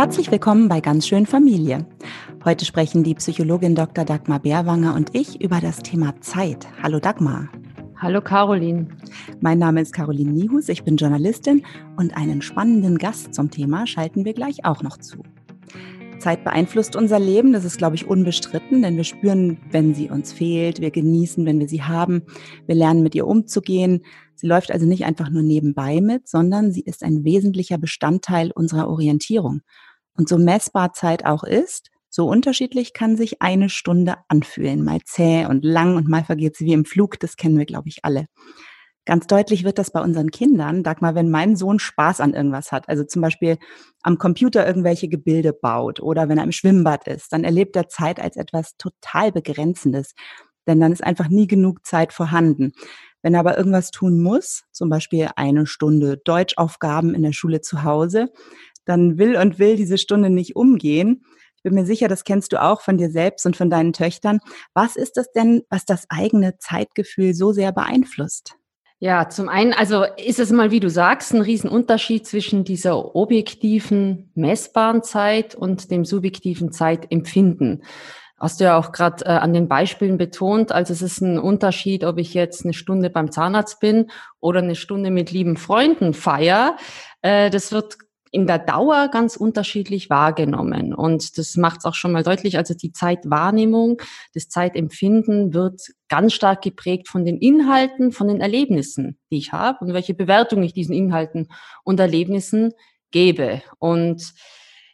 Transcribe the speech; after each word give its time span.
Herzlich 0.00 0.30
willkommen 0.30 0.66
bei 0.70 0.80
Ganz 0.80 1.06
schön 1.06 1.26
Familie. 1.26 1.86
Heute 2.42 2.64
sprechen 2.64 3.02
die 3.04 3.14
Psychologin 3.16 3.74
Dr. 3.74 4.06
Dagmar 4.06 4.40
Bärwanger 4.40 4.94
und 4.94 5.14
ich 5.14 5.42
über 5.42 5.60
das 5.60 5.80
Thema 5.80 6.18
Zeit. 6.22 6.66
Hallo 6.82 7.00
Dagmar. 7.00 7.50
Hallo 7.98 8.22
Caroline. 8.22 8.88
Mein 9.42 9.58
Name 9.58 9.82
ist 9.82 9.92
Caroline 9.92 10.32
Niehus, 10.32 10.70
ich 10.70 10.84
bin 10.84 10.96
Journalistin 10.96 11.66
und 11.98 12.16
einen 12.16 12.40
spannenden 12.40 12.96
Gast 12.96 13.34
zum 13.34 13.50
Thema 13.50 13.86
schalten 13.86 14.24
wir 14.24 14.32
gleich 14.32 14.64
auch 14.64 14.82
noch 14.82 14.96
zu. 14.96 15.22
Zeit 16.18 16.44
beeinflusst 16.44 16.96
unser 16.96 17.18
Leben, 17.18 17.52
das 17.52 17.66
ist, 17.66 17.76
glaube 17.76 17.96
ich, 17.96 18.06
unbestritten, 18.06 18.80
denn 18.80 18.96
wir 18.96 19.04
spüren, 19.04 19.58
wenn 19.70 19.94
sie 19.94 20.08
uns 20.08 20.32
fehlt, 20.32 20.80
wir 20.80 20.90
genießen, 20.90 21.44
wenn 21.44 21.60
wir 21.60 21.68
sie 21.68 21.82
haben, 21.82 22.22
wir 22.66 22.74
lernen 22.74 23.02
mit 23.02 23.14
ihr 23.14 23.26
umzugehen. 23.26 24.00
Sie 24.34 24.46
läuft 24.46 24.70
also 24.70 24.86
nicht 24.86 25.04
einfach 25.04 25.28
nur 25.28 25.42
nebenbei 25.42 26.00
mit, 26.00 26.26
sondern 26.26 26.72
sie 26.72 26.80
ist 26.80 27.02
ein 27.02 27.24
wesentlicher 27.24 27.76
Bestandteil 27.76 28.50
unserer 28.50 28.88
Orientierung. 28.88 29.60
Und 30.20 30.28
so 30.28 30.36
messbar 30.36 30.92
Zeit 30.92 31.24
auch 31.24 31.44
ist, 31.44 31.90
so 32.10 32.28
unterschiedlich 32.28 32.92
kann 32.92 33.16
sich 33.16 33.40
eine 33.40 33.70
Stunde 33.70 34.16
anfühlen, 34.28 34.84
mal 34.84 35.00
zäh 35.02 35.46
und 35.46 35.64
lang 35.64 35.96
und 35.96 36.08
mal 36.08 36.24
vergeht 36.24 36.56
sie 36.56 36.66
wie 36.66 36.74
im 36.74 36.84
Flug, 36.84 37.18
das 37.20 37.38
kennen 37.38 37.56
wir, 37.56 37.64
glaube 37.64 37.88
ich, 37.88 38.04
alle. 38.04 38.26
Ganz 39.06 39.26
deutlich 39.28 39.64
wird 39.64 39.78
das 39.78 39.90
bei 39.90 40.02
unseren 40.02 40.30
Kindern. 40.30 40.84
Sag 40.84 41.00
mal, 41.00 41.14
wenn 41.14 41.30
mein 41.30 41.56
Sohn 41.56 41.78
Spaß 41.78 42.20
an 42.20 42.34
irgendwas 42.34 42.70
hat, 42.70 42.86
also 42.86 43.02
zum 43.02 43.22
Beispiel 43.22 43.56
am 44.02 44.18
Computer 44.18 44.66
irgendwelche 44.66 45.08
Gebilde 45.08 45.54
baut 45.54 46.00
oder 46.00 46.28
wenn 46.28 46.36
er 46.36 46.44
im 46.44 46.52
Schwimmbad 46.52 47.06
ist, 47.08 47.32
dann 47.32 47.42
erlebt 47.42 47.74
er 47.74 47.88
Zeit 47.88 48.20
als 48.20 48.36
etwas 48.36 48.76
total 48.76 49.32
Begrenzendes. 49.32 50.12
Denn 50.66 50.80
dann 50.80 50.92
ist 50.92 51.02
einfach 51.02 51.30
nie 51.30 51.46
genug 51.46 51.86
Zeit 51.86 52.12
vorhanden. 52.12 52.72
Wenn 53.22 53.32
er 53.32 53.40
aber 53.40 53.56
irgendwas 53.56 53.90
tun 53.90 54.20
muss, 54.20 54.64
zum 54.70 54.90
Beispiel 54.90 55.30
eine 55.36 55.66
Stunde 55.66 56.18
Deutschaufgaben 56.18 57.14
in 57.14 57.22
der 57.22 57.32
Schule 57.32 57.62
zu 57.62 57.84
Hause, 57.84 58.30
dann 58.90 59.18
will 59.18 59.36
und 59.36 59.58
will 59.58 59.76
diese 59.76 59.98
Stunde 59.98 60.28
nicht 60.28 60.56
umgehen. 60.56 61.22
Ich 61.56 61.62
bin 61.62 61.74
mir 61.74 61.84
sicher, 61.84 62.08
das 62.08 62.24
kennst 62.24 62.52
du 62.52 62.62
auch 62.62 62.80
von 62.80 62.96
dir 62.96 63.10
selbst 63.10 63.44
und 63.46 63.56
von 63.56 63.70
deinen 63.70 63.92
Töchtern. 63.92 64.40
Was 64.74 64.96
ist 64.96 65.16
das 65.16 65.30
denn, 65.32 65.62
was 65.68 65.84
das 65.84 66.06
eigene 66.08 66.56
Zeitgefühl 66.58 67.34
so 67.34 67.52
sehr 67.52 67.70
beeinflusst? 67.72 68.56
Ja, 68.98 69.28
zum 69.30 69.48
einen, 69.48 69.72
also 69.72 70.04
ist 70.16 70.38
es 70.38 70.50
mal, 70.52 70.70
wie 70.70 70.80
du 70.80 70.90
sagst, 70.90 71.32
ein 71.32 71.40
Riesenunterschied 71.40 72.26
zwischen 72.26 72.64
dieser 72.64 73.14
objektiven, 73.16 74.30
messbaren 74.34 75.02
Zeit 75.02 75.54
und 75.54 75.90
dem 75.90 76.04
subjektiven 76.04 76.70
Zeitempfinden. 76.70 77.82
Hast 78.38 78.60
du 78.60 78.64
ja 78.64 78.78
auch 78.78 78.92
gerade 78.92 79.24
äh, 79.26 79.28
an 79.28 79.52
den 79.52 79.68
Beispielen 79.68 80.16
betont, 80.16 80.72
also 80.72 80.94
es 80.94 81.02
ist 81.02 81.20
ein 81.20 81.38
Unterschied, 81.38 82.04
ob 82.04 82.18
ich 82.18 82.32
jetzt 82.32 82.64
eine 82.64 82.72
Stunde 82.72 83.10
beim 83.10 83.30
Zahnarzt 83.30 83.80
bin 83.80 84.10
oder 84.40 84.60
eine 84.60 84.74
Stunde 84.74 85.10
mit 85.10 85.30
lieben 85.30 85.58
Freunden 85.58 86.14
feier. 86.14 86.76
Äh, 87.20 87.50
das 87.50 87.70
wird 87.70 87.98
in 88.32 88.46
der 88.46 88.58
Dauer 88.58 89.08
ganz 89.08 89.36
unterschiedlich 89.36 90.08
wahrgenommen. 90.08 90.94
Und 90.94 91.36
das 91.36 91.56
macht 91.56 91.80
es 91.80 91.84
auch 91.84 91.94
schon 91.94 92.12
mal 92.12 92.22
deutlich. 92.22 92.56
Also 92.56 92.74
die 92.74 92.92
Zeitwahrnehmung, 92.92 94.00
das 94.34 94.48
Zeitempfinden 94.48 95.52
wird 95.52 95.80
ganz 96.08 96.34
stark 96.34 96.62
geprägt 96.62 97.08
von 97.08 97.24
den 97.24 97.38
Inhalten, 97.38 98.12
von 98.12 98.28
den 98.28 98.40
Erlebnissen, 98.40 99.18
die 99.30 99.38
ich 99.38 99.52
habe 99.52 99.84
und 99.84 99.94
welche 99.94 100.14
Bewertung 100.14 100.62
ich 100.62 100.72
diesen 100.72 100.94
Inhalten 100.94 101.48
und 101.82 101.98
Erlebnissen 101.98 102.72
gebe. 103.10 103.62
Und 103.78 104.32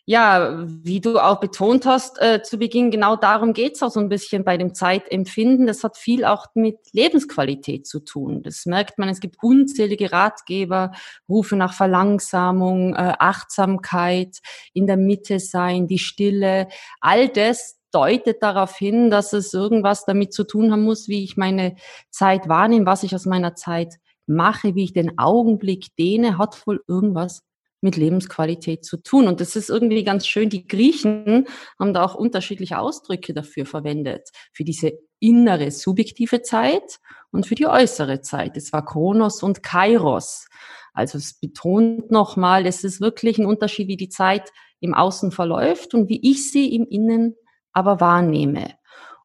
ja, 0.09 0.65
wie 0.65 1.01
du 1.01 1.19
auch 1.19 1.41
betont 1.41 1.85
hast 1.85 2.23
äh, 2.23 2.41
zu 2.41 2.59
Beginn, 2.59 2.93
genau 2.93 3.17
darum 3.17 3.53
geht's 3.53 3.83
auch 3.83 3.91
so 3.91 3.99
ein 3.99 4.09
bisschen 4.09 4.45
bei 4.45 4.57
dem 4.57 4.73
Zeitempfinden. 4.73 5.67
Das 5.67 5.83
hat 5.83 5.97
viel 5.97 6.25
auch 6.25 6.47
mit 6.55 6.79
Lebensqualität 6.93 7.89
zu 7.89 7.99
tun. 7.99 8.45
Das 8.45 8.67
merkt 8.67 8.99
man, 8.99 9.09
es 9.09 9.19
gibt 9.19 9.43
unzählige 9.43 10.13
Ratgeber, 10.13 10.93
Rufe 11.29 11.57
nach 11.57 11.73
Verlangsamung, 11.73 12.95
äh, 12.95 13.15
Achtsamkeit, 13.19 14.39
in 14.73 14.87
der 14.87 14.97
Mitte 14.97 15.41
sein, 15.41 15.89
die 15.89 15.99
Stille. 15.99 16.69
All 17.01 17.29
das 17.29 17.77
deutet 17.91 18.45
darauf 18.45 18.77
hin, 18.77 19.11
dass 19.11 19.33
es 19.33 19.55
irgendwas 19.55 20.05
damit 20.05 20.33
zu 20.33 20.45
tun 20.45 20.71
haben 20.71 20.85
muss, 20.85 21.09
wie 21.09 21.25
ich 21.25 21.37
meine 21.37 21.75
Zeit 22.11 22.49
wahrnehme, 22.49 22.87
was 22.87 23.03
ich 23.03 23.13
aus 23.13 23.27
meiner 23.27 23.57
Zeit 23.57 23.97
mache, 24.29 24.77
wie 24.77 24.85
ich 24.85 24.93
den 24.93 25.19
Augenblick 25.19 25.97
dehne, 25.97 26.39
hat 26.39 26.65
wohl 26.65 26.85
irgendwas 26.87 27.43
mit 27.81 27.97
Lebensqualität 27.97 28.85
zu 28.85 28.97
tun. 28.97 29.29
Und 29.29 29.41
das 29.41 29.57
ist 29.57 29.71
irgendwie 29.71 30.05
ganz 30.05 30.27
schön. 30.27 30.49
Die 30.49 30.67
Griechen 30.67 31.47
haben 31.79 31.95
da 31.95 32.05
auch 32.05 32.15
unterschiedliche 32.15 32.79
Ausdrücke 32.79 33.35
dafür 33.35 33.67
verwendet. 33.67 34.31
Für 34.53 34.65
diese 34.65 34.93
innere 35.21 35.71
subjektive 35.71 36.43
Zeit 36.43 36.99
und 37.31 37.47
für 37.47 37.55
die 37.55 37.67
äußere 37.67 38.21
Zeit. 38.21 38.57
Es 38.57 38.73
war 38.73 38.85
Kronos 38.85 39.43
und 39.43 39.63
Kairos. 39.63 40.47
Also 40.93 41.19
es 41.19 41.35
betont 41.35 42.11
nochmal, 42.11 42.67
es 42.67 42.85
ist 42.85 43.01
wirklich 43.01 43.39
ein 43.39 43.47
Unterschied, 43.47 43.89
wie 43.89 43.97
die 43.97 44.09
Zeit 44.09 44.51
im 44.81 44.95
Außen 44.95 45.31
verläuft 45.31 45.95
und 45.95 46.09
wie 46.09 46.31
ich 46.31 46.51
sie 46.51 46.75
im 46.75 46.87
Innen 46.87 47.37
aber 47.73 48.01
wahrnehme. 48.01 48.75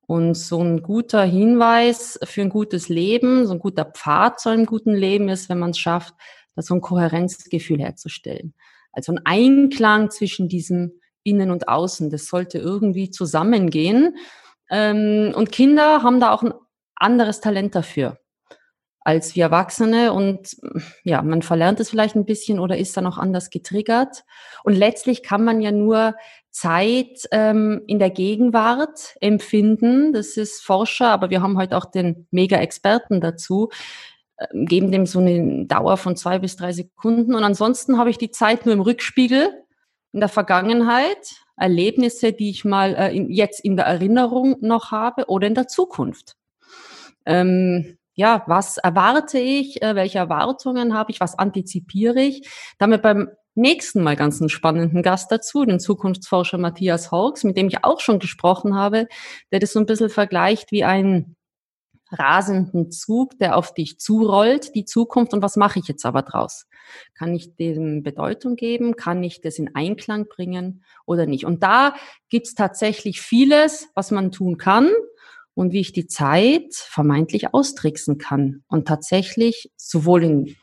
Und 0.05 0.35
so 0.35 0.61
ein 0.61 0.81
guter 0.81 1.23
Hinweis 1.23 2.19
für 2.23 2.41
ein 2.41 2.49
gutes 2.49 2.89
Leben, 2.89 3.47
so 3.47 3.53
ein 3.53 3.59
guter 3.59 3.85
Pfad 3.85 4.41
zu 4.41 4.49
einem 4.49 4.65
guten 4.65 4.93
Leben 4.93 5.29
ist, 5.29 5.47
wenn 5.47 5.59
man 5.59 5.69
es 5.69 5.77
schafft, 5.77 6.13
so 6.55 6.73
ein 6.75 6.81
Kohärenzgefühl 6.81 7.79
herzustellen. 7.79 8.53
Also 8.91 9.13
ein 9.13 9.21
Einklang 9.25 10.09
zwischen 10.09 10.49
diesem 10.49 10.99
Innen 11.23 11.51
und 11.51 11.67
Außen, 11.67 12.09
das 12.09 12.27
sollte 12.27 12.57
irgendwie 12.57 13.09
zusammengehen. 13.09 14.17
Ähm, 14.69 15.33
und 15.35 15.51
Kinder 15.51 16.03
haben 16.03 16.19
da 16.19 16.31
auch 16.33 16.43
ein 16.43 16.53
anderes 16.95 17.41
Talent 17.41 17.75
dafür 17.75 18.21
als 19.03 19.35
wir 19.35 19.45
Erwachsene 19.45 20.13
und 20.13 20.57
ja, 21.03 21.21
man 21.23 21.41
verlernt 21.41 21.79
es 21.79 21.89
vielleicht 21.89 22.15
ein 22.15 22.25
bisschen 22.25 22.59
oder 22.59 22.77
ist 22.77 22.95
dann 22.95 23.07
auch 23.07 23.17
anders 23.17 23.49
getriggert. 23.49 24.23
Und 24.63 24.75
letztlich 24.75 25.23
kann 25.23 25.43
man 25.43 25.59
ja 25.59 25.71
nur 25.71 26.15
Zeit 26.51 27.27
ähm, 27.31 27.81
in 27.87 27.97
der 27.97 28.11
Gegenwart 28.11 29.15
empfinden. 29.19 30.13
Das 30.13 30.37
ist 30.37 30.61
Forscher, 30.61 31.07
aber 31.07 31.31
wir 31.31 31.41
haben 31.41 31.57
heute 31.57 31.77
auch 31.77 31.85
den 31.85 32.27
Mega-Experten 32.29 33.21
dazu, 33.21 33.69
geben 34.53 34.91
dem 34.91 35.05
so 35.05 35.19
eine 35.19 35.65
Dauer 35.65 35.97
von 35.97 36.15
zwei 36.15 36.39
bis 36.39 36.55
drei 36.55 36.71
Sekunden. 36.71 37.35
Und 37.35 37.43
ansonsten 37.43 37.97
habe 37.97 38.09
ich 38.09 38.17
die 38.17 38.31
Zeit 38.31 38.65
nur 38.65 38.73
im 38.73 38.81
Rückspiegel 38.81 39.49
in 40.13 40.19
der 40.19 40.29
Vergangenheit, 40.29 41.35
Erlebnisse, 41.55 42.33
die 42.33 42.49
ich 42.49 42.65
mal 42.65 42.95
äh, 42.95 43.15
in, 43.15 43.29
jetzt 43.29 43.63
in 43.63 43.77
der 43.77 43.85
Erinnerung 43.85 44.57
noch 44.61 44.91
habe 44.91 45.25
oder 45.27 45.47
in 45.47 45.55
der 45.55 45.67
Zukunft. 45.67 46.35
Ähm, 47.25 47.97
ja, 48.13 48.43
was 48.47 48.77
erwarte 48.77 49.39
ich? 49.39 49.81
Äh, 49.81 49.95
welche 49.95 50.17
Erwartungen 50.17 50.93
habe 50.93 51.11
ich? 51.11 51.19
Was 51.19 51.37
antizipiere 51.37 52.21
ich? 52.21 52.49
Damit 52.77 53.01
beim 53.01 53.29
nächsten 53.55 54.01
Mal 54.01 54.15
ganz 54.15 54.41
einen 54.41 54.49
spannenden 54.49 55.03
Gast 55.03 55.31
dazu, 55.31 55.65
den 55.65 55.79
Zukunftsforscher 55.79 56.57
Matthias 56.57 57.11
Hawks, 57.11 57.43
mit 57.43 57.57
dem 57.57 57.67
ich 57.67 57.83
auch 57.83 57.99
schon 57.99 58.19
gesprochen 58.19 58.75
habe, 58.75 59.07
der 59.51 59.59
das 59.59 59.73
so 59.73 59.79
ein 59.79 59.85
bisschen 59.85 60.09
vergleicht 60.09 60.71
wie 60.71 60.83
ein 60.83 61.35
rasenden 62.11 62.91
Zug, 62.91 63.37
der 63.39 63.55
auf 63.57 63.73
dich 63.73 63.99
zurollt, 63.99 64.75
die 64.75 64.85
Zukunft. 64.85 65.33
Und 65.33 65.41
was 65.41 65.55
mache 65.55 65.79
ich 65.79 65.87
jetzt 65.87 66.05
aber 66.05 66.21
draus? 66.21 66.67
Kann 67.13 67.33
ich 67.33 67.55
dem 67.55 68.03
Bedeutung 68.03 68.55
geben? 68.55 68.95
Kann 68.95 69.23
ich 69.23 69.41
das 69.41 69.57
in 69.57 69.75
Einklang 69.75 70.27
bringen 70.27 70.83
oder 71.05 71.25
nicht? 71.25 71.45
Und 71.45 71.63
da 71.63 71.95
gibt's 72.29 72.55
tatsächlich 72.55 73.21
vieles, 73.21 73.89
was 73.95 74.11
man 74.11 74.31
tun 74.31 74.57
kann 74.57 74.89
und 75.53 75.71
wie 75.71 75.81
ich 75.81 75.93
die 75.93 76.07
Zeit 76.07 76.73
vermeintlich 76.73 77.53
austricksen 77.53 78.17
kann. 78.17 78.63
Und 78.67 78.87
tatsächlich 78.87 79.71
sowohl 79.75 80.23
in 80.23 80.55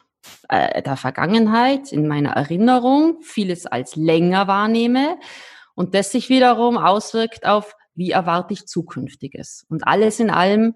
äh, 0.49 0.83
der 0.83 0.97
Vergangenheit, 0.97 1.93
in 1.93 2.07
meiner 2.07 2.31
Erinnerung, 2.31 3.19
vieles 3.23 3.67
als 3.67 3.97
länger 3.97 4.47
wahrnehme 4.47 5.19
und 5.75 5.95
das 5.95 6.11
sich 6.11 6.29
wiederum 6.29 6.77
auswirkt 6.77 7.47
auf, 7.47 7.75
wie 7.95 8.11
erwarte 8.11 8.55
ich 8.55 8.67
Zukünftiges. 8.67 9.65
Und 9.69 9.87
alles 9.87 10.21
in 10.21 10.31
allem 10.31 10.75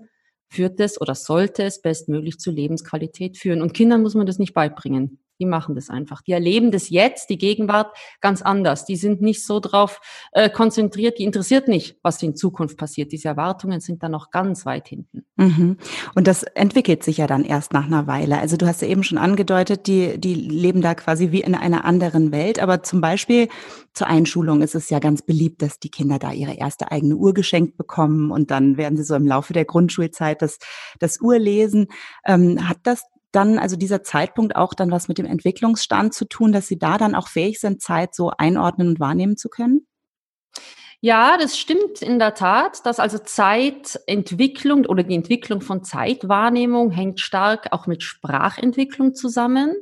führt 0.52 0.78
es 0.80 1.00
oder 1.00 1.14
sollte 1.14 1.62
es 1.64 1.80
bestmöglich 1.80 2.38
zur 2.38 2.52
Lebensqualität 2.52 3.38
führen. 3.38 3.62
Und 3.62 3.72
Kindern 3.72 4.02
muss 4.02 4.14
man 4.14 4.26
das 4.26 4.38
nicht 4.38 4.52
beibringen. 4.52 5.22
Die 5.42 5.47
machen 5.47 5.75
das 5.75 5.90
einfach. 5.90 6.22
Die 6.22 6.31
erleben 6.31 6.70
das 6.70 6.88
jetzt, 6.88 7.28
die 7.28 7.37
Gegenwart 7.37 7.96
ganz 8.20 8.43
anders. 8.43 8.84
Die 8.84 8.94
sind 8.94 9.22
nicht 9.22 9.44
so 9.44 9.58
drauf 9.58 10.00
äh, 10.31 10.49
konzentriert, 10.49 11.19
die 11.19 11.25
interessiert 11.25 11.67
nicht, 11.67 11.96
was 12.05 12.22
in 12.22 12.37
Zukunft 12.37 12.78
passiert. 12.78 13.11
Diese 13.11 13.26
Erwartungen 13.26 13.81
sind 13.81 14.05
da 14.05 14.08
noch 14.08 14.31
ganz 14.31 14.64
weit 14.67 14.87
hinten. 14.87 15.25
Mhm. 15.34 15.78
Und 16.14 16.28
das 16.28 16.44
entwickelt 16.44 17.02
sich 17.02 17.17
ja 17.17 17.26
dann 17.26 17.44
erst 17.44 17.72
nach 17.72 17.87
einer 17.87 18.06
Weile. 18.06 18.38
Also 18.38 18.56
du 18.56 18.69
hast 18.69 18.82
ja 18.82 18.88
eben 18.88 19.02
schon 19.02 19.19
angedeutet, 19.19 19.88
die, 19.88 20.17
die 20.17 20.34
leben 20.34 20.81
da 20.81 20.94
quasi 20.94 21.32
wie 21.32 21.40
in 21.40 21.56
einer 21.56 21.84
anderen 21.84 22.31
Welt. 22.31 22.61
Aber 22.61 22.84
zum 22.84 23.00
Beispiel 23.00 23.49
zur 23.94 24.06
Einschulung 24.06 24.62
ist 24.62 24.76
es 24.76 24.90
ja 24.90 25.00
ganz 25.00 25.22
beliebt, 25.22 25.61
dass 25.61 25.81
die 25.81 25.90
Kinder 25.90 26.20
da 26.20 26.31
ihre 26.31 26.55
erste 26.55 26.93
eigene 26.93 27.17
Uhr 27.17 27.34
geschenkt 27.34 27.76
bekommen 27.76 28.31
und 28.31 28.52
dann 28.52 28.76
werden 28.76 28.96
sie 28.96 29.02
so 29.02 29.17
im 29.17 29.26
Laufe 29.26 29.55
der 29.55 29.64
Grundschulzeit 29.64 30.40
das, 30.40 30.61
das 31.00 31.20
Urlesen. 31.20 31.88
Ähm, 32.25 32.69
hat 32.69 32.78
das 32.84 33.02
dann 33.32 33.58
also 33.58 33.76
dieser 33.76 34.02
Zeitpunkt 34.02 34.56
auch 34.56 34.75
dann 34.75 34.90
was 34.90 35.08
mit 35.08 35.19
dem 35.19 35.26
Entwicklungsstand 35.26 36.14
zu 36.14 36.26
tun, 36.26 36.52
dass 36.52 36.69
Sie 36.69 36.79
da 36.79 36.99
dann 36.99 37.14
auch 37.14 37.29
fähig 37.29 37.61
sind, 37.61 37.82
Zeit 37.82 38.14
so 38.14 38.31
einordnen 38.37 38.88
und 38.88 39.00
wahrnehmen 39.00 39.37
zu 39.37 39.49
können? 39.49 39.87
Ja, 41.00 41.37
das 41.37 41.58
stimmt 41.58 42.00
in 42.00 42.20
der 42.20 42.34
Tat, 42.34 42.87
dass 42.87 43.00
also 43.00 43.19
Zeitentwicklung 43.19 44.87
oder 44.87 45.02
die 45.02 45.17
Entwicklung 45.17 45.61
von 45.61 45.82
Zeitwahrnehmung 45.82 46.93
hängt 46.93 47.19
stark 47.19 47.73
auch 47.73 47.88
mit 47.88 48.05
Sprachentwicklung 48.05 49.14
zusammen. 49.14 49.75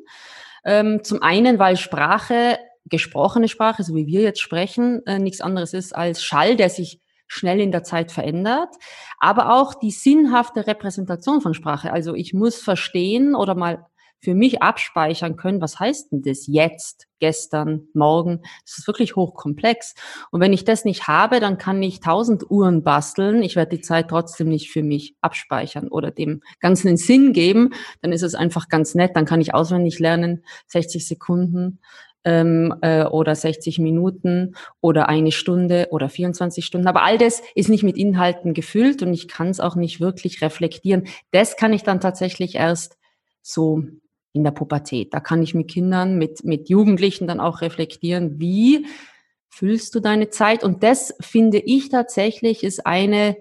Ähm, 0.65 1.05
zum 1.05 1.23
einen, 1.23 1.59
weil 1.59 1.77
Sprache 1.77 2.59
gesprochene 2.87 3.49
Sprache, 3.49 3.83
so 3.83 3.95
wie 3.95 4.07
wir 4.07 4.23
jetzt 4.23 4.41
sprechen, 4.41 5.05
äh, 5.07 5.19
nichts 5.19 5.43
anderes 5.43 5.75
ist 5.75 5.95
als 5.95 6.25
Schall, 6.25 6.57
der 6.57 6.71
sich 6.71 7.01
schnell 7.31 7.61
in 7.61 7.71
der 7.71 7.85
Zeit 7.85 8.11
verändert, 8.11 8.75
aber 9.19 9.55
auch 9.55 9.75
die 9.75 9.93
sinnhafte 9.93 10.67
Repräsentation 10.67 11.41
von 11.41 11.55
Sprache. 11.55 11.93
Also 11.93 12.15
ich 12.15 12.35
muss 12.35 12.61
verstehen 12.61 13.37
oder 13.37 13.55
mal 13.55 13.87
für 14.19 14.35
mich 14.35 14.61
abspeichern 14.61 15.37
können, 15.37 15.63
was 15.63 15.79
heißt 15.79 16.13
denn 16.13 16.23
das 16.23 16.47
jetzt, 16.47 17.07
gestern, 17.21 17.89
morgen? 17.95 18.41
Das 18.67 18.79
ist 18.79 18.87
wirklich 18.87 19.17
hochkomplex. 19.17 19.95
Und 20.31 20.41
wenn 20.41 20.53
ich 20.53 20.65
das 20.65 20.85
nicht 20.85 21.07
habe, 21.07 21.41
dann 21.41 21.57
kann 21.57 21.83
ich 21.83 22.01
tausend 22.01 22.51
Uhren 22.51 22.83
basteln. 22.83 23.43
Ich 23.43 23.57
werde 23.57 23.77
die 23.77 23.83
Zeit 23.83 24.09
trotzdem 24.09 24.49
nicht 24.49 24.71
für 24.71 24.83
mich 24.83 25.15
abspeichern 25.21 25.89
oder 25.89 26.11
dem 26.11 26.43
Ganzen 26.59 26.89
einen 26.89 26.97
Sinn 26.99 27.33
geben. 27.33 27.73
Dann 28.03 28.13
ist 28.13 28.23
es 28.23 28.35
einfach 28.35 28.69
ganz 28.69 28.95
nett. 28.95 29.13
Dann 29.15 29.25
kann 29.25 29.41
ich 29.41 29.55
auswendig 29.55 30.01
lernen, 30.01 30.45
60 30.67 31.07
Sekunden 31.07 31.79
ähm, 32.25 32.75
äh, 32.83 33.05
oder 33.05 33.35
60 33.35 33.79
Minuten 33.79 34.55
oder 34.81 35.09
eine 35.09 35.33
Stunde 35.33 35.89
oder 35.91 36.09
24 36.09 36.65
Stunden. 36.65 36.87
Aber 36.87 37.03
all 37.03 37.19
das 37.19 37.43
ist 37.55 37.69
nicht 37.69 37.83
mit 37.83 37.97
Inhalten 37.97 38.55
gefüllt 38.55 39.03
und 39.03 39.13
ich 39.13 39.29
kann 39.29 39.49
es 39.49 39.61
auch 39.61 39.77
nicht 39.77 40.01
wirklich 40.01 40.43
reflektieren. 40.43 41.07
Das 41.31 41.57
kann 41.57 41.73
ich 41.73 41.83
dann 41.83 42.01
tatsächlich 42.01 42.57
erst 42.57 42.99
so 43.43 43.85
in 44.33 44.45
der 44.45 44.53
Pubertät. 44.53 45.13
Da 45.13 45.21
kann 45.21 45.43
ich 45.43 45.55
mit 45.55 45.69
Kindern, 45.69 46.19
mit, 46.19 46.45
mit 46.45 46.69
Jugendlichen 46.69 47.27
dann 47.27 47.41
auch 47.41 47.63
reflektieren, 47.63 48.39
wie 48.39 48.87
fühlst 49.49 49.95
du 49.95 50.01
deine 50.01 50.31
Zeit? 50.31 50.63
Und 50.63 50.83
das 50.83 51.15
finde 51.21 51.59
ich 51.59 51.89
tatsächlich 51.89 52.63
ist 52.63 52.87
eine 52.87 53.37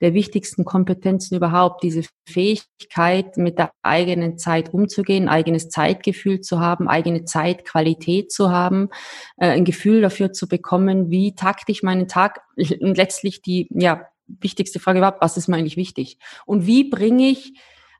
der 0.00 0.14
wichtigsten 0.14 0.64
Kompetenzen 0.64 1.36
überhaupt, 1.36 1.82
diese 1.82 2.02
Fähigkeit, 2.28 3.36
mit 3.36 3.58
der 3.58 3.72
eigenen 3.82 4.38
Zeit 4.38 4.72
umzugehen, 4.72 5.28
eigenes 5.28 5.68
Zeitgefühl 5.68 6.40
zu 6.40 6.60
haben, 6.60 6.88
eigene 6.88 7.24
Zeitqualität 7.24 8.30
zu 8.30 8.50
haben, 8.50 8.90
äh, 9.38 9.48
ein 9.48 9.64
Gefühl 9.64 10.00
dafür 10.00 10.32
zu 10.32 10.48
bekommen, 10.48 11.10
wie 11.10 11.34
takte 11.34 11.72
ich 11.72 11.82
meinen 11.82 12.08
Tag 12.08 12.40
und 12.80 12.96
letztlich 12.96 13.42
die, 13.42 13.68
ja, 13.70 14.06
wichtigste 14.26 14.80
Frage 14.80 14.98
überhaupt, 14.98 15.22
was 15.22 15.36
ist 15.36 15.46
mir 15.48 15.56
eigentlich 15.56 15.76
wichtig? 15.76 16.18
Und 16.46 16.66
wie 16.66 16.90
bringe 16.90 17.28
ich 17.28 17.54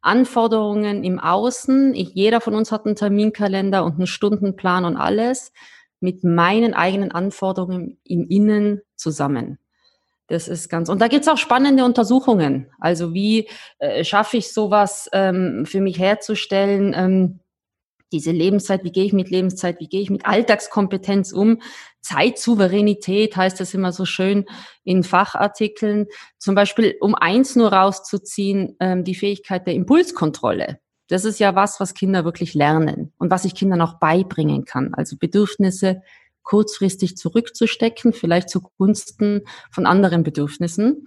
Anforderungen 0.06 1.02
im 1.02 1.18
Außen. 1.18 1.92
Ich, 1.94 2.14
jeder 2.14 2.40
von 2.40 2.54
uns 2.54 2.70
hat 2.70 2.86
einen 2.86 2.94
Terminkalender 2.94 3.84
und 3.84 3.94
einen 3.94 4.06
Stundenplan 4.06 4.84
und 4.84 4.96
alles 4.96 5.52
mit 5.98 6.22
meinen 6.22 6.74
eigenen 6.74 7.10
Anforderungen 7.10 7.98
im 8.04 8.24
Innen 8.28 8.82
zusammen. 8.94 9.58
Das 10.28 10.48
ist 10.48 10.68
ganz, 10.68 10.88
und 10.88 11.00
da 11.00 11.08
gibt's 11.08 11.28
auch 11.28 11.38
spannende 11.38 11.84
Untersuchungen. 11.84 12.68
Also 12.80 13.14
wie 13.14 13.48
äh, 13.78 14.02
schaffe 14.02 14.38
ich 14.38 14.52
sowas 14.52 15.08
ähm, 15.12 15.64
für 15.66 15.80
mich 15.80 15.98
herzustellen? 15.98 16.94
Ähm, 16.96 17.40
diese 18.12 18.30
Lebenszeit, 18.30 18.84
wie 18.84 18.92
gehe 18.92 19.04
ich 19.04 19.12
mit 19.12 19.30
Lebenszeit, 19.30 19.80
wie 19.80 19.88
gehe 19.88 20.00
ich 20.00 20.10
mit 20.10 20.26
Alltagskompetenz 20.26 21.32
um? 21.32 21.60
Zeitsouveränität 22.00 23.36
heißt 23.36 23.58
das 23.58 23.74
immer 23.74 23.92
so 23.92 24.04
schön 24.04 24.46
in 24.84 25.02
Fachartikeln. 25.02 26.06
Zum 26.38 26.54
Beispiel, 26.54 26.96
um 27.00 27.14
eins 27.14 27.56
nur 27.56 27.72
rauszuziehen, 27.72 28.76
ähm, 28.80 29.04
die 29.04 29.16
Fähigkeit 29.16 29.66
der 29.66 29.74
Impulskontrolle. 29.74 30.78
Das 31.08 31.24
ist 31.24 31.38
ja 31.38 31.54
was, 31.54 31.78
was 31.78 31.94
Kinder 31.94 32.24
wirklich 32.24 32.54
lernen 32.54 33.12
und 33.18 33.30
was 33.30 33.44
ich 33.44 33.54
Kindern 33.54 33.80
auch 33.80 33.98
beibringen 33.98 34.64
kann. 34.64 34.92
Also 34.94 35.16
Bedürfnisse 35.16 36.02
kurzfristig 36.46 37.16
zurückzustecken, 37.16 38.12
vielleicht 38.14 38.48
zugunsten 38.48 39.42
von 39.70 39.84
anderen 39.84 40.22
Bedürfnissen. 40.22 41.06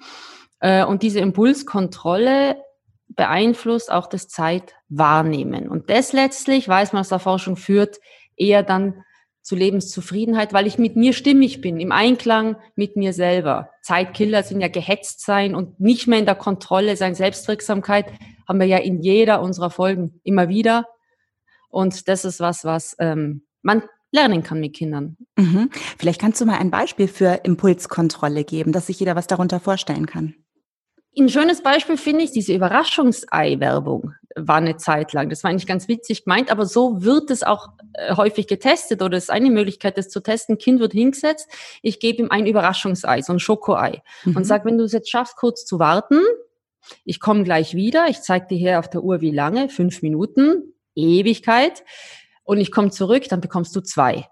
Äh, 0.60 0.86
und 0.86 1.02
diese 1.02 1.20
Impulskontrolle 1.20 2.58
beeinflusst 3.08 3.92
auch 3.92 4.06
das 4.08 4.28
Zeitwahrnehmen. 4.28 5.68
Und 5.68 5.90
das 5.90 6.14
letztlich, 6.14 6.68
weiß 6.68 6.94
man 6.94 7.00
aus 7.00 7.10
der 7.10 7.20
Forschung, 7.20 7.56
führt 7.56 7.98
eher 8.36 8.62
dann 8.62 9.04
zu 9.42 9.56
Lebenszufriedenheit, 9.56 10.54
weil 10.54 10.68
ich 10.68 10.78
mit 10.78 10.96
mir 10.96 11.14
stimmig 11.14 11.62
bin, 11.62 11.80
im 11.80 11.92
Einklang 11.92 12.58
mit 12.76 12.98
mir 12.98 13.14
selber. 13.14 13.70
Zeitkiller 13.82 14.44
sind 14.44 14.62
ja 14.62 14.68
gehetzt 14.68 15.26
sein 15.26 15.56
und 15.56 15.80
nicht 15.80 16.08
mehr 16.08 16.20
in 16.20 16.26
der 16.26 16.36
Kontrolle 16.36 16.98
sein. 16.98 17.16
Selbstwirksamkeit 17.16 18.06
haben 18.48 18.60
wir 18.60 18.68
ja 18.68 18.78
in 18.78 19.02
jeder 19.02 19.42
unserer 19.42 19.70
Folgen 19.70 20.20
immer 20.24 20.50
wieder. 20.50 20.86
Und 21.70 22.08
das 22.10 22.26
ist 22.26 22.42
was, 22.42 22.66
was 22.66 22.96
ähm, 23.00 23.44
man 23.62 23.84
lernen 24.12 24.44
kann 24.44 24.60
mit 24.60 24.76
Kindern. 24.76 25.18
Mhm. 25.38 25.70
Vielleicht 25.98 26.22
kannst 26.22 26.42
du 26.42 26.46
mal 26.46 26.58
ein 26.58 26.72
Beispiel 26.72 27.08
für 27.08 27.42
Impulskontrolle 27.44 28.44
geben, 28.44 28.72
dass 28.72 28.88
sich 28.88 29.00
jeder 29.00 29.16
was 29.16 29.28
darunter 29.28 29.60
vorstellen 29.60 30.06
kann. 30.06 30.36
Ein 31.18 31.30
schönes 31.30 31.62
Beispiel 31.62 31.98
finde 31.98 32.24
ich 32.24 32.32
diese 32.32 32.54
Überraschungsei-Werbung 32.54 34.14
war 34.36 34.58
eine 34.58 34.78
Zeit 34.78 35.14
lang. 35.14 35.30
Das 35.30 35.44
war 35.44 35.52
eigentlich 35.52 35.68
ganz 35.68 35.88
witzig 35.88 36.24
gemeint, 36.24 36.52
aber 36.52 36.66
so 36.66 37.04
wird 37.04 37.32
es 37.32 37.44
auch 37.44 37.70
äh, 37.94 38.16
häufig 38.16 38.48
getestet 38.48 39.02
oder 39.02 39.18
es 39.18 39.26
ist 39.26 39.30
eine 39.30 39.50
Möglichkeit, 39.50 39.98
das 39.98 40.10
zu 40.10 40.22
testen. 40.22 40.58
Kind 40.58 40.80
wird 40.80 40.94
hingesetzt, 40.94 41.50
ich 41.82 42.00
gebe 42.00 42.22
ihm 42.22 42.32
ein 42.32 42.46
Überraschungsei, 42.46 43.22
so 43.22 43.34
ein 43.34 43.40
Schokoei 43.40 44.02
mhm. 44.24 44.38
und 44.38 44.44
sage, 44.46 44.66
wenn 44.66 44.78
du 44.78 44.84
es 44.84 44.92
jetzt 44.92 45.10
schaffst, 45.10 45.36
kurz 45.36 45.66
zu 45.66 45.80
warten, 45.80 46.20
ich 47.06 47.20
komme 47.20 47.44
gleich 47.44 47.76
wieder, 47.76 48.08
ich 48.08 48.22
zeige 48.22 48.48
dir 48.48 48.58
hier 48.58 48.80
auf 48.80 48.90
der 48.90 49.04
Uhr, 49.04 49.22
wie 49.22 49.32
lange, 49.32 49.70
fünf 49.70 50.02
Minuten, 50.02 50.74
Ewigkeit 50.96 51.84
und 52.50 52.58
ich 52.60 52.72
komme 52.72 52.90
zurück, 52.90 53.26
dann 53.30 53.42
bekommst 53.42 53.76
du 53.76 53.82
zwei. 53.82 54.28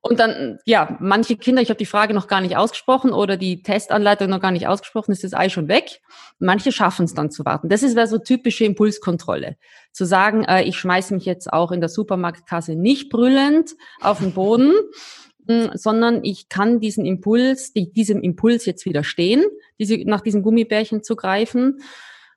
Und 0.00 0.18
dann, 0.18 0.58
ja, 0.64 0.96
manche 0.98 1.36
Kinder, 1.36 1.62
ich 1.62 1.68
habe 1.68 1.78
die 1.78 1.86
Frage 1.86 2.14
noch 2.14 2.26
gar 2.26 2.40
nicht 2.40 2.56
ausgesprochen 2.56 3.12
oder 3.12 3.36
die 3.36 3.62
Testanleitung 3.62 4.28
noch 4.28 4.40
gar 4.40 4.50
nicht 4.50 4.66
ausgesprochen, 4.66 5.12
ist 5.12 5.22
das 5.22 5.32
Ei 5.32 5.48
schon 5.48 5.68
weg. 5.68 6.00
Manche 6.40 6.72
schaffen 6.72 7.04
es 7.04 7.14
dann 7.14 7.30
zu 7.30 7.44
warten. 7.44 7.68
Das 7.68 7.84
ist 7.84 7.96
so 8.08 8.18
typische 8.18 8.64
Impulskontrolle. 8.64 9.56
Zu 9.92 10.04
sagen, 10.04 10.42
äh, 10.42 10.64
ich 10.64 10.76
schmeiße 10.78 11.14
mich 11.14 11.26
jetzt 11.26 11.52
auch 11.52 11.70
in 11.70 11.78
der 11.78 11.88
Supermarktkasse 11.88 12.74
nicht 12.74 13.08
brüllend 13.08 13.70
auf 14.00 14.18
den 14.18 14.32
Boden, 14.32 14.72
mh, 15.46 15.76
sondern 15.76 16.24
ich 16.24 16.48
kann 16.48 16.80
diesen 16.80 17.06
Impuls, 17.06 17.72
die, 17.72 17.92
diesem 17.92 18.20
Impuls 18.20 18.66
jetzt 18.66 18.84
widerstehen, 18.84 19.44
diese, 19.78 19.96
nach 20.06 20.22
diesen 20.22 20.42
Gummibärchen 20.42 21.04
zu 21.04 21.14
greifen 21.14 21.78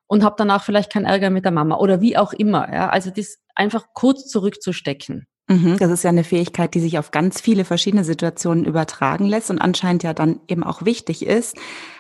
und 0.05 0.23
habe 0.23 0.35
danach 0.37 0.63
vielleicht 0.63 0.91
keinen 0.91 1.05
Ärger 1.05 1.31
mit 1.31 1.45
der 1.45 1.51
Mama 1.51 1.77
oder 1.77 2.01
wie 2.01 2.17
auch 2.17 2.33
immer. 2.33 2.71
Ja? 2.71 2.89
Also 2.89 3.11
das 3.11 3.39
einfach 3.59 3.87
kurz 3.93 4.27
zurückzustecken. 4.27 5.27
Mhm, 5.49 5.77
das 5.79 5.89
ist 5.89 6.03
ja 6.03 6.11
eine 6.11 6.23
Fähigkeit, 6.23 6.75
die 6.75 6.79
sich 6.79 6.99
auf 6.99 7.09
ganz 7.09 7.41
viele 7.41 7.65
verschiedene 7.65 8.03
Situationen 8.03 8.65
übertragen 8.65 9.25
lässt 9.25 9.49
und 9.49 9.59
anscheinend 9.59 10.03
ja 10.03 10.13
dann 10.13 10.41
eben 10.47 10.63
auch 10.63 10.85
wichtig 10.85 11.25
ist, 11.25 11.57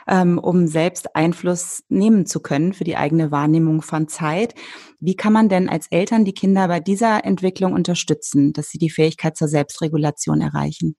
ähm, 0.07 0.37
um 0.37 0.67
selbst 0.67 1.15
Einfluss 1.15 1.83
nehmen 1.89 2.27
zu 2.27 2.41
können 2.41 2.73
für 2.73 2.83
die 2.83 2.95
eigene 2.95 3.31
Wahrnehmung 3.31 3.81
von 3.81 4.07
Zeit. 4.07 4.53
Wie 4.99 5.15
kann 5.15 5.33
man 5.33 5.49
denn 5.49 5.67
als 5.67 5.87
Eltern 5.89 6.25
die 6.25 6.33
Kinder 6.33 6.67
bei 6.67 6.79
dieser 6.79 7.25
Entwicklung 7.25 7.73
unterstützen, 7.73 8.53
dass 8.53 8.69
sie 8.69 8.77
die 8.77 8.91
Fähigkeit 8.91 9.35
zur 9.35 9.47
Selbstregulation 9.47 10.41
erreichen? 10.41 10.95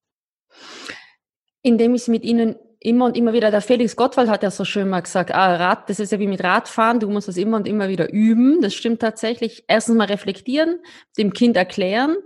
Indem 1.63 1.95
ich 1.95 2.09
mit 2.09 2.25
ihnen 2.25 2.57
immer 2.81 3.05
und 3.05 3.17
immer 3.17 3.35
wieder, 3.35 3.51
der 3.51 3.61
Felix 3.61 3.95
Gottwald 3.95 4.31
hat 4.31 4.43
ja 4.43 4.51
so 4.51 4.65
schön 4.65 4.89
mal 4.89 5.01
gesagt, 5.01 5.33
ah, 5.35 5.55
Rad, 5.55 5.89
das 5.91 6.01
ist 6.01 6.13
ja 6.13 6.19
wie 6.19 6.27
mit 6.27 6.43
Radfahren, 6.43 6.99
du 6.99 7.11
musst 7.11 7.29
das 7.29 7.37
immer 7.37 7.59
und 7.59 7.69
immer 7.69 7.89
wieder 7.89 8.11
üben. 8.11 8.61
Das 8.63 8.75
stimmt 8.75 9.01
tatsächlich. 9.01 9.65
Erstens 9.69 9.97
mal 9.97 10.07
reflektieren, 10.07 10.81
dem 11.19 11.33
Kind 11.35 11.57
erklären 11.57 12.17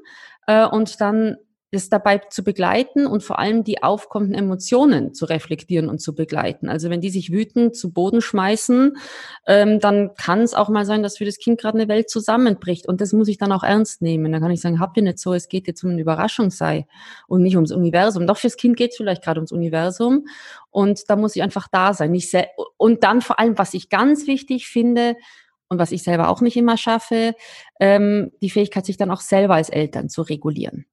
äh, 0.47 0.65
und 0.65 1.01
dann 1.01 1.37
das 1.75 1.89
dabei 1.89 2.19
zu 2.31 2.45
begleiten 2.45 3.07
und 3.07 3.23
vor 3.23 3.39
allem 3.39 3.65
die 3.65 3.83
aufkommenden 3.83 4.39
Emotionen 4.39 5.13
zu 5.13 5.27
reflektieren 5.27 5.89
und 5.89 6.01
zu 6.01 6.15
begleiten. 6.15 6.69
Also 6.69 6.91
wenn 6.91 7.01
die 7.01 7.11
sich 7.11 7.33
wütend 7.33 7.77
zu 7.77 7.93
Boden 7.93 8.21
schmeißen, 8.21 8.97
ähm, 9.47 9.81
dann 9.81 10.15
kann 10.15 10.41
es 10.41 10.55
auch 10.55 10.69
mal 10.69 10.87
sein, 10.87 11.03
dass 11.03 11.19
für 11.19 11.25
das 11.25 11.39
Kind 11.39 11.61
gerade 11.61 11.79
eine 11.79 11.89
Welt 11.89 12.09
zusammenbricht. 12.09 12.89
Und 12.89 13.01
das 13.01 13.13
muss 13.13 13.29
ich 13.29 13.39
dann 13.39 13.53
auch 13.53 13.63
ernst 13.63 14.03
nehmen. 14.03 14.33
Dann 14.33 14.41
kann 14.41 14.51
ich 14.51 14.61
sagen, 14.61 14.81
habt 14.81 14.97
ihr 14.97 15.03
nicht 15.03 15.19
so, 15.19 15.35
es 15.35 15.49
geht 15.49 15.67
jetzt 15.67 15.83
um 15.85 15.91
eine 15.91 16.01
Überraschung 16.01 16.51
sei 16.51 16.87
und 17.27 17.43
nicht 17.43 17.57
ums 17.57 17.73
Universum. 17.73 18.27
Doch 18.27 18.39
fürs 18.39 18.57
Kind 18.57 18.77
geht 18.77 18.93
es 18.93 18.97
vielleicht 18.97 19.23
gerade 19.23 19.41
ums 19.41 19.53
Universum. 19.53 20.27
Und 20.71 21.09
da 21.09 21.17
muss 21.17 21.37
ich 21.37 21.43
einfach 21.43 21.69
da 21.71 21.93
sein. 21.93 22.13
Nicht 22.13 22.35
und 22.77 23.05
dann 23.05 23.21
vor 23.21 23.39
allem, 23.39 23.59
was 23.59 23.75
ich 23.75 23.91
ganz 23.91 24.27
wichtig 24.27 24.67
finde, 24.67 25.17
und 25.69 25.79
was 25.79 25.93
ich 25.93 26.03
selber 26.03 26.29
auch 26.29 26.41
nicht 26.41 26.57
immer 26.57 26.77
schaffe, 26.77 27.35
ähm, 27.81 28.33
die 28.41 28.51
Fähigkeit, 28.51 28.87
sich 28.87 28.97
dann 28.97 29.11
auch 29.11 29.21
selber 29.21 29.55
als 29.55 29.71
Eltern 29.71 30.09
zu 30.09 30.23
regulieren. 30.23 30.87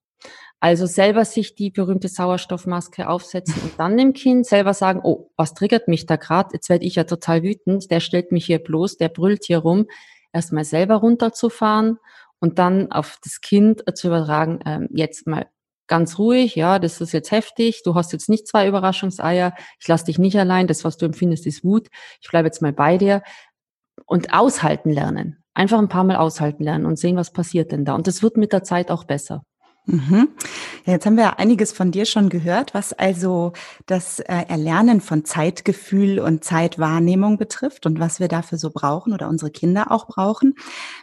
Also 0.63 0.86
selber 0.86 1.25
sich 1.25 1.56
die 1.56 1.72
berühmte 1.72 2.08
Sauerstoffmaske 2.08 3.10
aufsetzen 3.10 3.56
und 3.63 3.80
dann 3.80 3.98
dem 3.98 4.13
Kind 4.13 4.46
selber 4.46 4.75
sagen, 4.75 5.01
oh, 5.03 5.32
was 5.36 5.56
triggert 5.56 5.88
mich 5.88 6.06
da 6.06 6.18
gerade? 6.18 6.51
Jetzt 6.53 6.70
werde 6.70 6.86
ich 6.86 6.96
ja 6.96 7.03
total 7.03 7.41
wütend, 7.41 7.89
der 7.89 8.00
stellt 8.00 8.32
mich 8.32 8.46
hier 8.46 8.60
bloß, 8.60 8.98
der 8.98 9.10
brüllt 9.10 9.44
hier 9.46 9.58
rum. 9.58 9.88
Erstmal 10.32 10.63
selber 10.63 10.98
runterzufahren 10.98 11.98
und 12.39 12.60
dann 12.60 12.91
auf 12.91 13.18
das 13.24 13.41
Kind 13.41 13.84
zu 13.96 14.08
übertragen, 14.08 14.60
ähm, 14.63 14.88
jetzt 14.91 15.25
mal 15.25 15.48
ganz 15.88 16.20
ruhig, 16.20 16.56
ja, 16.56 16.77
das 16.77 17.01
ist 17.01 17.12
jetzt 17.12 17.32
heftig, 17.32 17.82
du 17.84 17.96
hast 17.96 18.13
jetzt 18.13 18.30
nicht 18.30 18.48
zwei 18.48 18.68
Überraschungseier, 18.68 19.56
ich 19.80 19.88
lasse 19.88 20.06
dich 20.06 20.20
nicht 20.20 20.38
allein, 20.38 20.68
das, 20.68 20.86
was 20.86 20.96
du 20.96 21.08
empfindest, 21.08 21.48
ist 21.48 21.63
Wut, 21.63 21.88
ich 22.22 22.30
bleibe 22.30 22.48
jetzt 22.48 22.62
mal 22.62 22.72
bei 22.72 22.98
dir 22.98 23.24
und 24.06 24.32
aushalten 24.32 24.91
lernen. 24.91 25.44
Einfach 25.56 25.80
ein 25.80 25.89
paar 25.89 26.03
Mal 26.03 26.18
aushalten 26.18 26.63
lernen 26.63 26.86
und 26.86 27.00
sehen, 27.00 27.18
was 27.18 27.34
passiert 27.34 27.72
denn 27.72 27.84
da. 27.84 27.96
Und 27.96 28.08
das 28.08 28.24
wird 28.24 28.38
mit 28.38 28.53
der 28.53 28.63
Zeit 28.63 28.89
auch 28.89 29.03
besser. 29.03 29.44
Mhm. 29.91 30.29
Ja, 30.86 30.93
jetzt 30.93 31.05
haben 31.05 31.17
wir 31.17 31.38
einiges 31.38 31.74
von 31.74 31.91
dir 31.91 32.05
schon 32.05 32.29
gehört, 32.29 32.74
was 32.74 32.93
also 32.93 33.51
das 33.88 34.21
äh, 34.21 34.45
Erlernen 34.48 35.01
von 35.01 35.25
Zeitgefühl 35.25 36.19
und 36.19 36.45
Zeitwahrnehmung 36.45 37.38
betrifft 37.38 37.86
und 37.86 38.00
was 38.00 38.21
wir 38.21 38.29
dafür 38.29 38.57
so 38.57 38.71
brauchen 38.74 39.12
oder 39.12 39.27
unsere 39.27 39.51
Kinder 39.51 39.91
auch 39.91 40.07
brauchen. 40.07 40.55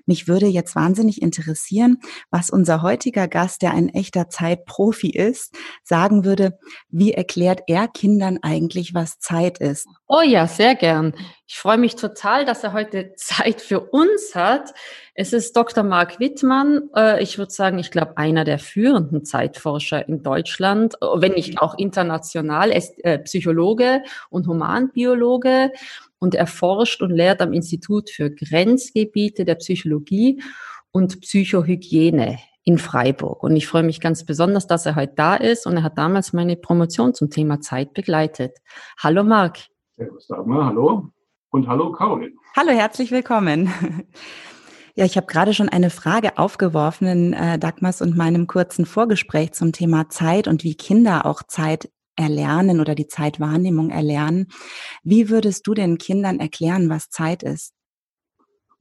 Mich 0.07 0.26
würde 0.26 0.47
jetzt 0.47 0.75
wahnsinnig 0.75 1.21
interessieren, 1.21 1.99
was 2.30 2.49
unser 2.49 2.80
heutiger 2.80 3.28
Gast, 3.28 3.61
der 3.61 3.73
ein 3.73 3.90
echter 3.90 4.30
Zeitprofi 4.30 5.11
ist, 5.11 5.54
sagen 5.85 6.25
würde. 6.25 6.59
Wie 6.88 7.12
erklärt 7.12 7.61
er 7.66 7.88
Kindern 7.88 8.38
eigentlich, 8.40 8.95
was 8.95 9.18
Zeit 9.18 9.59
ist? 9.59 9.87
Oh 10.07 10.23
ja, 10.23 10.47
sehr 10.47 10.75
gern. 10.75 11.12
Ich 11.50 11.57
freue 11.57 11.78
mich 11.78 11.97
total, 11.97 12.45
dass 12.45 12.62
er 12.62 12.75
heute 12.75 13.14
Zeit 13.17 13.62
für 13.62 13.81
uns 13.81 14.35
hat. 14.35 14.75
Es 15.14 15.33
ist 15.33 15.57
Dr. 15.57 15.83
Marc 15.83 16.21
Wittmann. 16.21 16.90
Äh, 16.95 17.23
ich 17.23 17.38
würde 17.38 17.50
sagen, 17.50 17.78
ich 17.78 17.90
glaube, 17.90 18.19
einer 18.19 18.45
der 18.45 18.59
führenden 18.59 19.25
Zeitforscher 19.25 20.07
in 20.07 20.23
Deutschland, 20.23 20.97
wenn 21.00 21.33
nicht 21.33 21.59
auch 21.62 21.78
international. 21.78 22.71
Er 22.71 22.76
ist 22.76 23.02
äh, 23.02 23.19
Psychologe 23.21 24.02
und 24.28 24.47
Humanbiologe 24.47 25.73
und 26.19 26.35
er 26.35 26.47
forscht 26.47 27.00
und 27.00 27.11
lehrt 27.11 27.40
am 27.40 27.55
Institut 27.55 28.11
für 28.11 28.31
Grenzgebiete 28.31 29.47
der 29.47 29.55
Psychologie 29.55 30.43
und 30.90 31.23
Psychohygiene 31.23 32.38
in 32.62 32.76
Freiburg. 32.76 33.43
Und 33.43 33.57
ich 33.57 33.67
freue 33.67 33.85
mich 33.85 34.00
ganz 34.00 34.26
besonders, 34.26 34.67
dass 34.67 34.85
er 34.85 34.97
heute 34.97 35.14
da 35.17 35.35
ist 35.35 35.67
und 35.67 35.78
er 35.78 35.83
hat 35.83 35.97
damals 35.97 36.35
meine 36.35 36.57
Promotion 36.57 37.14
zum 37.14 37.31
Thema 37.31 37.62
Zeit 37.62 37.95
begleitet. 37.95 38.59
Hallo 39.02 39.25
Marc. 39.25 39.61
Servus 39.97 40.26
Dagmar, 40.26 40.67
hallo. 40.67 41.11
Und 41.50 41.67
hallo 41.67 41.93
Caroline. 41.93 42.35
Hallo, 42.57 42.73
herzlich 42.73 43.11
willkommen. 43.11 43.73
Ja, 44.95 45.05
ich 45.05 45.17
habe 45.17 45.28
gerade 45.28 45.55
schon 45.55 45.69
eine 45.69 45.90
Frage 45.90 46.38
aufgeworfen 46.38 47.07
in 47.07 47.33
äh, 47.33 47.57
Dagmars 47.57 48.02
und 48.02 48.17
meinem 48.17 48.49
kurzen 48.49 48.85
Vorgespräch 48.85 49.52
zum 49.52 49.71
Thema 49.71 50.09
Zeit 50.09 50.49
und 50.49 50.64
wie 50.64 50.75
Kinder 50.75 51.25
auch 51.25 51.45
Zeit 51.45 51.88
erlernen 52.17 52.81
oder 52.81 52.97
die 52.97 53.07
Zeitwahrnehmung 53.07 53.90
erlernen. 53.90 54.49
Wie 55.05 55.31
würdest 55.31 55.69
du 55.69 55.75
den 55.75 55.99
Kindern 55.99 56.40
erklären, 56.40 56.90
was 56.90 57.11
Zeit 57.11 57.45
ist? 57.45 57.75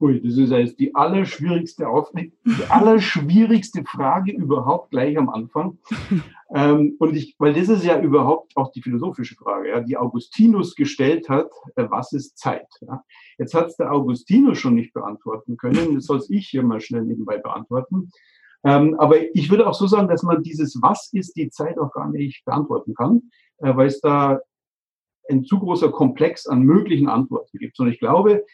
Ui, 0.00 0.22
das 0.22 0.36
ist 0.36 0.50
jetzt 0.50 0.78
die 0.78 0.94
allerschwierigste, 0.94 1.88
Auf 1.88 2.12
die 2.12 2.32
allerschwierigste 2.68 3.82
Frage 3.82 4.32
überhaupt 4.32 4.92
gleich 4.92 5.18
am 5.18 5.28
Anfang. 5.28 5.78
ähm, 6.54 6.94
und 7.00 7.16
ich, 7.16 7.34
weil 7.38 7.52
das 7.52 7.68
ist 7.68 7.84
ja 7.84 8.00
überhaupt 8.00 8.56
auch 8.56 8.70
die 8.70 8.80
philosophische 8.80 9.34
Frage, 9.34 9.70
ja, 9.70 9.80
die 9.80 9.96
Augustinus 9.96 10.76
gestellt 10.76 11.28
hat, 11.28 11.50
äh, 11.74 11.86
was 11.90 12.12
ist 12.12 12.38
Zeit? 12.38 12.68
Ja? 12.80 13.02
Jetzt 13.38 13.54
hat 13.54 13.66
es 13.66 13.76
der 13.76 13.92
Augustinus 13.92 14.58
schon 14.58 14.76
nicht 14.76 14.92
beantworten 14.92 15.56
können, 15.56 15.96
das 15.96 16.04
soll 16.04 16.22
ich 16.28 16.46
hier 16.46 16.62
mal 16.62 16.80
schnell 16.80 17.02
nebenbei 17.02 17.38
beantworten. 17.38 18.10
Ähm, 18.64 18.94
aber 18.98 19.16
ich 19.34 19.50
würde 19.50 19.66
auch 19.66 19.74
so 19.74 19.88
sagen, 19.88 20.08
dass 20.08 20.22
man 20.22 20.42
dieses 20.44 20.80
Was 20.80 21.10
ist 21.12 21.36
die 21.36 21.50
Zeit 21.50 21.78
auch 21.78 21.92
gar 21.92 22.08
nicht 22.08 22.44
beantworten 22.44 22.94
kann, 22.94 23.30
äh, 23.58 23.74
weil 23.74 23.88
es 23.88 24.00
da 24.00 24.40
ein 25.28 25.44
zu 25.44 25.58
großer 25.58 25.90
Komplex 25.90 26.46
an 26.46 26.62
möglichen 26.62 27.08
Antworten 27.08 27.58
gibt. 27.58 27.78
Und 27.80 27.88
ich 27.88 27.98
glaube, 27.98 28.44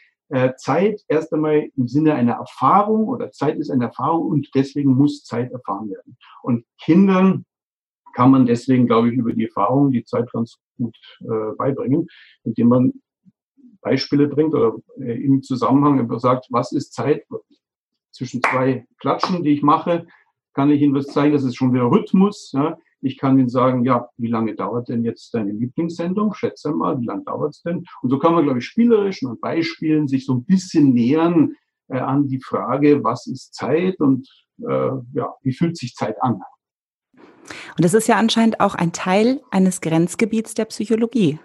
Zeit 0.56 1.02
erst 1.08 1.32
einmal 1.32 1.68
im 1.76 1.86
Sinne 1.86 2.14
einer 2.14 2.34
Erfahrung 2.34 3.08
oder 3.08 3.30
Zeit 3.30 3.56
ist 3.58 3.70
eine 3.70 3.84
Erfahrung 3.84 4.28
und 4.28 4.48
deswegen 4.54 4.94
muss 4.94 5.24
Zeit 5.24 5.52
erfahren 5.52 5.90
werden. 5.90 6.16
Und 6.42 6.64
Kindern 6.80 7.44
kann 8.14 8.30
man 8.30 8.46
deswegen, 8.46 8.86
glaube 8.86 9.10
ich, 9.10 9.16
über 9.16 9.32
die 9.32 9.44
Erfahrung 9.44 9.90
die 9.90 10.04
Zeit 10.04 10.30
ganz 10.32 10.58
gut 10.78 10.96
äh, 11.20 11.54
beibringen, 11.56 12.08
indem 12.44 12.68
man 12.68 12.92
Beispiele 13.80 14.28
bringt 14.28 14.54
oder 14.54 14.76
äh, 14.98 15.22
im 15.22 15.42
Zusammenhang 15.42 16.18
sagt, 16.18 16.46
was 16.50 16.72
ist 16.72 16.94
Zeit 16.94 17.24
zwischen 18.12 18.42
zwei 18.42 18.86
Klatschen, 18.98 19.42
die 19.42 19.50
ich 19.50 19.62
mache, 19.62 20.06
kann 20.54 20.70
ich 20.70 20.80
Ihnen 20.80 20.94
was 20.94 21.06
zeigen, 21.06 21.32
das 21.32 21.44
ist 21.44 21.56
schon 21.56 21.74
wieder 21.74 21.90
Rhythmus. 21.90 22.52
Ja. 22.52 22.78
Ich 23.04 23.18
kann 23.18 23.38
Ihnen 23.38 23.50
sagen, 23.50 23.84
ja, 23.84 24.08
wie 24.16 24.28
lange 24.28 24.54
dauert 24.54 24.88
denn 24.88 25.04
jetzt 25.04 25.34
deine 25.34 25.52
Lieblingssendung? 25.52 26.32
Schätze 26.32 26.72
mal, 26.72 26.98
wie 26.98 27.04
lange 27.04 27.24
dauert 27.24 27.54
es 27.54 27.62
denn? 27.62 27.84
Und 28.00 28.08
so 28.08 28.18
kann 28.18 28.32
man, 28.32 28.44
glaube 28.44 28.60
ich, 28.60 28.64
spielerisch 28.64 29.22
und 29.22 29.42
Beispielen 29.42 30.08
sich 30.08 30.24
so 30.24 30.34
ein 30.34 30.44
bisschen 30.44 30.94
nähern 30.94 31.54
äh, 31.88 31.98
an 31.98 32.28
die 32.28 32.40
Frage, 32.40 33.04
was 33.04 33.26
ist 33.26 33.54
Zeit 33.54 34.00
und 34.00 34.26
äh, 34.66 34.90
ja, 35.12 35.34
wie 35.42 35.52
fühlt 35.52 35.76
sich 35.76 35.94
Zeit 35.94 36.16
an? 36.22 36.40
Und 37.76 37.84
das 37.84 37.92
ist 37.92 38.08
ja 38.08 38.16
anscheinend 38.16 38.60
auch 38.60 38.74
ein 38.74 38.92
Teil 38.92 39.42
eines 39.50 39.82
Grenzgebiets 39.82 40.54
der 40.54 40.64
Psychologie. 40.64 41.38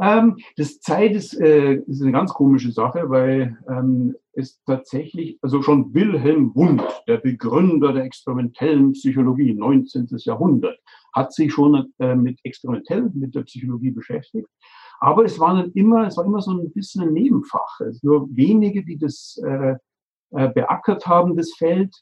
Ähm, 0.00 0.38
das 0.56 0.80
Zeit 0.80 1.12
ist, 1.12 1.38
äh, 1.38 1.74
ist 1.74 2.02
eine 2.02 2.12
ganz 2.12 2.32
komische 2.32 2.72
Sache, 2.72 3.10
weil 3.10 3.58
ähm, 3.68 4.16
es 4.32 4.62
tatsächlich, 4.64 5.38
also 5.42 5.60
schon 5.60 5.92
Wilhelm 5.92 6.54
Wundt, 6.54 6.82
der 7.06 7.18
Begründer 7.18 7.92
der 7.92 8.04
experimentellen 8.04 8.92
Psychologie, 8.92 9.52
19. 9.52 10.08
Jahrhundert, 10.18 10.78
hat 11.12 11.34
sich 11.34 11.52
schon 11.52 11.92
äh, 11.98 12.14
mit 12.14 12.38
experimentell 12.44 13.10
mit 13.12 13.34
der 13.34 13.42
Psychologie 13.42 13.90
beschäftigt. 13.90 14.48
Aber 15.00 15.24
es 15.24 15.38
war 15.38 15.54
dann 15.54 15.72
immer, 15.72 16.06
es 16.06 16.16
war 16.16 16.24
immer 16.24 16.40
so 16.40 16.52
ein 16.52 16.70
bisschen 16.72 17.02
ein 17.02 17.12
Nebenfach. 17.12 17.80
Es 17.80 18.02
nur 18.02 18.28
wenige, 18.30 18.84
die 18.84 18.98
das 18.98 19.40
äh, 19.44 19.76
äh, 20.30 20.48
beackert 20.48 21.06
haben, 21.06 21.36
das 21.36 21.52
Feld. 21.54 21.94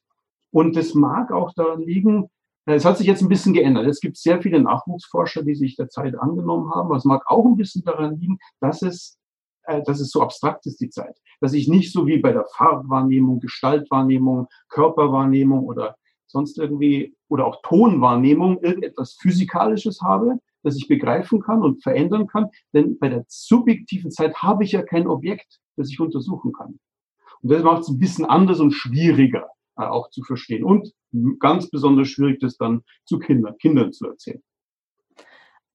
Und 0.50 0.76
das 0.76 0.94
mag 0.94 1.32
auch 1.32 1.52
daran 1.54 1.82
liegen, 1.82 2.28
es 2.74 2.84
hat 2.84 2.98
sich 2.98 3.06
jetzt 3.06 3.22
ein 3.22 3.28
bisschen 3.28 3.54
geändert. 3.54 3.86
Es 3.86 4.00
gibt 4.00 4.16
sehr 4.16 4.42
viele 4.42 4.60
Nachwuchsforscher, 4.60 5.42
die 5.42 5.54
sich 5.54 5.76
der 5.76 5.88
Zeit 5.88 6.18
angenommen 6.18 6.70
haben. 6.74 6.90
Was 6.90 7.04
mag 7.04 7.22
auch 7.26 7.44
ein 7.44 7.56
bisschen 7.56 7.82
daran 7.82 8.18
liegen, 8.18 8.38
dass 8.60 8.82
es, 8.82 9.18
äh, 9.62 9.82
dass 9.82 10.00
es 10.00 10.10
so 10.10 10.20
abstrakt 10.22 10.66
ist, 10.66 10.80
die 10.80 10.90
Zeit. 10.90 11.16
Dass 11.40 11.54
ich 11.54 11.68
nicht 11.68 11.92
so 11.92 12.06
wie 12.06 12.18
bei 12.18 12.32
der 12.32 12.44
Farbwahrnehmung, 12.56 13.40
Gestaltwahrnehmung, 13.40 14.48
Körperwahrnehmung 14.68 15.64
oder 15.64 15.96
sonst 16.26 16.58
irgendwie 16.58 17.16
oder 17.28 17.46
auch 17.46 17.62
Tonwahrnehmung 17.62 18.60
irgendetwas 18.60 19.14
Physikalisches 19.14 20.02
habe, 20.02 20.38
das 20.62 20.76
ich 20.76 20.88
begreifen 20.88 21.40
kann 21.40 21.62
und 21.62 21.82
verändern 21.82 22.26
kann. 22.26 22.50
Denn 22.74 22.98
bei 22.98 23.08
der 23.08 23.24
subjektiven 23.28 24.10
Zeit 24.10 24.36
habe 24.42 24.64
ich 24.64 24.72
ja 24.72 24.82
kein 24.82 25.06
Objekt, 25.06 25.58
das 25.76 25.90
ich 25.90 26.00
untersuchen 26.00 26.52
kann. 26.52 26.78
Und 27.40 27.50
das 27.50 27.62
macht 27.62 27.82
es 27.82 27.88
ein 27.88 27.98
bisschen 27.98 28.26
anders 28.26 28.60
und 28.60 28.72
schwieriger 28.72 29.48
auch 29.86 30.10
zu 30.10 30.22
verstehen. 30.22 30.64
Und 30.64 30.92
ganz 31.38 31.70
besonders 31.70 32.08
schwierig, 32.08 32.40
das 32.40 32.56
dann 32.56 32.82
zu 33.04 33.18
Kindern, 33.18 33.56
Kindern 33.58 33.92
zu 33.92 34.06
erzählen. 34.08 34.42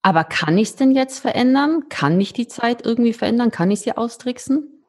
Aber 0.01 0.25
kann 0.25 0.57
ich 0.57 0.69
es 0.69 0.75
denn 0.75 0.91
jetzt 0.91 1.19
verändern? 1.19 1.87
Kann 1.89 2.19
ich 2.19 2.33
die 2.33 2.47
Zeit 2.47 2.85
irgendwie 2.85 3.13
verändern? 3.13 3.51
Kann 3.51 3.71
ich 3.71 3.79
sie 3.79 3.95
austricksen? 3.95 4.83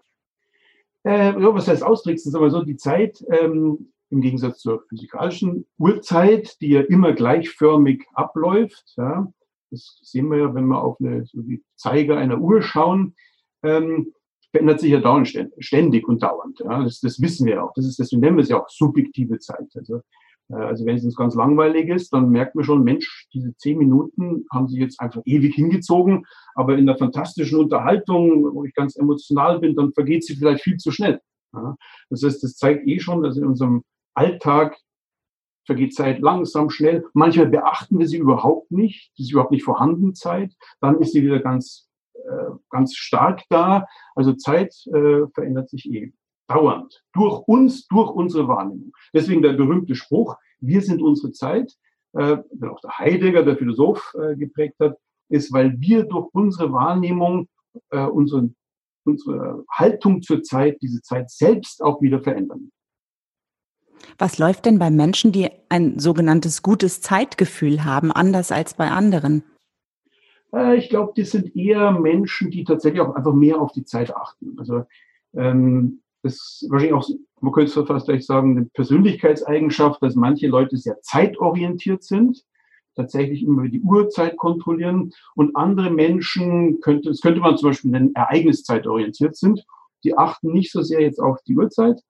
Äh, 1.04 1.40
ja, 1.40 1.54
was 1.54 1.68
heißt 1.68 1.84
austricksen? 1.84 2.32
Sagen 2.32 2.44
wir 2.44 2.50
so, 2.50 2.62
die 2.62 2.76
Zeit 2.76 3.24
ähm, 3.28 3.92
im 4.10 4.20
Gegensatz 4.20 4.58
zur 4.58 4.82
physikalischen 4.88 5.66
Uhrzeit, 5.78 6.60
die 6.60 6.70
ja 6.70 6.80
immer 6.80 7.12
gleichförmig 7.12 8.04
abläuft, 8.14 8.94
ja, 8.96 9.32
das 9.70 9.98
sehen 10.02 10.30
wir 10.30 10.38
ja, 10.38 10.54
wenn 10.54 10.66
wir 10.66 10.82
auf 10.82 10.98
eine, 11.00 11.24
so 11.26 11.42
die 11.42 11.62
Zeiger 11.76 12.16
einer 12.16 12.38
Uhr 12.38 12.62
schauen, 12.62 13.14
ähm, 13.62 14.14
verändert 14.54 14.78
sich 14.78 14.92
ja 14.92 15.00
dauernd 15.00 15.36
ständig 15.58 16.06
und 16.06 16.22
dauernd. 16.22 16.60
Ja. 16.60 16.84
Das, 16.84 17.00
das 17.00 17.20
wissen 17.20 17.44
wir 17.44 17.64
auch. 17.64 17.72
Das 17.74 17.84
ist, 17.84 17.98
deswegen 17.98 18.20
nennen 18.20 18.36
wir 18.36 18.42
es 18.42 18.48
ja 18.48 18.62
auch 18.62 18.68
subjektive 18.68 19.40
Zeit. 19.40 19.66
Also, 19.74 20.00
äh, 20.48 20.54
also 20.54 20.86
wenn 20.86 20.94
es 20.94 21.04
uns 21.04 21.16
ganz 21.16 21.34
langweilig 21.34 21.88
ist, 21.88 22.12
dann 22.12 22.30
merkt 22.30 22.54
man 22.54 22.64
schon, 22.64 22.84
Mensch, 22.84 23.26
diese 23.34 23.56
zehn 23.56 23.78
Minuten 23.78 24.46
haben 24.52 24.68
sich 24.68 24.78
jetzt 24.78 25.00
einfach 25.00 25.22
ewig 25.24 25.56
hingezogen, 25.56 26.24
aber 26.54 26.78
in 26.78 26.86
der 26.86 26.96
fantastischen 26.96 27.58
Unterhaltung, 27.58 28.54
wo 28.54 28.64
ich 28.64 28.72
ganz 28.74 28.94
emotional 28.94 29.58
bin, 29.58 29.74
dann 29.74 29.92
vergeht 29.92 30.24
sie 30.24 30.36
vielleicht 30.36 30.62
viel 30.62 30.76
zu 30.76 30.92
schnell. 30.92 31.20
Ja. 31.52 31.74
Das 32.10 32.22
heißt, 32.22 32.44
das 32.44 32.54
zeigt 32.54 32.86
eh 32.86 33.00
schon, 33.00 33.24
dass 33.24 33.36
in 33.36 33.46
unserem 33.46 33.82
Alltag 34.14 34.76
vergeht 35.66 35.96
Zeit 35.96 36.20
langsam, 36.20 36.70
schnell. 36.70 37.06
Manchmal 37.12 37.48
beachten 37.48 37.98
wir 37.98 38.06
sie 38.06 38.18
überhaupt 38.18 38.70
nicht. 38.70 39.10
Sie 39.16 39.24
ist 39.24 39.32
überhaupt 39.32 39.50
nicht 39.50 39.64
vorhanden, 39.64 40.14
Zeit. 40.14 40.52
Dann 40.80 41.00
ist 41.00 41.12
sie 41.12 41.24
wieder 41.24 41.40
ganz 41.40 41.88
ganz 42.70 42.94
stark 42.94 43.42
da. 43.48 43.86
Also 44.14 44.32
Zeit 44.34 44.74
äh, 44.86 45.26
verändert 45.32 45.70
sich 45.70 45.90
eh 45.90 46.12
dauernd. 46.48 47.02
Durch 47.12 47.40
uns, 47.46 47.86
durch 47.88 48.10
unsere 48.10 48.48
Wahrnehmung. 48.48 48.92
Deswegen 49.12 49.42
der 49.42 49.54
berühmte 49.54 49.94
Spruch, 49.94 50.36
wir 50.60 50.80
sind 50.82 51.02
unsere 51.02 51.32
Zeit, 51.32 51.74
äh, 52.12 52.38
den 52.52 52.68
auch 52.68 52.80
der 52.80 52.98
Heidegger, 52.98 53.42
der 53.44 53.56
Philosoph, 53.56 54.14
äh, 54.14 54.36
geprägt 54.36 54.76
hat, 54.80 54.96
ist, 55.28 55.52
weil 55.52 55.74
wir 55.80 56.04
durch 56.04 56.28
unsere 56.32 56.72
Wahrnehmung, 56.72 57.48
äh, 57.90 58.04
unsere, 58.04 58.50
unsere 59.04 59.64
Haltung 59.70 60.22
zur 60.22 60.42
Zeit, 60.42 60.78
diese 60.82 61.00
Zeit 61.02 61.30
selbst 61.30 61.82
auch 61.82 62.00
wieder 62.02 62.20
verändern. 62.20 62.70
Was 64.18 64.38
läuft 64.38 64.66
denn 64.66 64.78
bei 64.78 64.90
Menschen, 64.90 65.32
die 65.32 65.48
ein 65.70 65.98
sogenanntes 65.98 66.62
gutes 66.62 67.00
Zeitgefühl 67.00 67.84
haben, 67.84 68.12
anders 68.12 68.52
als 68.52 68.74
bei 68.74 68.90
anderen? 68.90 69.44
Äh, 70.54 70.76
ich 70.76 70.88
glaube, 70.88 71.12
das 71.16 71.30
sind 71.30 71.54
eher 71.56 71.92
Menschen, 71.92 72.50
die 72.50 72.64
tatsächlich 72.64 73.00
auch 73.00 73.14
einfach 73.14 73.34
mehr 73.34 73.60
auf 73.60 73.72
die 73.72 73.84
Zeit 73.84 74.14
achten. 74.14 74.56
Also 74.58 74.84
ähm, 75.34 76.00
das 76.22 76.34
ist 76.34 76.66
wahrscheinlich 76.70 76.94
auch, 76.94 77.08
man 77.40 77.52
könnte 77.52 77.80
es 77.80 77.86
fast 77.86 78.06
gleich 78.06 78.24
sagen, 78.24 78.56
eine 78.56 78.66
Persönlichkeitseigenschaft, 78.66 80.02
dass 80.02 80.14
manche 80.14 80.46
Leute 80.46 80.76
sehr 80.76 81.00
zeitorientiert 81.02 82.02
sind, 82.02 82.44
tatsächlich 82.96 83.42
immer 83.42 83.68
die 83.68 83.82
Uhrzeit 83.82 84.36
kontrollieren 84.36 85.12
und 85.34 85.54
andere 85.56 85.90
Menschen 85.90 86.80
könnte, 86.80 87.10
das 87.10 87.20
könnte 87.20 87.40
man 87.40 87.58
zum 87.58 87.70
Beispiel 87.70 87.90
nennen, 87.90 88.14
ereigniszeitorientiert 88.14 89.36
sind. 89.36 89.64
Die 90.04 90.16
achten 90.16 90.52
nicht 90.52 90.70
so 90.70 90.82
sehr 90.82 91.00
jetzt 91.00 91.20
auf 91.20 91.42
die 91.42 91.56
Uhrzeit, 91.56 92.00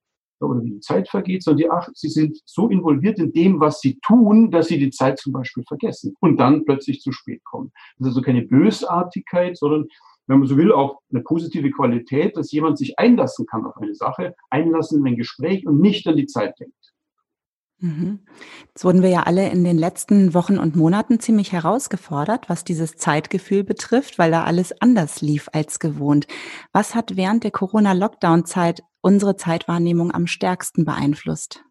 oder 0.44 0.62
wie 0.62 0.72
die 0.72 0.80
Zeit 0.80 1.08
vergeht, 1.08 1.42
sondern 1.42 1.58
die 1.58 1.70
ach, 1.70 1.88
sie 1.94 2.08
sind 2.08 2.38
so 2.44 2.68
involviert 2.68 3.18
in 3.18 3.32
dem, 3.32 3.60
was 3.60 3.80
sie 3.80 3.98
tun, 4.06 4.50
dass 4.50 4.68
sie 4.68 4.78
die 4.78 4.90
Zeit 4.90 5.18
zum 5.18 5.32
Beispiel 5.32 5.64
vergessen 5.66 6.14
und 6.20 6.38
dann 6.38 6.64
plötzlich 6.64 7.00
zu 7.00 7.12
spät 7.12 7.42
kommen. 7.44 7.72
Das 7.98 8.08
ist 8.08 8.16
also 8.16 8.22
keine 8.22 8.42
Bösartigkeit, 8.42 9.56
sondern 9.56 9.86
wenn 10.26 10.38
man 10.38 10.48
so 10.48 10.56
will, 10.56 10.72
auch 10.72 11.00
eine 11.12 11.22
positive 11.22 11.70
Qualität, 11.70 12.36
dass 12.36 12.50
jemand 12.50 12.78
sich 12.78 12.98
einlassen 12.98 13.46
kann 13.46 13.66
auf 13.66 13.76
eine 13.76 13.94
Sache, 13.94 14.34
einlassen 14.50 15.00
in 15.00 15.12
ein 15.12 15.16
Gespräch 15.16 15.66
und 15.66 15.80
nicht 15.80 16.06
an 16.06 16.16
die 16.16 16.26
Zeit 16.26 16.58
denkt. 16.58 16.93
Mhm. 17.85 18.21
Jetzt 18.69 18.83
wurden 18.87 19.03
wir 19.03 19.11
ja 19.11 19.25
alle 19.25 19.50
in 19.50 19.62
den 19.62 19.76
letzten 19.76 20.33
Wochen 20.33 20.59
und 20.59 20.75
Monaten 20.75 21.21
ziemlich 21.21 21.53
herausgefordert, 21.53 22.49
was 22.49 22.64
dieses 22.64 22.97
Zeitgefühl 22.97 23.62
betrifft, 23.62 24.19
weil 24.19 24.31
da 24.31 24.45
alles 24.45 24.81
anders 24.81 25.21
lief 25.21 25.50
als 25.53 25.79
gewohnt. 25.81 26.26
Was 26.73 26.95
hat 26.95 27.19
während 27.19 27.45
der 27.45 27.50
Corona-Lockdown-Zeit 27.50 28.83
unsere 29.03 29.37
Zeitwahrnehmung 29.37 30.12
am 30.12 30.26
stärksten 30.26 30.87
beeinflusst? 30.87 31.62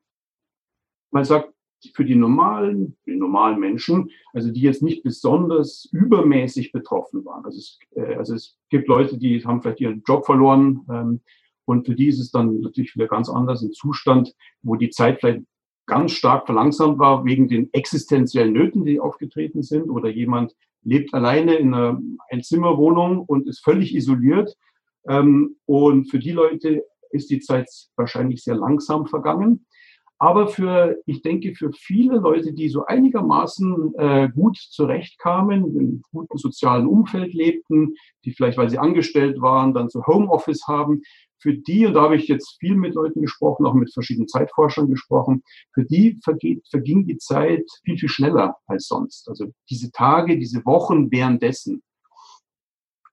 Man 1.10 1.24
sagt, 1.24 1.52
für 1.96 2.06
die 2.06 2.16
normalen, 2.16 2.96
die 3.08 3.16
normalen 3.16 3.60
Menschen, 3.60 4.12
also 4.34 4.52
die 4.52 4.62
jetzt 4.62 4.84
nicht 4.84 5.02
besonders 5.02 5.90
übermäßig 5.92 6.72
betroffen 6.72 7.26
waren. 7.26 7.44
Also 7.44 7.58
es, 7.58 7.80
äh, 7.96 8.16
also 8.16 8.36
es 8.36 8.60
gibt 8.70 8.88
Leute, 8.88 9.18
die 9.18 9.44
haben 9.44 9.64
vielleicht 9.64 9.82
ihren 9.82 10.04
Job 10.08 10.28
verloren 10.28 10.86
ähm, 10.92 11.22
und 11.66 11.88
für 11.88 11.96
die 11.96 12.08
ist 12.08 12.20
es 12.20 12.30
dann 12.30 12.60
natürlich 12.60 12.94
wieder 12.96 13.08
ganz 13.08 13.30
anders 13.30 13.64
ein 13.64 13.72
Zustand, 13.74 14.34
wo 14.62 14.76
die 14.76 14.92
Zeit 14.92 15.20
vielleicht 15.20 15.44
ganz 15.86 16.14
stark 16.14 16.46
verlangsamt 16.46 17.00
war 17.00 17.26
wegen 17.26 17.48
den 17.48 17.72
existenziellen 17.74 18.54
Nöten, 18.54 18.86
die 18.86 19.00
aufgetreten 19.00 19.64
sind 19.64 19.90
oder 19.90 20.10
jemand 20.10 20.56
lebt 20.84 21.14
alleine 21.14 21.56
in 21.56 21.74
einer 21.74 22.02
Einzimmerwohnung 22.30 23.20
und 23.20 23.48
ist 23.48 23.64
völlig 23.64 23.96
isoliert. 23.96 24.56
Ähm, 25.08 25.56
und 25.66 26.10
für 26.10 26.20
die 26.20 26.32
Leute 26.32 26.84
ist 27.12 27.30
die 27.30 27.40
Zeit 27.40 27.70
wahrscheinlich 27.96 28.44
sehr 28.44 28.56
langsam 28.56 29.08
vergangen. 29.08 29.66
Aber 30.20 30.48
für, 30.48 31.02
ich 31.06 31.22
denke, 31.22 31.54
für 31.54 31.72
viele 31.74 32.18
Leute, 32.18 32.54
die 32.54 32.70
so 32.70 32.86
einigermaßen 32.86 33.94
äh, 33.98 34.30
gut 34.34 34.58
zurechtkamen, 34.58 35.66
in 35.66 35.78
einem 35.78 36.02
guten 36.14 36.38
sozialen 36.38 36.88
Umfeld 36.88 37.34
lebten, 37.34 37.96
die 38.24 38.32
vielleicht, 38.32 38.58
weil 38.58 38.70
sie 38.70 38.80
angestellt 38.80 39.42
waren, 39.42 39.74
dann 39.74 39.90
so 39.90 40.06
Homeoffice 40.06 40.66
haben, 40.68 41.02
für 41.44 41.54
die, 41.54 41.86
und 41.86 41.94
da 41.94 42.04
habe 42.04 42.16
ich 42.16 42.30
jetzt 42.30 42.56
viel 42.60 42.76
mit 42.76 42.96
Leuten 42.96 43.22
gesprochen, 43.22 43.66
auch 43.66 43.74
mit 43.74 43.94
verschiedenen 43.94 44.30
Zeitforschern 44.30 44.90
gesprochen, 44.90 45.44
für 45.74 45.84
die 45.84 46.18
vergeht, 46.24 46.66
verging 46.70 47.06
die 47.06 47.18
Zeit 47.18 47.70
viel, 47.84 47.98
viel 47.98 48.08
schneller 48.08 48.56
als 48.66 48.88
sonst. 48.88 49.28
Also 49.28 49.52
diese 49.70 49.92
Tage, 49.92 50.40
diese 50.40 50.66
Wochen 50.66 51.12
währenddessen. 51.12 51.84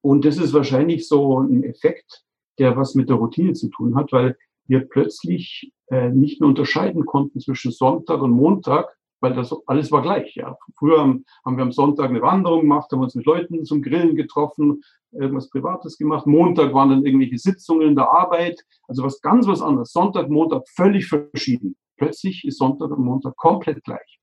Und 0.01 0.25
das 0.25 0.39
ist 0.39 0.55
wahrscheinlich 0.55 1.09
so 1.09 1.41
ein 1.41 1.65
Effekt, 1.65 2.23
der 2.61 2.77
was 2.77 2.95
mit 2.95 3.09
der 3.09 3.17
Routine 3.17 3.53
zu 3.55 3.69
tun 3.69 3.97
hat, 3.97 4.13
weil 4.13 4.39
wir 4.67 4.89
plötzlich 4.89 5.73
äh, 5.89 6.11
nicht 6.11 6.41
mehr 6.41 6.49
unterscheiden 6.49 7.05
konnten 7.07 7.41
zwischen 7.41 7.73
Sonntag 7.73 8.23
und 8.23 8.31
Montag, 8.31 8.97
weil 9.21 9.35
das 9.35 9.55
alles 9.67 9.93
war 9.93 10.03
gleich. 10.03 10.35
Ja. 10.35 10.57
Früher 10.79 10.99
haben, 10.99 11.25
wir 11.45 11.63
am 11.63 11.73
Sonntag 11.73 12.11
eine 12.11 12.23
Wanderung 12.23 12.63
gemacht, 12.63 12.91
haben 12.93 13.01
uns 13.01 13.15
mit 13.15 13.27
Leuten 13.27 13.65
zum 13.65 13.83
Grillen 13.83 14.17
getroffen, 14.17 14.83
irgendwas 15.13 15.51
Privates 15.51 15.99
gemacht. 15.99 16.27
Montag 16.27 16.73
waren 16.75 16.91
dann 16.91 17.05
irgendwelche 17.05 17.39
Sitzungen 17.39 17.89
in 17.89 17.97
der 17.97 18.11
Arbeit, 18.11 18.61
also 18.89 19.03
was 19.03 19.21
ganz 19.21 19.47
was 19.47 19.63
anderes. 19.63 19.93
Sonntag, 19.93 20.29
Montag 20.29 20.69
völlig 20.69 21.07
verschieden. 21.07 21.77
Plötzlich 21.97 22.45
ist 22.45 22.59
Sonntag 22.59 22.91
und 22.91 23.05
Montag 23.05 23.37
komplett 23.37 23.85
gleich. 23.85 24.21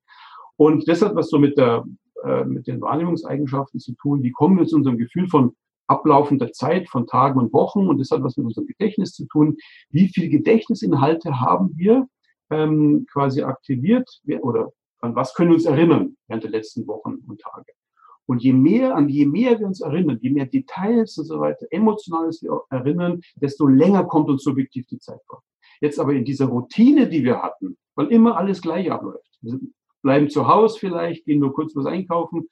Und 0.56 0.88
das 0.88 1.02
hat 1.02 1.16
was 1.16 1.30
so 1.30 1.38
mit 1.38 1.58
der 1.58 1.86
äh, 2.24 2.46
mit 2.46 2.66
den 2.66 2.82
Wahrnehmungseigenschaften 2.82 3.80
zu 3.80 3.94
tun. 3.94 4.24
Wie 4.24 4.32
kommen 4.32 4.58
wir 4.58 4.66
zu 4.66 4.76
unserem 4.76 4.98
Gefühl 4.98 5.28
von 5.28 5.56
ablaufender 5.86 6.52
Zeit, 6.52 6.90
von 6.90 7.06
Tagen 7.06 7.40
und 7.40 7.54
Wochen? 7.54 7.88
Und 7.88 8.00
das 8.00 8.10
hat 8.10 8.24
was 8.24 8.38
mit 8.38 8.48
unserem 8.48 8.66
Gedächtnis 8.66 9.14
zu 9.14 9.28
tun. 9.28 9.58
Wie 9.92 10.08
viele 10.08 10.30
Gedächtnisinhalte 10.30 11.40
haben 11.40 11.72
wir 11.76 12.08
ähm, 12.50 13.06
quasi 13.12 13.44
aktiviert 13.44 14.10
oder 14.42 14.72
an 15.00 15.16
was 15.16 15.34
können 15.34 15.52
wir 15.52 15.56
uns 15.56 15.66
erinnern 15.66 16.18
während 16.28 16.44
der 16.44 16.52
letzten 16.52 16.88
Wochen 16.88 17.18
und 17.28 17.42
Tage? 17.42 17.72
Und 18.26 18.44
je 18.44 18.52
mehr, 18.52 18.96
an 18.96 19.08
je 19.08 19.26
mehr 19.26 19.58
wir 19.60 19.68
uns 19.68 19.82
erinnern, 19.82 20.20
je 20.22 20.30
mehr 20.30 20.46
Details 20.46 21.18
und 21.18 21.26
so 21.26 21.40
weiter, 21.40 21.66
emotionales 21.72 22.44
wir 22.44 22.62
erinnern, 22.70 23.22
desto 23.36 23.68
länger 23.68 24.04
kommt 24.04 24.30
uns 24.30 24.44
subjektiv 24.44 24.86
die 24.88 25.00
Zeit 25.00 25.22
vor. 25.28 25.44
Jetzt 25.80 26.00
aber 26.00 26.14
in 26.14 26.26
dieser 26.26 26.48
Routine, 26.48 27.08
die 27.08 27.24
wir 27.24 27.42
hatten, 27.42 27.78
weil 27.96 28.08
immer 28.08 28.38
alles 28.38 28.62
gleich 28.62 28.92
abläuft. 28.92 29.38
Wir 29.42 29.60
bleiben 30.02 30.30
zu 30.30 30.48
Hause 30.48 30.78
vielleicht, 30.80 31.26
gehen 31.26 31.40
nur 31.40 31.54
kurz 31.54 31.76
was 31.76 31.86
einkaufen. 31.86 32.48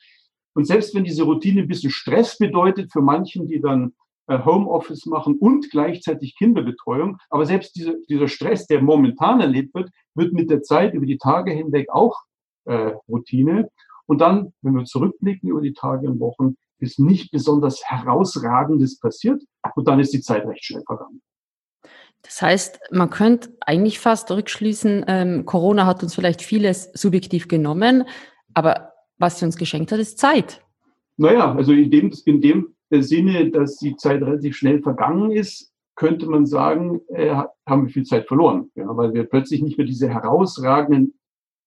Und 0.54 0.66
selbst 0.66 0.96
wenn 0.96 1.04
diese 1.04 1.24
Routine 1.24 1.62
ein 1.62 1.68
bisschen 1.68 1.92
Stress 1.92 2.38
bedeutet 2.38 2.94
für 2.94 3.02
manchen, 3.02 3.48
die 3.48 3.60
dann 3.60 3.94
äh, 4.28 4.40
Homeoffice 4.46 5.06
machen 5.06 5.38
und 5.38 5.70
gleichzeitig 5.70 6.38
Kinderbetreuung, 6.38 7.18
aber 7.30 7.46
selbst 7.46 7.76
dieser, 7.76 7.96
dieser 8.10 8.30
Stress, 8.30 8.66
der 8.66 8.82
momentan 8.82 9.42
erlebt 9.42 9.74
wird, 9.74 9.90
wird 10.14 10.32
mit 10.32 10.50
der 10.50 10.64
Zeit 10.64 10.94
über 10.94 11.06
die 11.06 11.18
Tage 11.18 11.52
hinweg 11.52 11.90
auch 11.90 12.24
äh, 12.66 12.94
Routine. 13.08 13.70
Und 14.06 14.22
dann, 14.22 14.54
wenn 14.62 14.76
wir 14.76 14.86
zurückblicken 14.86 15.50
über 15.50 15.62
die 15.62 15.74
Tage 15.74 16.08
und 16.08 16.20
Wochen, 16.20 16.56
ist 16.80 17.00
nicht 17.00 17.32
besonders 17.32 17.84
herausragendes 17.86 19.00
passiert 19.00 19.42
und 19.76 19.88
dann 19.88 20.00
ist 20.00 20.14
die 20.14 20.22
Zeit 20.22 20.46
recht 20.46 20.66
schnell 20.66 20.84
vergangen. 20.86 21.22
Das 22.22 22.42
heißt, 22.42 22.80
man 22.92 23.10
könnte 23.10 23.56
eigentlich 23.62 24.00
fast 24.00 24.32
rückschließen, 24.32 25.06
ähm, 25.08 25.46
Corona 25.46 25.86
hat 25.86 26.02
uns 26.02 26.16
vielleicht 26.16 26.42
vieles 26.42 26.92
subjektiv 26.94 27.48
genommen, 27.48 28.04
aber 28.54 28.94
was 29.18 29.40
sie 29.40 29.46
uns 29.46 29.58
geschenkt 29.58 29.92
hat, 29.92 30.00
ist 30.00 30.18
Zeit. 30.18 30.62
Naja, 31.18 31.54
also 31.54 31.72
in 31.72 31.92
dem, 31.92 32.12
in 32.26 32.42
dem 32.42 32.76
Sinne, 32.92 33.52
dass 33.52 33.78
die 33.78 33.96
Zeit 33.96 34.22
relativ 34.22 34.56
schnell 34.58 34.82
vergangen 34.82 35.32
ist, 35.32 35.72
könnte 35.96 36.26
man 36.28 36.46
sagen, 36.46 37.00
äh, 37.10 37.34
haben 37.66 37.86
wir 37.86 37.94
viel 37.94 38.04
Zeit 38.04 38.28
verloren, 38.28 38.70
ja, 38.76 38.86
weil 38.98 39.14
wir 39.14 39.24
plötzlich 39.24 39.62
nicht 39.62 39.78
mehr 39.78 39.88
diese 39.88 40.10
herausragenden 40.10 41.14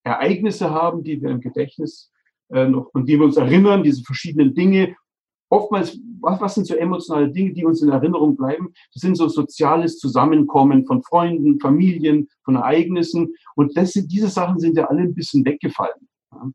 Ereignisse 0.09 0.71
haben, 0.71 1.03
die 1.03 1.21
wir 1.21 1.31
im 1.31 1.41
Gedächtnis 1.41 2.11
äh, 2.51 2.67
noch, 2.67 2.91
an 2.95 3.07
die 3.07 3.19
wir 3.19 3.25
uns 3.25 3.37
erinnern, 3.37 3.83
diese 3.83 4.03
verschiedenen 4.03 4.55
Dinge. 4.55 4.97
Oftmals, 5.51 5.99
was, 6.21 6.41
was 6.41 6.55
sind 6.55 6.67
so 6.67 6.75
emotionale 6.75 7.31
Dinge, 7.31 7.53
die 7.53 7.65
uns 7.65 7.81
in 7.83 7.89
Erinnerung 7.89 8.37
bleiben? 8.37 8.73
Das 8.93 9.01
sind 9.01 9.17
so 9.17 9.29
soziales 9.29 9.99
Zusammenkommen 9.99 10.85
von 10.87 11.03
Freunden, 11.03 11.59
Familien, 11.59 12.29
von 12.45 12.57
Ereignissen. 12.57 13.35
Und 13.55 13.77
das 13.77 13.93
sind, 13.93 14.13
diese 14.13 14.29
Sachen 14.29 14.59
sind 14.59 14.77
ja 14.77 14.87
alle 14.87 15.03
ein 15.03 15.15
bisschen 15.15 15.45
weggefallen. 15.45 16.09
Ja. 16.33 16.51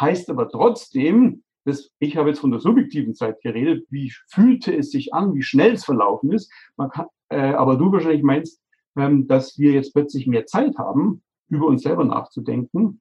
Heißt 0.00 0.30
aber 0.30 0.48
trotzdem, 0.48 1.42
dass 1.64 1.90
ich 1.98 2.16
habe 2.16 2.30
jetzt 2.30 2.40
von 2.40 2.50
der 2.50 2.60
subjektiven 2.60 3.14
Zeit 3.14 3.40
geredet, 3.42 3.86
wie 3.90 4.12
fühlte 4.28 4.74
es 4.74 4.90
sich 4.90 5.12
an, 5.14 5.34
wie 5.34 5.42
schnell 5.42 5.74
es 5.74 5.84
verlaufen 5.84 6.32
ist. 6.32 6.50
Man 6.76 6.90
kann, 6.90 7.06
äh, 7.28 7.52
aber 7.52 7.76
du 7.76 7.92
wahrscheinlich 7.92 8.22
meinst, 8.22 8.60
ähm, 8.96 9.28
dass 9.28 9.58
wir 9.58 9.72
jetzt 9.72 9.92
plötzlich 9.92 10.26
mehr 10.26 10.46
Zeit 10.46 10.76
haben, 10.78 11.22
über 11.48 11.66
uns 11.66 11.82
selber 11.82 12.04
nachzudenken 12.04 13.00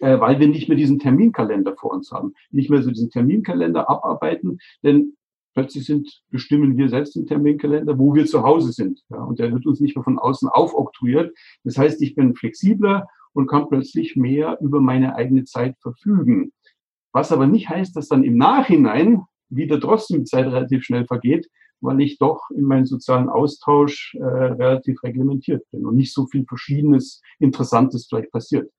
äh, 0.00 0.18
weil 0.20 0.38
wir 0.38 0.48
nicht 0.48 0.68
mehr 0.68 0.76
diesen 0.76 0.98
Terminkalender 0.98 1.74
vor 1.76 1.92
uns 1.92 2.10
haben, 2.12 2.34
nicht 2.50 2.70
mehr 2.70 2.82
so 2.82 2.90
diesen 2.90 3.10
Terminkalender 3.10 3.88
abarbeiten, 3.88 4.58
denn 4.82 5.16
plötzlich 5.54 5.86
sind, 5.86 6.22
bestimmen 6.30 6.76
wir 6.76 6.90
selbst 6.90 7.16
den 7.16 7.26
Terminkalender, 7.26 7.98
wo 7.98 8.14
wir 8.14 8.26
zu 8.26 8.42
Hause 8.42 8.72
sind. 8.72 9.02
Ja, 9.08 9.22
und 9.22 9.38
der 9.38 9.52
wird 9.52 9.66
uns 9.66 9.80
nicht 9.80 9.96
mehr 9.96 10.04
von 10.04 10.18
außen 10.18 10.48
aufoktroyiert. 10.50 11.34
Das 11.64 11.78
heißt, 11.78 12.02
ich 12.02 12.14
bin 12.14 12.34
flexibler 12.34 13.08
und 13.32 13.46
kann 13.46 13.68
plötzlich 13.68 14.16
mehr 14.16 14.58
über 14.60 14.80
meine 14.80 15.16
eigene 15.16 15.44
Zeit 15.44 15.76
verfügen. 15.80 16.52
Was 17.12 17.32
aber 17.32 17.46
nicht 17.46 17.70
heißt, 17.70 17.96
dass 17.96 18.08
dann 18.08 18.22
im 18.22 18.36
Nachhinein 18.36 19.22
wieder 19.48 19.80
trotzdem 19.80 20.18
die 20.18 20.24
Zeit 20.24 20.46
relativ 20.46 20.84
schnell 20.84 21.06
vergeht, 21.06 21.48
weil 21.80 22.00
ich 22.00 22.18
doch 22.18 22.50
in 22.50 22.64
meinem 22.64 22.86
sozialen 22.86 23.28
Austausch 23.28 24.14
äh, 24.14 24.24
relativ 24.24 25.02
reglementiert 25.02 25.62
bin 25.70 25.86
und 25.86 25.96
nicht 25.96 26.12
so 26.12 26.26
viel 26.26 26.44
Verschiedenes, 26.46 27.22
Interessantes 27.38 28.06
vielleicht 28.08 28.30
passiert. 28.30 28.70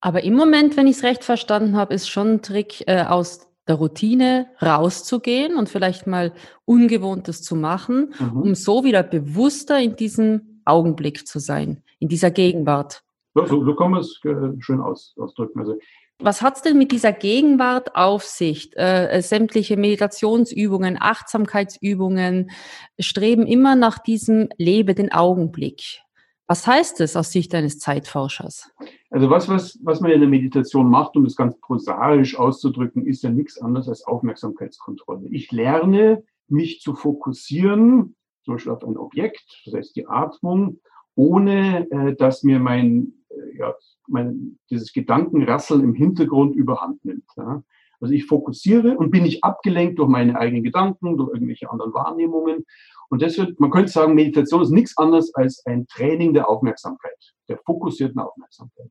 Aber 0.00 0.22
im 0.22 0.34
Moment, 0.34 0.76
wenn 0.76 0.86
ich 0.86 0.98
es 0.98 1.02
recht 1.02 1.24
verstanden 1.24 1.76
habe, 1.76 1.94
ist 1.94 2.08
schon 2.08 2.34
ein 2.34 2.42
Trick, 2.42 2.84
äh, 2.86 3.04
aus 3.04 3.50
der 3.66 3.76
Routine 3.76 4.48
rauszugehen 4.60 5.56
und 5.56 5.68
vielleicht 5.68 6.06
mal 6.06 6.32
Ungewohntes 6.66 7.42
zu 7.42 7.56
machen, 7.56 8.12
mhm. 8.18 8.42
um 8.42 8.54
so 8.54 8.84
wieder 8.84 9.02
bewusster 9.02 9.80
in 9.80 9.96
diesem 9.96 10.60
Augenblick 10.64 11.26
zu 11.26 11.38
sein, 11.38 11.82
in 11.98 12.08
dieser 12.08 12.30
Gegenwart. 12.30 13.02
Ja, 13.34 13.46
so, 13.46 13.64
so 13.64 13.74
kann 13.74 13.92
man 13.92 14.00
es 14.00 14.20
äh, 14.24 14.60
schön 14.60 14.80
aus, 14.80 15.14
ausdrücken. 15.18 15.58
Also, 15.60 15.78
was 16.18 16.42
hat 16.42 16.56
es 16.56 16.62
denn 16.62 16.78
mit 16.78 16.92
dieser 16.92 17.12
Gegenwart 17.12 17.96
auf 17.96 18.24
sich? 18.24 18.76
Äh, 18.76 19.06
äh, 19.06 19.22
sämtliche 19.22 19.76
Meditationsübungen, 19.76 20.96
Achtsamkeitsübungen 21.00 22.50
streben 22.98 23.46
immer 23.46 23.76
nach 23.76 23.98
diesem 23.98 24.48
Lebe 24.56 24.94
den 24.94 25.12
Augenblick. 25.12 26.00
Was 26.46 26.66
heißt 26.66 27.00
es 27.00 27.16
aus 27.16 27.32
Sicht 27.32 27.54
eines 27.54 27.78
Zeitforschers? 27.78 28.70
Also 29.10 29.30
was, 29.30 29.48
was, 29.48 29.78
was 29.82 30.00
man 30.00 30.10
in 30.10 30.20
der 30.20 30.28
Meditation 30.28 30.88
macht, 30.88 31.16
um 31.16 31.24
es 31.24 31.36
ganz 31.36 31.58
prosaisch 31.58 32.36
auszudrücken, 32.36 33.06
ist 33.06 33.22
ja 33.22 33.30
nichts 33.30 33.58
anderes 33.60 33.88
als 33.88 34.04
Aufmerksamkeitskontrolle. 34.04 35.28
Ich 35.30 35.52
lerne, 35.52 36.22
mich 36.48 36.80
zu 36.80 36.94
fokussieren, 36.94 38.14
zum 38.44 38.54
Beispiel 38.54 38.72
auf 38.72 38.84
ein 38.84 38.98
Objekt, 38.98 39.62
das 39.64 39.74
heißt 39.74 39.96
die 39.96 40.06
Atmung, 40.06 40.80
ohne 41.14 41.90
äh, 41.90 42.14
dass 42.14 42.42
mir 42.42 42.58
mein, 42.58 43.23
ja, 43.56 43.74
mein, 44.08 44.58
dieses 44.70 44.92
Gedankenrasseln 44.92 45.82
im 45.82 45.94
Hintergrund 45.94 46.56
überhand 46.56 47.04
nimmt. 47.04 47.28
Ja. 47.36 47.62
Also 48.00 48.12
ich 48.12 48.26
fokussiere 48.26 48.96
und 48.98 49.10
bin 49.10 49.22
nicht 49.22 49.42
abgelenkt 49.44 49.98
durch 49.98 50.08
meine 50.08 50.38
eigenen 50.38 50.62
Gedanken, 50.62 51.16
durch 51.16 51.32
irgendwelche 51.32 51.70
anderen 51.70 51.94
Wahrnehmungen. 51.94 52.64
Und 53.08 53.22
wird, 53.22 53.60
man 53.60 53.70
könnte 53.70 53.92
sagen, 53.92 54.14
Meditation 54.14 54.62
ist 54.62 54.70
nichts 54.70 54.96
anderes 54.98 55.34
als 55.34 55.64
ein 55.66 55.86
Training 55.86 56.34
der 56.34 56.48
Aufmerksamkeit, 56.48 57.16
der 57.48 57.58
fokussierten 57.64 58.20
Aufmerksamkeit. 58.20 58.90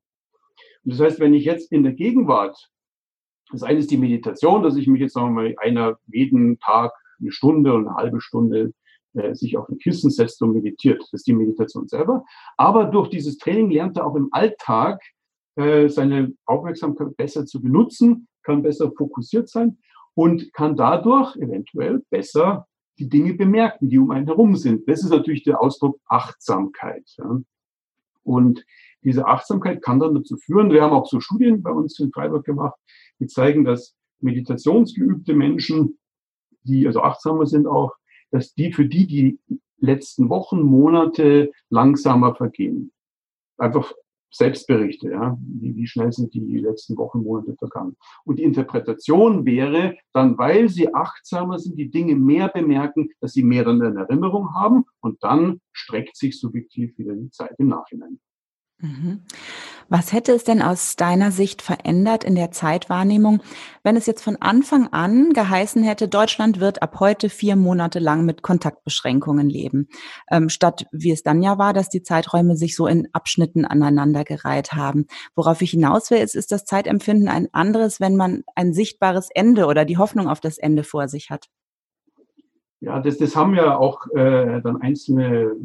Und 0.84 0.94
das 0.94 1.00
heißt, 1.00 1.20
wenn 1.20 1.34
ich 1.34 1.46
jetzt 1.46 1.72
in 1.72 1.84
der 1.84 1.94
Gegenwart, 1.94 2.70
das 3.52 3.64
eine 3.64 3.80
ist 3.80 3.92
die 3.92 3.98
Meditation, 3.98 4.64
dass 4.64 4.76
ich 4.78 4.88
mich 4.88 5.02
jetzt 5.02 5.14
sagen 5.14 5.36
wir 5.36 5.44
mal 5.44 5.56
einer 5.60 5.98
jeden 6.08 6.60
Tag 6.60 6.94
eine 7.20 7.32
Stunde 7.32 7.74
und 7.74 7.88
eine 7.88 7.96
halbe 7.96 8.22
Stunde 8.22 8.74
äh, 9.16 9.34
sich 9.36 9.58
auf 9.58 9.70
ein 9.70 9.78
Kissen 9.78 10.10
setzt 10.10 10.42
und 10.42 10.54
meditiert. 10.54 11.02
Das 11.02 11.14
ist 11.14 11.28
die 11.28 11.34
Meditation 11.34 11.88
selber. 11.88 12.24
Aber 12.58 12.86
durch 12.86 13.10
dieses 13.10 13.38
Training 13.38 13.70
lernt 13.72 13.98
er 13.98 14.06
auch 14.06 14.16
im 14.16 14.30
Alltag 14.32 15.02
äh, 15.56 15.88
seine 15.88 16.34
Aufmerksamkeit 16.46 17.16
besser 17.16 17.46
zu 17.46 17.62
benutzen, 17.62 18.28
kann 18.44 18.64
besser 18.64 18.92
fokussiert 18.92 19.50
sein 19.50 19.78
und 20.16 20.54
kann 20.54 20.76
dadurch 20.76 21.36
eventuell 21.38 22.04
besser 22.10 22.68
die 23.00 23.10
Dinge 23.10 23.34
bemerken, 23.34 23.90
die 23.90 23.98
um 23.98 24.12
einen 24.12 24.28
herum 24.28 24.56
sind. 24.56 24.88
Das 24.88 25.04
ist 25.04 25.10
natürlich 25.10 25.44
der 25.44 25.62
Ausdruck 25.62 26.00
Achtsamkeit. 26.08 27.06
Und 28.24 28.66
diese 29.04 29.26
Achtsamkeit 29.26 29.82
kann 29.82 30.00
dann 30.00 30.16
dazu 30.16 30.38
führen, 30.38 30.72
wir 30.72 30.82
haben 30.82 30.94
auch 30.94 31.08
so 31.08 31.20
Studien 31.20 31.62
bei 31.62 31.72
uns 31.72 32.00
in 32.00 32.12
Freiburg 32.12 32.46
gemacht, 32.46 32.80
die 33.20 33.28
zeigen, 33.28 33.66
dass 33.66 33.96
meditationsgeübte 34.22 35.34
Menschen, 35.34 36.00
die 36.64 36.88
also 36.88 37.02
achtsamer 37.02 37.46
sind 37.46 37.68
auch, 37.68 37.94
dass 38.34 38.54
die 38.56 38.74
für 38.74 38.86
die 38.86 39.06
die 39.08 39.40
letzten 39.78 40.30
Wochen, 40.30 40.62
Monate 40.62 41.52
langsamer 41.70 42.36
vergehen. 42.36 42.92
Einfach 43.58 43.94
Selbstberichte, 44.32 45.12
ja, 45.12 45.38
wie, 45.40 45.76
wie 45.76 45.86
schnell 45.86 46.12
sind 46.12 46.34
die 46.34 46.58
letzten 46.58 46.98
Wochen, 46.98 47.22
Monate 47.22 47.56
vergangen. 47.56 47.96
Und 48.26 48.40
die 48.40 48.44
Interpretation 48.44 49.46
wäre 49.46 49.96
dann, 50.12 50.40
weil 50.40 50.70
sie 50.70 50.92
achtsamer 50.92 51.60
sind, 51.60 51.78
die 51.78 51.92
Dinge 51.92 52.16
mehr 52.16 52.50
bemerken, 52.50 53.12
dass 53.22 53.34
sie 53.34 53.44
mehr 53.44 53.64
dann 53.64 53.82
in 53.84 53.98
Erinnerung 53.98 54.56
haben 54.56 54.86
und 55.02 55.24
dann 55.24 55.62
streckt 55.72 56.18
sich 56.18 56.40
subjektiv 56.40 56.98
wieder 56.98 57.14
die 57.14 57.30
Zeit 57.30 57.54
im 57.60 57.68
Nachhinein. 57.68 58.20
Mhm. 58.80 59.22
Was 59.88 60.12
hätte 60.12 60.34
es 60.34 60.44
denn 60.44 60.62
aus 60.62 60.96
deiner 60.96 61.32
Sicht 61.32 61.62
verändert 61.62 62.24
in 62.24 62.36
der 62.36 62.52
Zeitwahrnehmung, 62.52 63.42
wenn 63.84 63.96
es 63.96 64.06
jetzt 64.08 64.24
von 64.24 64.38
Anfang 64.38 64.88
an 64.92 65.32
geheißen 65.34 65.84
hätte, 65.84 66.08
Deutschland 66.08 66.60
wird 66.60 66.82
ab 66.82 67.00
heute 67.00 67.30
vier 67.30 67.56
Monate 67.56 68.00
lang 68.00 68.26
mit 68.26 68.42
Kontaktbeschränkungen 68.42 69.50
leben, 69.50 69.88
ähm, 70.32 70.50
statt 70.50 70.86
wie 70.92 71.12
es 71.12 71.24
dann 71.24 71.42
ja 71.42 71.58
war, 71.58 71.74
dass 71.74 71.90
die 71.90 72.04
Zeiträume 72.04 72.58
sich 72.58 72.76
so 72.76 72.88
in 72.88 73.08
Abschnitten 73.14 73.66
aneinandergereiht 73.66 74.74
haben. 74.74 75.06
Worauf 75.36 75.62
ich 75.62 75.72
hinaus 75.72 76.12
will, 76.12 76.20
ist, 76.20 76.36
ist 76.36 76.52
das 76.52 76.66
Zeitempfinden 76.66 77.30
ein 77.30 77.48
anderes, 77.54 78.00
wenn 78.00 78.16
man 78.16 78.44
ein 78.56 78.74
sichtbares 78.74 79.30
Ende 79.34 79.66
oder 79.68 79.86
die 79.86 79.98
Hoffnung 79.98 80.28
auf 80.28 80.40
das 80.42 80.58
Ende 80.58 80.84
vor 80.84 81.08
sich 81.08 81.30
hat? 81.30 81.48
Ja, 82.84 83.00
das, 83.00 83.18
das 83.18 83.34
haben 83.34 83.56
ja 83.56 83.78
auch 83.78 84.08
äh, 84.08 84.62
dann 84.62 84.82
einzelne 84.82 85.56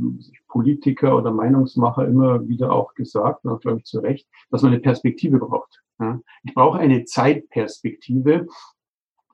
Politiker 0.46 1.16
oder 1.16 1.32
Meinungsmacher 1.32 2.06
immer 2.06 2.46
wieder 2.46 2.70
auch 2.70 2.94
gesagt, 2.94 3.44
und 3.44 3.60
glaube 3.60 3.78
ich 3.78 3.84
zu 3.86 3.98
Recht, 3.98 4.28
dass 4.50 4.62
man 4.62 4.70
eine 4.70 4.80
Perspektive 4.80 5.38
braucht. 5.38 5.82
Ja. 5.98 6.20
Ich 6.44 6.54
brauche 6.54 6.78
eine 6.78 7.06
Zeitperspektive, 7.06 8.46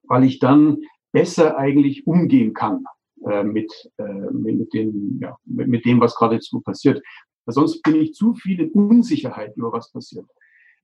weil 0.05 0.25
ich 0.25 0.38
dann 0.38 0.79
besser 1.12 1.59
eigentlich 1.59 2.07
umgehen 2.07 2.55
kann 2.55 2.85
äh, 3.27 3.44
mit, 3.44 3.70
äh, 3.99 4.31
mit, 4.33 4.73
dem, 4.73 5.18
ja, 5.20 5.37
mit, 5.44 5.68
mit 5.68 5.85
dem, 5.85 6.01
was 6.01 6.14
gerade 6.14 6.40
so 6.40 6.61
passiert. 6.61 7.03
Weil 7.44 7.53
sonst 7.53 7.83
bin 7.83 7.97
ich 7.97 8.14
zu 8.14 8.33
viel 8.33 8.61
in 8.61 8.70
Unsicherheit 8.70 9.59
über 9.59 9.73
was 9.73 9.92
passiert. 9.92 10.27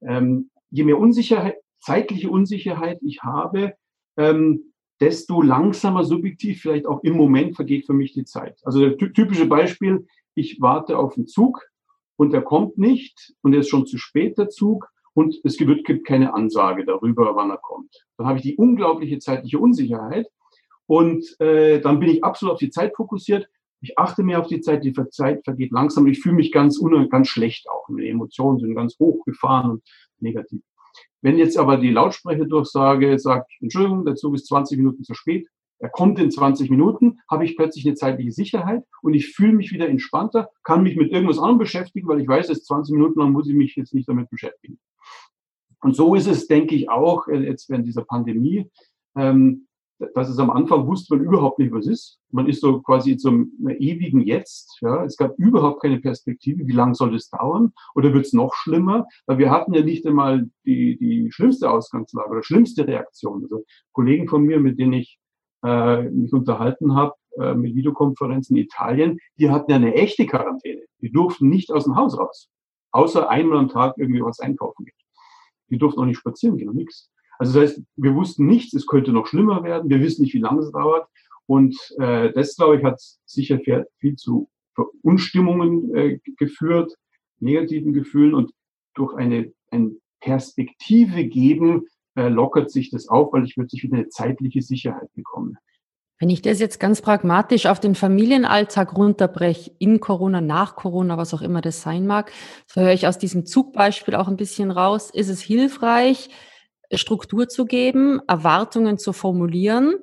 Ähm, 0.01 0.51
je 0.69 0.83
mehr 0.83 0.99
Unsicherheit, 0.99 1.55
zeitliche 1.79 2.29
Unsicherheit 2.29 2.99
ich 3.01 3.23
habe, 3.23 3.73
ähm, 4.17 4.70
desto 5.01 5.41
langsamer 5.41 6.03
subjektiv 6.03 6.61
vielleicht 6.61 6.85
auch 6.85 7.03
im 7.03 7.17
Moment 7.17 7.55
vergeht 7.55 7.85
für 7.85 7.93
mich 7.93 8.13
die 8.13 8.23
Zeit. 8.23 8.61
Also 8.63 8.87
das 8.87 8.97
typische 8.97 9.47
Beispiel, 9.47 10.05
ich 10.35 10.61
warte 10.61 10.97
auf 10.97 11.17
einen 11.17 11.27
Zug 11.27 11.67
und 12.15 12.31
der 12.31 12.43
kommt 12.43 12.77
nicht 12.77 13.33
und 13.41 13.53
er 13.53 13.61
ist 13.61 13.69
schon 13.69 13.87
zu 13.87 13.97
spät, 13.97 14.37
der 14.37 14.49
Zug, 14.49 14.87
und 15.13 15.35
es 15.43 15.57
gibt, 15.57 15.85
gibt 15.85 16.07
keine 16.07 16.33
Ansage 16.33 16.85
darüber, 16.85 17.35
wann 17.35 17.49
er 17.49 17.57
kommt. 17.57 18.05
Dann 18.17 18.27
habe 18.27 18.37
ich 18.37 18.43
die 18.43 18.55
unglaubliche 18.55 19.19
zeitliche 19.19 19.59
Unsicherheit 19.59 20.27
und 20.85 21.39
äh, 21.39 21.81
dann 21.81 21.99
bin 21.99 22.09
ich 22.09 22.23
absolut 22.23 22.53
auf 22.53 22.59
die 22.59 22.69
Zeit 22.69 22.95
fokussiert. 22.95 23.49
Ich 23.81 23.97
achte 23.97 24.23
mehr 24.23 24.39
auf 24.39 24.47
die 24.47 24.61
Zeit, 24.61 24.83
die 24.83 24.93
Zeit 25.09 25.43
vergeht 25.43 25.71
langsam. 25.71 26.07
Ich 26.07 26.21
fühle 26.21 26.35
mich 26.35 26.51
ganz, 26.51 26.79
ganz 27.09 27.27
schlecht 27.27 27.67
auch. 27.69 27.89
Meine 27.89 28.07
Emotionen 28.07 28.59
sind 28.59 28.75
ganz 28.75 28.97
hochgefahren 28.99 29.71
und 29.71 29.83
negativ. 30.19 30.61
Wenn 31.21 31.37
jetzt 31.37 31.57
aber 31.57 31.77
die 31.77 31.91
Lautsprecherdurchsage 31.91 33.17
sagt, 33.19 33.51
Entschuldigung, 33.61 34.05
der 34.05 34.15
Zug 34.15 34.35
ist 34.35 34.47
20 34.47 34.77
Minuten 34.77 35.03
zu 35.03 35.13
spät, 35.13 35.47
er 35.81 35.89
kommt 35.89 36.19
in 36.19 36.29
20 36.29 36.69
Minuten, 36.69 37.19
habe 37.29 37.43
ich 37.43 37.57
plötzlich 37.57 37.85
eine 37.87 37.95
zeitliche 37.95 38.31
Sicherheit 38.31 38.83
und 39.01 39.15
ich 39.15 39.33
fühle 39.33 39.53
mich 39.53 39.71
wieder 39.71 39.89
entspannter, 39.89 40.49
kann 40.63 40.83
mich 40.83 40.95
mit 40.95 41.11
irgendwas 41.11 41.39
anderem 41.39 41.57
beschäftigen, 41.57 42.07
weil 42.07 42.21
ich 42.21 42.27
weiß, 42.27 42.49
es 42.49 42.59
ist 42.59 42.67
20 42.67 42.93
Minuten 42.93 43.19
lang 43.19 43.31
muss 43.31 43.47
ich 43.47 43.55
mich 43.55 43.75
jetzt 43.75 43.93
nicht 43.93 44.07
damit 44.07 44.29
beschäftigen. 44.29 44.79
Und 45.81 45.95
so 45.95 46.13
ist 46.13 46.27
es, 46.27 46.47
denke 46.47 46.75
ich, 46.75 46.89
auch 46.89 47.27
äh, 47.27 47.39
jetzt 47.39 47.69
während 47.69 47.87
dieser 47.87 48.03
Pandemie. 48.03 48.69
Ähm, 49.15 49.67
dass 50.13 50.29
es 50.29 50.39
am 50.39 50.49
Anfang 50.49 50.87
wusste 50.87 51.15
man 51.15 51.25
überhaupt 51.25 51.59
nicht, 51.59 51.71
was 51.71 51.85
ist. 51.85 52.19
Man 52.31 52.47
ist 52.47 52.61
so 52.61 52.81
quasi 52.81 53.13
in 53.13 53.19
so 53.19 53.29
einem 53.29 53.51
ewigen 53.79 54.21
Jetzt. 54.21 54.79
Ja. 54.81 55.03
Es 55.05 55.17
gab 55.17 55.37
überhaupt 55.37 55.81
keine 55.81 55.99
Perspektive, 55.99 56.65
wie 56.67 56.73
lange 56.73 56.95
soll 56.95 57.11
das 57.11 57.29
dauern 57.29 57.73
oder 57.95 58.13
wird 58.13 58.25
es 58.25 58.33
noch 58.33 58.53
schlimmer? 58.53 59.07
Weil 59.27 59.37
wir 59.37 59.51
hatten 59.51 59.73
ja 59.73 59.83
nicht 59.83 60.05
einmal 60.05 60.49
die, 60.65 60.97
die 60.97 61.31
schlimmste 61.31 61.69
Ausgangslage 61.69 62.29
oder 62.29 62.43
schlimmste 62.43 62.87
Reaktion. 62.87 63.43
Also 63.43 63.63
Kollegen 63.91 64.27
von 64.27 64.43
mir, 64.43 64.59
mit 64.59 64.79
denen 64.79 64.93
ich 64.93 65.19
äh, 65.63 66.03
mich 66.09 66.33
unterhalten 66.33 66.95
habe, 66.95 67.13
äh, 67.39 67.53
mit 67.53 67.75
Videokonferenzen 67.75 68.55
in 68.57 68.63
Italien, 68.63 69.19
die 69.37 69.49
hatten 69.49 69.71
ja 69.71 69.77
eine 69.77 69.93
echte 69.93 70.25
Quarantäne. 70.25 70.81
Die 71.01 71.11
durften 71.11 71.49
nicht 71.49 71.71
aus 71.71 71.83
dem 71.85 71.95
Haus 71.95 72.17
raus. 72.17 72.49
Außer 72.91 73.29
einmal 73.29 73.59
am 73.59 73.69
Tag 73.69 73.97
irgendwie 73.97 74.21
was 74.21 74.39
einkaufen 74.39 74.85
geht. 74.85 74.95
Die 75.69 75.77
durften 75.77 76.01
auch 76.01 76.05
nicht 76.05 76.17
spazieren 76.17 76.57
gehen 76.57 76.69
und 76.69 76.75
nichts. 76.75 77.09
Also 77.41 77.59
das 77.59 77.71
heißt, 77.71 77.81
wir 77.95 78.13
wussten 78.13 78.45
nichts, 78.45 78.71
es 78.75 78.85
könnte 78.85 79.11
noch 79.11 79.25
schlimmer 79.25 79.63
werden, 79.63 79.89
wir 79.89 79.99
wissen 79.99 80.21
nicht, 80.21 80.35
wie 80.35 80.39
lange 80.41 80.59
es 80.61 80.71
dauert. 80.71 81.07
Und 81.47 81.75
äh, 81.97 82.31
das, 82.33 82.55
glaube 82.55 82.77
ich, 82.77 82.83
hat 82.83 83.01
sicher 83.25 83.59
viel 83.97 84.15
zu 84.15 84.47
Unstimmungen 85.01 85.95
äh, 85.95 86.19
geführt, 86.37 86.93
negativen 87.39 87.93
Gefühlen 87.93 88.35
und 88.35 88.51
durch 88.93 89.15
eine, 89.15 89.51
eine 89.71 89.89
Perspektive 90.19 91.25
geben, 91.25 91.87
äh, 92.13 92.29
lockert 92.29 92.69
sich 92.69 92.91
das 92.91 93.07
auf, 93.07 93.33
weil 93.33 93.45
ich 93.45 93.55
plötzlich 93.55 93.81
wieder 93.81 93.97
eine 93.97 94.09
zeitliche 94.09 94.61
Sicherheit 94.61 95.11
bekomme. 95.15 95.55
Wenn 96.19 96.29
ich 96.29 96.43
das 96.43 96.59
jetzt 96.59 96.79
ganz 96.79 97.01
pragmatisch 97.01 97.65
auf 97.65 97.79
den 97.79 97.95
Familienalltag 97.95 98.95
runterbreche, 98.95 99.71
in 99.79 99.99
Corona, 99.99 100.41
nach 100.41 100.75
Corona, 100.75 101.17
was 101.17 101.33
auch 101.33 101.41
immer 101.41 101.61
das 101.61 101.81
sein 101.81 102.05
mag, 102.05 102.31
so 102.67 102.81
höre 102.81 102.93
ich 102.93 103.07
aus 103.07 103.17
diesem 103.17 103.47
Zugbeispiel 103.47 104.13
auch 104.13 104.27
ein 104.27 104.37
bisschen 104.37 104.69
raus, 104.69 105.09
ist 105.09 105.29
es 105.29 105.41
hilfreich, 105.41 106.29
Struktur 106.97 107.47
zu 107.47 107.65
geben, 107.65 108.21
Erwartungen 108.27 108.97
zu 108.97 109.13
formulieren. 109.13 109.95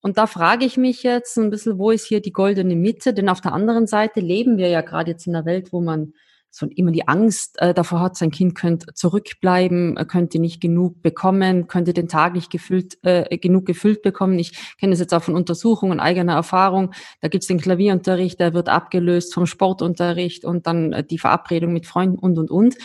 Und 0.00 0.18
da 0.18 0.26
frage 0.26 0.66
ich 0.66 0.76
mich 0.76 1.02
jetzt 1.02 1.38
ein 1.38 1.50
bisschen, 1.50 1.78
wo 1.78 1.90
ist 1.90 2.06
hier 2.06 2.20
die 2.20 2.32
goldene 2.32 2.76
Mitte? 2.76 3.14
Denn 3.14 3.28
auf 3.28 3.40
der 3.40 3.54
anderen 3.54 3.86
Seite 3.86 4.20
leben 4.20 4.58
wir 4.58 4.68
ja 4.68 4.82
gerade 4.82 5.12
jetzt 5.12 5.26
in 5.26 5.34
einer 5.34 5.46
Welt, 5.46 5.72
wo 5.72 5.80
man 5.80 6.12
so 6.54 6.66
immer 6.66 6.92
die 6.92 7.08
Angst 7.08 7.60
äh, 7.60 7.74
davor 7.74 8.00
hat, 8.00 8.16
sein 8.16 8.30
Kind 8.30 8.54
könnte 8.54 8.94
zurückbleiben, 8.94 9.96
äh, 9.96 10.04
könnte 10.04 10.38
nicht 10.38 10.60
genug 10.60 11.02
bekommen, 11.02 11.66
könnte 11.66 11.92
den 11.92 12.06
Tag 12.06 12.34
nicht 12.34 12.48
gefüllt, 12.50 12.96
äh, 13.02 13.38
genug 13.38 13.66
gefüllt 13.66 14.02
bekommen. 14.02 14.38
Ich 14.38 14.76
kenne 14.78 14.92
das 14.92 15.00
jetzt 15.00 15.12
auch 15.12 15.22
von 15.22 15.34
Untersuchungen, 15.34 15.98
eigener 15.98 16.34
Erfahrung. 16.34 16.92
Da 17.20 17.28
gibt 17.28 17.42
es 17.42 17.48
den 17.48 17.60
Klavierunterricht, 17.60 18.38
der 18.38 18.54
wird 18.54 18.68
abgelöst 18.68 19.34
vom 19.34 19.46
Sportunterricht 19.46 20.44
und 20.44 20.68
dann 20.68 20.92
äh, 20.92 21.02
die 21.02 21.18
Verabredung 21.18 21.72
mit 21.72 21.86
Freunden 21.86 22.18
und, 22.18 22.38
und, 22.38 22.52
und. 22.52 22.76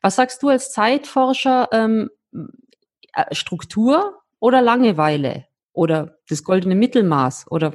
Was 0.00 0.16
sagst 0.16 0.42
du 0.42 0.48
als 0.48 0.72
Zeitforscher? 0.72 1.68
Ähm, 1.70 2.08
äh, 2.32 2.38
Struktur 3.32 4.20
oder 4.40 4.62
Langeweile 4.62 5.46
oder 5.72 6.18
das 6.28 6.44
goldene 6.44 6.74
Mittelmaß 6.74 7.46
oder 7.50 7.72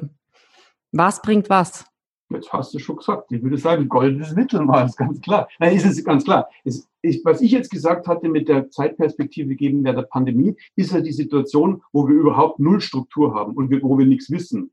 was 0.92 1.22
bringt 1.22 1.50
was? 1.50 1.84
Jetzt 2.30 2.52
hast 2.52 2.74
du 2.74 2.78
schon 2.78 2.96
gesagt. 2.96 3.32
Ich 3.32 3.42
würde 3.42 3.56
sagen, 3.56 3.88
goldenes 3.88 4.34
Mittelmaß, 4.34 4.96
ganz 4.96 5.20
klar. 5.22 5.48
Nein, 5.58 5.76
ist 5.76 5.86
es 5.86 6.04
ganz 6.04 6.24
klar. 6.24 6.48
Es, 6.62 6.86
ich, 7.00 7.22
was 7.24 7.40
ich 7.40 7.52
jetzt 7.52 7.70
gesagt 7.70 8.06
hatte 8.06 8.28
mit 8.28 8.48
der 8.48 8.68
Zeitperspektive 8.68 9.54
gegen 9.54 9.82
der 9.82 10.02
Pandemie, 10.02 10.54
ist 10.76 10.92
ja 10.92 11.00
die 11.00 11.12
Situation, 11.12 11.82
wo 11.92 12.06
wir 12.06 12.14
überhaupt 12.14 12.58
null 12.58 12.82
Struktur 12.82 13.34
haben 13.34 13.54
und 13.54 13.70
wir, 13.70 13.82
wo 13.82 13.98
wir 13.98 14.04
nichts 14.04 14.30
wissen. 14.30 14.70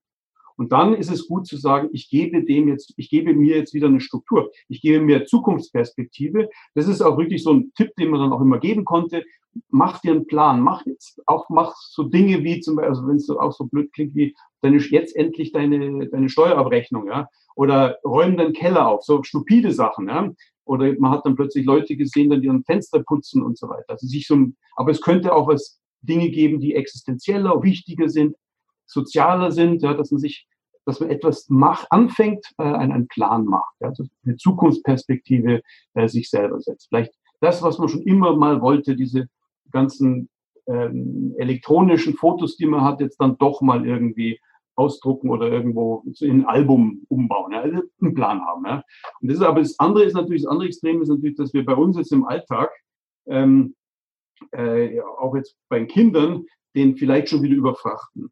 Und 0.58 0.72
dann 0.72 0.94
ist 0.94 1.12
es 1.12 1.28
gut 1.28 1.46
zu 1.48 1.58
sagen, 1.58 1.90
ich 1.92 2.10
gebe 2.10 2.44
dem 2.44 2.68
jetzt, 2.68 2.94
ich 2.98 3.10
gebe 3.10 3.34
mir 3.34 3.58
jetzt 3.58 3.74
wieder 3.74 3.88
eine 3.88 4.00
Struktur. 4.00 4.52
Ich 4.70 4.82
gebe 4.82 5.04
mir 5.04 5.26
Zukunftsperspektive. 5.26 6.50
Das 6.74 6.88
ist 6.88 7.02
auch 7.02 7.18
wirklich 7.18 7.44
so 7.44 7.54
ein 7.54 7.72
Tipp, 7.76 7.92
den 7.98 8.10
man 8.10 8.22
dann 8.22 8.32
auch 8.32 8.42
immer 8.42 8.60
geben 8.60 8.86
konnte. 8.86 9.24
Mach 9.70 10.00
dir 10.00 10.12
einen 10.12 10.28
Plan. 10.28 10.62
Mach 10.62 10.86
jetzt 10.86 11.22
auch, 11.26 11.50
mach 11.50 11.76
so 11.76 12.04
Dinge 12.04 12.44
wie 12.44 12.60
zum 12.62 12.78
Beispiel, 12.78 12.90
also 12.90 13.08
wenn 13.08 13.18
es 13.18 13.30
auch 13.30 13.52
so 13.52 13.66
blöd 13.66 13.92
klingt 13.94 14.16
wie, 14.16 14.36
deine, 14.62 14.78
jetzt 14.78 15.16
endlich 15.16 15.52
deine, 15.52 16.08
deine 16.08 16.30
Steuerabrechnung, 16.30 17.08
ja. 17.08 17.30
Oder 17.56 18.00
räum 18.04 18.38
deinen 18.38 18.54
Keller 18.54 18.88
auf. 18.88 19.04
So 19.04 19.24
stupide 19.24 19.72
Sachen, 19.72 20.08
ja. 20.08 20.32
Oder 20.66 20.94
man 21.00 21.12
hat 21.12 21.26
dann 21.26 21.36
plötzlich 21.36 21.66
Leute 21.66 21.96
gesehen, 21.96 22.30
dann 22.30 22.42
die 22.42 22.50
ein 22.50 22.64
Fenster 22.64 23.04
putzen 23.04 23.44
und 23.44 23.58
so 23.58 23.70
weiter. 23.70 23.86
Also 23.90 24.08
sich 24.08 24.26
so, 24.26 24.38
aber 24.76 24.92
es 24.92 25.02
könnte 25.02 25.34
auch 25.34 25.48
was 25.48 25.80
Dinge 26.02 26.30
geben, 26.30 26.60
die 26.60 26.76
existenzieller, 26.76 27.62
wichtiger 27.62 28.10
sind 28.10 28.36
sozialer 28.86 29.52
sind, 29.52 29.82
ja, 29.82 29.94
dass 29.94 30.12
man 30.12 30.20
sich 30.20 30.48
dass 30.86 31.00
man 31.00 31.10
etwas 31.10 31.50
macht, 31.50 31.88
anfängt, 31.92 32.46
äh, 32.60 32.64
einen, 32.64 33.08
Plan 33.08 33.46
macht, 33.46 33.74
ja, 33.80 33.88
also 33.88 34.06
eine 34.24 34.36
Zukunftsperspektive 34.38 35.62
äh, 35.96 36.08
sich 36.08 36.30
selber 36.30 36.60
setzt. 36.60 36.90
Vielleicht 36.90 37.14
das, 37.42 37.62
was 37.64 37.80
man 37.80 37.90
schon 37.90 38.04
immer 38.04 38.36
mal 38.36 38.62
wollte, 38.62 38.96
diese 38.96 39.28
ganzen 39.72 40.30
ähm, 40.68 41.34
elektronischen 41.38 42.16
Fotos, 42.16 42.56
die 42.56 42.66
man 42.66 42.84
hat, 42.84 43.02
jetzt 43.02 43.18
dann 43.18 43.38
doch 43.38 43.62
mal 43.62 43.86
irgendwie 43.86 44.40
ausdrucken 44.76 45.30
oder 45.30 45.50
irgendwo 45.50 46.04
in 46.20 46.42
ein 46.42 46.46
Album 46.46 47.06
umbauen, 47.08 47.54
ja, 47.54 47.62
also 47.62 47.82
einen 48.02 48.14
Plan 48.14 48.42
haben. 48.42 48.66
Ja. 48.66 48.84
Und 49.22 49.30
das 49.30 49.38
ist 49.38 49.44
aber 49.44 49.62
das 49.62 49.80
andere 49.80 50.04
ist 50.04 50.14
natürlich, 50.14 50.44
das 50.44 50.52
andere 50.52 50.68
Extrem 50.68 51.02
ist 51.02 51.10
natürlich, 51.10 51.38
dass 51.38 51.54
wir 51.54 51.66
bei 51.66 51.76
uns 51.76 51.98
jetzt 51.98 52.12
im 52.12 52.26
Alltag, 52.26 52.70
ähm, 53.28 53.76
äh, 54.52 55.00
auch 55.02 55.36
jetzt 55.36 55.56
bei 55.70 55.84
Kindern, 55.86 56.46
den 56.76 56.98
vielleicht 56.98 57.30
schon 57.30 57.42
wieder 57.42 57.56
überfrachten. 57.56 58.32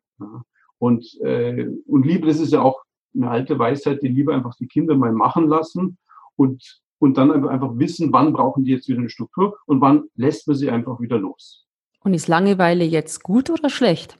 Und, 0.77 1.19
äh, 1.21 1.67
und 1.87 2.05
Liebe, 2.05 2.27
das 2.27 2.39
ist 2.39 2.53
ja 2.53 2.61
auch 2.61 2.81
eine 3.15 3.29
alte 3.29 3.57
Weisheit, 3.57 4.01
die 4.01 4.07
Liebe 4.07 4.33
einfach 4.33 4.55
die 4.55 4.67
Kinder 4.67 4.95
mal 4.95 5.13
machen 5.13 5.47
lassen 5.47 5.97
und, 6.35 6.81
und 6.99 7.17
dann 7.17 7.47
einfach 7.47 7.77
wissen, 7.77 8.11
wann 8.11 8.33
brauchen 8.33 8.63
die 8.63 8.71
jetzt 8.71 8.87
wieder 8.87 8.99
eine 8.99 9.09
Struktur 9.09 9.57
und 9.65 9.81
wann 9.81 10.05
lässt 10.15 10.47
man 10.47 10.57
sie 10.57 10.69
einfach 10.69 10.99
wieder 10.99 11.17
los. 11.17 11.67
Und 12.03 12.13
ist 12.13 12.27
Langeweile 12.27 12.83
jetzt 12.83 13.23
gut 13.23 13.49
oder 13.49 13.69
schlecht? 13.69 14.19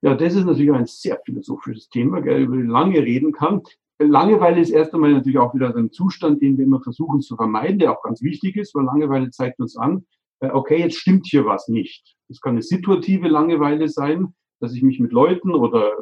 Ja, 0.00 0.14
das 0.14 0.34
ist 0.34 0.44
natürlich 0.44 0.72
ein 0.72 0.86
sehr 0.86 1.20
philosophisches 1.24 1.88
Thema, 1.88 2.20
gell, 2.20 2.42
über 2.42 2.56
den 2.56 2.68
lange 2.68 3.00
reden 3.00 3.32
kann. 3.32 3.62
Langeweile 3.98 4.60
ist 4.60 4.70
erst 4.70 4.94
einmal 4.94 5.12
natürlich 5.12 5.38
auch 5.38 5.54
wieder 5.54 5.74
ein 5.74 5.90
Zustand, 5.90 6.40
den 6.40 6.56
wir 6.56 6.64
immer 6.64 6.80
versuchen 6.80 7.20
zu 7.20 7.34
vermeiden, 7.34 7.80
der 7.80 7.92
auch 7.92 8.02
ganz 8.02 8.22
wichtig 8.22 8.56
ist, 8.56 8.74
weil 8.76 8.84
Langeweile 8.84 9.30
zeigt 9.30 9.58
uns 9.58 9.76
an, 9.76 10.06
äh, 10.40 10.50
okay, 10.50 10.78
jetzt 10.78 10.96
stimmt 10.96 11.26
hier 11.26 11.44
was 11.46 11.66
nicht. 11.66 12.16
Das 12.28 12.40
kann 12.40 12.52
eine 12.52 12.62
situative 12.62 13.26
Langeweile 13.26 13.88
sein, 13.88 14.34
dass 14.60 14.74
ich 14.74 14.82
mich 14.82 15.00
mit 15.00 15.12
Leuten 15.12 15.54
oder 15.54 15.92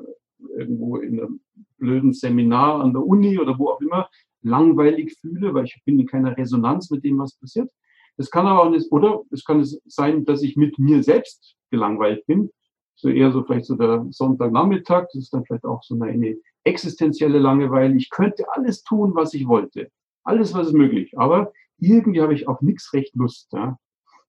irgendwo 0.56 0.96
in 0.98 1.20
einem 1.20 1.40
blöden 1.78 2.12
Seminar 2.12 2.80
an 2.80 2.92
der 2.92 3.04
Uni 3.04 3.38
oder 3.38 3.58
wo 3.58 3.68
auch 3.68 3.80
immer 3.80 4.08
langweilig 4.42 5.16
fühle, 5.20 5.54
weil 5.54 5.64
ich 5.64 5.80
bin 5.84 5.98
in 5.98 6.06
keiner 6.06 6.36
Resonanz 6.36 6.90
mit 6.90 7.04
dem, 7.04 7.18
was 7.18 7.36
passiert. 7.36 7.70
Es 8.16 8.30
kann 8.30 8.46
aber 8.46 8.62
auch 8.62 8.70
nicht, 8.70 8.90
oder 8.92 9.22
es 9.30 9.44
kann 9.44 9.64
sein, 9.84 10.24
dass 10.24 10.42
ich 10.42 10.56
mit 10.56 10.78
mir 10.78 11.02
selbst 11.02 11.56
gelangweilt 11.70 12.24
bin. 12.26 12.50
So 12.94 13.10
eher 13.10 13.30
so 13.30 13.42
vielleicht 13.42 13.66
so 13.66 13.74
der 13.74 14.06
Sonntagnachmittag, 14.10 15.08
das 15.12 15.24
ist 15.24 15.34
dann 15.34 15.44
vielleicht 15.44 15.64
auch 15.64 15.82
so 15.82 16.00
eine 16.00 16.36
existenzielle 16.64 17.38
Langeweile. 17.38 17.94
Ich 17.94 18.08
könnte 18.08 18.46
alles 18.52 18.82
tun, 18.84 19.14
was 19.14 19.34
ich 19.34 19.46
wollte. 19.46 19.90
Alles, 20.24 20.54
was 20.54 20.68
ist 20.68 20.72
möglich. 20.72 21.12
Aber 21.18 21.52
irgendwie 21.78 22.22
habe 22.22 22.32
ich 22.32 22.48
auf 22.48 22.62
nichts 22.62 22.92
recht 22.94 23.14
Lust. 23.14 23.52
Ja. 23.52 23.78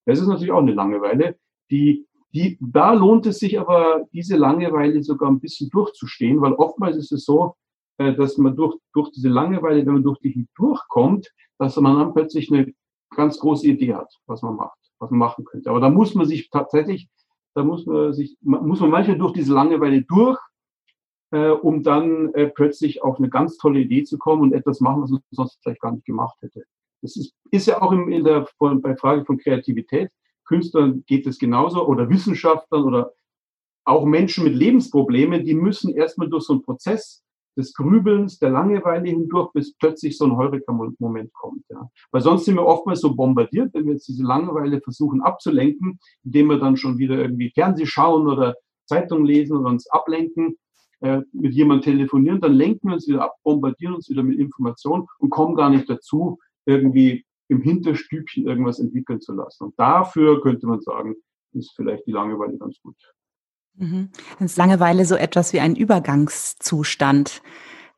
Das 0.05 0.19
ist 0.19 0.27
natürlich 0.27 0.51
auch 0.51 0.61
eine 0.61 0.73
Langeweile, 0.73 1.37
die 1.71 2.05
die, 2.37 2.57
da 2.61 2.93
lohnt 2.93 3.25
es 3.25 3.39
sich 3.39 3.59
aber, 3.59 4.05
diese 4.13 4.37
Langeweile 4.37 5.01
sogar 5.01 5.29
ein 5.29 5.39
bisschen 5.39 5.69
durchzustehen, 5.71 6.39
weil 6.41 6.53
oftmals 6.53 6.95
ist 6.95 7.11
es 7.11 7.25
so, 7.25 7.55
äh, 7.97 8.13
dass 8.13 8.37
man 8.37 8.55
durch, 8.55 8.77
durch 8.93 9.11
diese 9.11 9.29
Langeweile, 9.29 9.85
wenn 9.85 9.93
man 9.93 10.03
durch 10.03 10.19
die 10.19 10.47
durchkommt, 10.55 11.33
dass 11.57 11.75
man 11.77 11.97
dann 11.97 12.13
plötzlich 12.13 12.51
eine 12.51 12.73
ganz 13.15 13.39
große 13.39 13.67
Idee 13.67 13.95
hat, 13.95 14.13
was 14.27 14.43
man 14.43 14.55
macht, 14.55 14.77
was 14.99 15.09
man 15.09 15.19
machen 15.19 15.45
könnte. 15.45 15.69
Aber 15.69 15.79
da 15.79 15.89
muss 15.89 16.13
man 16.13 16.27
sich 16.27 16.49
tatsächlich, 16.51 17.09
da 17.55 17.63
muss 17.63 17.87
man 17.87 18.13
sich, 18.13 18.37
muss 18.41 18.81
man 18.81 18.91
manchmal 18.91 19.17
durch 19.17 19.33
diese 19.33 19.53
Langeweile 19.53 20.03
durch, 20.03 20.37
äh, 21.31 21.49
um 21.49 21.81
dann 21.81 22.33
äh, 22.35 22.47
plötzlich 22.47 23.01
auf 23.01 23.17
eine 23.17 23.29
ganz 23.29 23.57
tolle 23.57 23.79
Idee 23.79 24.03
zu 24.03 24.19
kommen 24.19 24.43
und 24.43 24.53
etwas 24.53 24.79
machen, 24.79 25.01
was 25.01 25.09
man 25.09 25.21
sonst 25.31 25.59
vielleicht 25.63 25.81
gar 25.81 25.91
nicht 25.91 26.05
gemacht 26.05 26.37
hätte. 26.41 26.65
Das 27.01 27.15
ist, 27.15 27.33
ist 27.49 27.65
ja 27.65 27.81
auch 27.81 27.91
in, 27.91 28.23
der, 28.23 28.47
bei 28.59 28.95
Frage 28.95 29.25
von 29.25 29.39
Kreativität. 29.39 30.11
Künstlern 30.47 31.03
geht 31.05 31.27
es 31.27 31.37
genauso 31.37 31.85
oder 31.85 32.09
Wissenschaftlern 32.09 32.83
oder 32.83 33.13
auch 33.85 34.05
Menschen 34.05 34.43
mit 34.43 34.55
Lebensproblemen, 34.55 35.45
die 35.45 35.53
müssen 35.53 35.93
erstmal 35.93 36.29
durch 36.29 36.43
so 36.43 36.53
einen 36.53 36.63
Prozess 36.63 37.23
des 37.57 37.73
Grübelns, 37.73 38.37
der 38.37 38.51
Langeweile 38.51 39.09
hindurch, 39.09 39.51
bis 39.51 39.75
plötzlich 39.75 40.17
so 40.17 40.25
ein 40.25 40.37
Heureka-Moment 40.37 41.33
kommt. 41.33 41.63
Ja. 41.69 41.89
Weil 42.11 42.21
sonst 42.21 42.45
sind 42.45 42.55
wir 42.55 42.65
oftmals 42.65 43.01
so 43.01 43.15
bombardiert, 43.15 43.73
wenn 43.73 43.85
wir 43.85 43.93
jetzt 43.93 44.07
diese 44.07 44.23
Langeweile 44.23 44.79
versuchen 44.81 45.21
abzulenken, 45.21 45.99
indem 46.23 46.47
wir 46.47 46.59
dann 46.59 46.77
schon 46.77 46.97
wieder 46.97 47.17
irgendwie 47.17 47.49
Fernseh 47.49 47.85
schauen 47.85 48.27
oder 48.27 48.55
Zeitung 48.85 49.25
lesen 49.25 49.57
oder 49.57 49.69
uns 49.69 49.89
ablenken, 49.89 50.57
äh, 50.99 51.21
mit 51.31 51.53
jemandem 51.53 51.93
telefonieren, 51.93 52.41
dann 52.41 52.53
lenken 52.53 52.89
wir 52.89 52.95
uns 52.95 53.07
wieder 53.07 53.23
ab, 53.23 53.35
bombardieren 53.43 53.95
uns 53.95 54.09
wieder 54.09 54.23
mit 54.23 54.39
Informationen 54.39 55.07
und 55.19 55.29
kommen 55.29 55.55
gar 55.55 55.69
nicht 55.69 55.89
dazu, 55.89 56.39
irgendwie 56.65 57.25
im 57.49 57.61
Hinterstübchen 57.61 58.45
irgendwas 58.45 58.79
entwickeln 58.79 59.21
zu 59.21 59.33
lassen. 59.33 59.65
Und 59.65 59.79
dafür 59.79 60.41
könnte 60.41 60.67
man 60.67 60.81
sagen, 60.81 61.15
ist 61.53 61.73
vielleicht 61.75 62.05
die 62.05 62.11
Langeweile 62.11 62.57
ganz 62.57 62.77
gut. 62.81 62.95
Mhm. 63.75 64.09
Ist 64.39 64.57
Langeweile 64.57 65.05
so 65.05 65.15
etwas 65.15 65.53
wie 65.53 65.59
ein 65.59 65.75
Übergangszustand, 65.75 67.41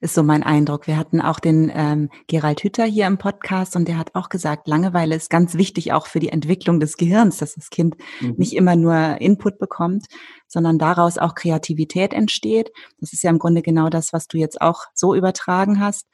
ist 0.01 0.13
so 0.13 0.23
mein 0.23 0.43
Eindruck. 0.43 0.87
Wir 0.87 0.97
hatten 0.97 1.19
auch 1.19 1.39
den 1.39 1.71
ähm, 1.73 2.09
Gerald 2.27 2.63
Hütter 2.63 2.85
hier 2.85 3.05
im 3.05 3.17
Podcast 3.17 3.75
und 3.75 3.87
der 3.87 3.97
hat 3.97 4.15
auch 4.15 4.29
gesagt, 4.29 4.67
Langeweile 4.67 5.15
ist 5.15 5.29
ganz 5.29 5.55
wichtig 5.55 5.91
auch 5.91 6.07
für 6.07 6.19
die 6.19 6.29
Entwicklung 6.29 6.79
des 6.79 6.95
Gehirns, 6.95 7.37
dass 7.37 7.55
das 7.55 7.69
Kind 7.69 7.97
mhm. 8.21 8.35
nicht 8.37 8.53
immer 8.53 8.75
nur 8.75 9.19
Input 9.19 9.59
bekommt, 9.59 10.05
sondern 10.47 10.79
daraus 10.79 11.17
auch 11.17 11.35
Kreativität 11.35 12.13
entsteht. 12.13 12.71
Das 12.99 13.11
ist 13.11 13.23
ja 13.23 13.29
im 13.29 13.39
Grunde 13.39 13.61
genau 13.61 13.89
das, 13.89 14.13
was 14.13 14.27
du 14.27 14.37
jetzt 14.37 14.61
auch 14.61 14.83
so 14.93 15.15
übertragen 15.15 15.79
hast. 15.81 16.07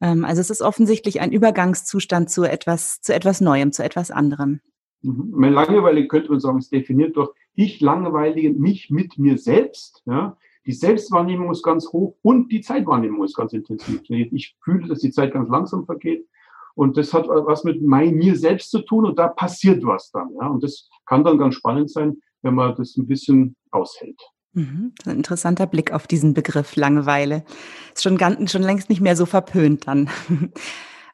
Ähm, 0.00 0.24
also 0.24 0.40
es 0.40 0.50
ist 0.50 0.62
offensichtlich 0.62 1.20
ein 1.20 1.32
Übergangszustand 1.32 2.30
zu 2.30 2.44
etwas, 2.44 3.00
zu 3.00 3.14
etwas 3.14 3.40
Neuem, 3.40 3.72
zu 3.72 3.84
etwas 3.84 4.10
anderem. 4.10 4.60
Mhm. 5.02 5.42
Langeweile 5.42 6.06
könnte 6.08 6.30
man 6.30 6.40
sagen, 6.40 6.58
ist 6.58 6.72
definiert 6.72 7.16
durch 7.16 7.30
ich 7.54 7.80
langweilige 7.80 8.52
mich 8.52 8.90
mit 8.90 9.18
mir 9.18 9.38
selbst. 9.38 10.02
Ja? 10.06 10.36
Die 10.66 10.72
Selbstwahrnehmung 10.72 11.50
ist 11.52 11.62
ganz 11.62 11.92
hoch 11.92 12.16
und 12.22 12.50
die 12.50 12.60
Zeitwahrnehmung 12.60 13.24
ist 13.24 13.36
ganz 13.36 13.52
intensiv. 13.52 14.00
Ich 14.08 14.56
fühle, 14.62 14.88
dass 14.88 15.00
die 15.00 15.10
Zeit 15.10 15.32
ganz 15.32 15.48
langsam 15.48 15.84
vergeht. 15.84 16.26
Und 16.74 16.96
das 16.96 17.14
hat 17.14 17.28
was 17.28 17.62
mit 17.62 17.82
mein, 17.82 18.16
mir 18.16 18.36
selbst 18.36 18.70
zu 18.70 18.80
tun 18.80 19.06
und 19.06 19.18
da 19.18 19.28
passiert 19.28 19.84
was 19.84 20.10
dann. 20.10 20.30
Ja? 20.40 20.48
Und 20.48 20.64
das 20.64 20.88
kann 21.06 21.22
dann 21.22 21.38
ganz 21.38 21.54
spannend 21.54 21.90
sein, 21.90 22.16
wenn 22.42 22.54
man 22.54 22.74
das 22.74 22.96
ein 22.96 23.06
bisschen 23.06 23.56
aushält. 23.70 24.20
Mhm, 24.54 24.92
ein 25.04 25.16
interessanter 25.16 25.66
Blick 25.66 25.92
auf 25.92 26.06
diesen 26.06 26.32
Begriff 26.32 26.76
Langeweile. 26.76 27.44
Ist 27.92 28.04
schon, 28.04 28.16
ganz, 28.16 28.52
schon 28.52 28.62
längst 28.62 28.88
nicht 28.88 29.00
mehr 29.00 29.16
so 29.16 29.26
verpönt 29.26 29.88
dann. 29.88 30.08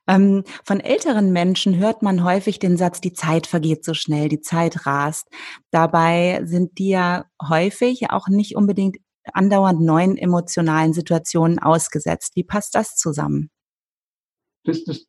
ähm, 0.06 0.44
von 0.62 0.78
älteren 0.78 1.32
Menschen 1.32 1.78
hört 1.78 2.02
man 2.02 2.22
häufig 2.22 2.58
den 2.58 2.76
Satz, 2.76 3.00
die 3.00 3.14
Zeit 3.14 3.46
vergeht 3.46 3.82
so 3.82 3.94
schnell, 3.94 4.28
die 4.28 4.42
Zeit 4.42 4.84
rast. 4.84 5.26
Dabei 5.70 6.42
sind 6.44 6.78
die 6.78 6.90
ja 6.90 7.24
häufig 7.42 8.10
auch 8.10 8.28
nicht 8.28 8.56
unbedingt 8.56 8.98
andauernd 9.32 9.80
neuen 9.80 10.18
emotionalen 10.18 10.92
Situationen 10.92 11.58
ausgesetzt. 11.58 12.36
Wie 12.36 12.44
passt 12.44 12.74
das 12.74 12.96
zusammen? 12.96 13.50
Das, 14.64 14.84
das 14.84 15.06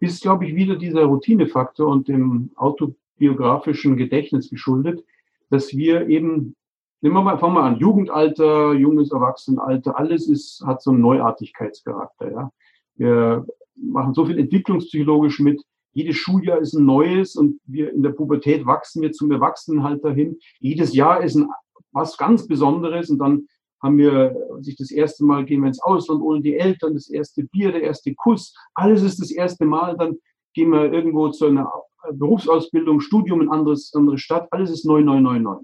ist, 0.00 0.20
glaube 0.20 0.46
ich, 0.46 0.54
wieder 0.54 0.76
dieser 0.76 1.04
Routinefaktor 1.04 1.88
und 1.88 2.08
dem 2.08 2.50
autobiografischen 2.56 3.96
Gedächtnis 3.96 4.50
geschuldet, 4.50 5.02
dass 5.48 5.74
wir 5.74 6.08
eben 6.08 6.56
Nehmen 7.02 7.16
wir 7.16 7.22
mal, 7.22 7.38
fangen 7.38 7.54
wir 7.54 7.62
an, 7.62 7.78
Jugendalter, 7.78 8.74
junges 8.74 9.10
Erwachsenenalter, 9.10 9.98
alles 9.98 10.28
ist, 10.28 10.62
hat 10.66 10.82
so 10.82 10.90
einen 10.90 11.00
Neuartigkeitscharakter. 11.00 12.30
Ja. 12.30 12.50
Wir 12.96 13.46
machen 13.74 14.12
so 14.12 14.26
viel 14.26 14.38
entwicklungspsychologisch 14.38 15.40
mit. 15.40 15.62
Jedes 15.92 16.16
Schuljahr 16.16 16.58
ist 16.58 16.74
ein 16.74 16.84
neues 16.84 17.36
und 17.36 17.58
wir 17.64 17.92
in 17.92 18.02
der 18.02 18.10
Pubertät 18.10 18.66
wachsen 18.66 19.02
wir 19.02 19.12
zum 19.12 19.32
Erwachsenenalter 19.32 20.12
hin. 20.12 20.38
Jedes 20.58 20.94
Jahr 20.94 21.22
ist 21.22 21.36
ein, 21.36 21.48
was 21.92 22.16
ganz 22.16 22.46
Besonderes 22.46 23.08
und 23.10 23.18
dann 23.18 23.46
haben 23.82 23.96
wir 23.96 24.36
sich 24.60 24.76
das 24.76 24.90
erste 24.90 25.24
Mal, 25.24 25.46
gehen 25.46 25.62
wir 25.62 25.68
ins 25.68 25.82
Ausland 25.82 26.20
ohne 26.20 26.42
die 26.42 26.54
Eltern, 26.54 26.94
das 26.94 27.08
erste 27.08 27.44
Bier, 27.44 27.72
der 27.72 27.82
erste 27.82 28.14
Kuss, 28.14 28.54
alles 28.74 29.02
ist 29.02 29.20
das 29.20 29.30
erste 29.30 29.64
Mal, 29.64 29.96
dann 29.96 30.18
gehen 30.52 30.70
wir 30.70 30.92
irgendwo 30.92 31.30
zu 31.30 31.46
einer 31.46 31.72
Berufsausbildung, 32.12 33.00
Studium 33.00 33.40
in 33.40 33.48
anderes, 33.48 33.92
andere 33.94 34.18
Stadt, 34.18 34.48
alles 34.50 34.70
ist 34.70 34.84
neu, 34.84 35.00
neu, 35.00 35.20
neu, 35.20 35.38
neu. 35.38 35.56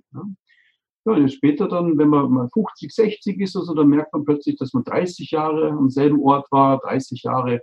Ja. 1.06 1.16
Ja, 1.16 1.28
später 1.28 1.68
dann, 1.68 1.96
wenn 1.98 2.08
man 2.08 2.30
mal 2.30 2.48
50, 2.48 2.92
60 2.92 3.40
ist, 3.40 3.56
also, 3.56 3.74
dann 3.74 3.88
merkt 3.88 4.12
man 4.12 4.24
plötzlich, 4.24 4.56
dass 4.56 4.72
man 4.72 4.84
30 4.84 5.30
Jahre 5.30 5.70
am 5.70 5.88
selben 5.90 6.20
Ort 6.20 6.50
war, 6.50 6.78
30 6.80 7.22
Jahre 7.22 7.60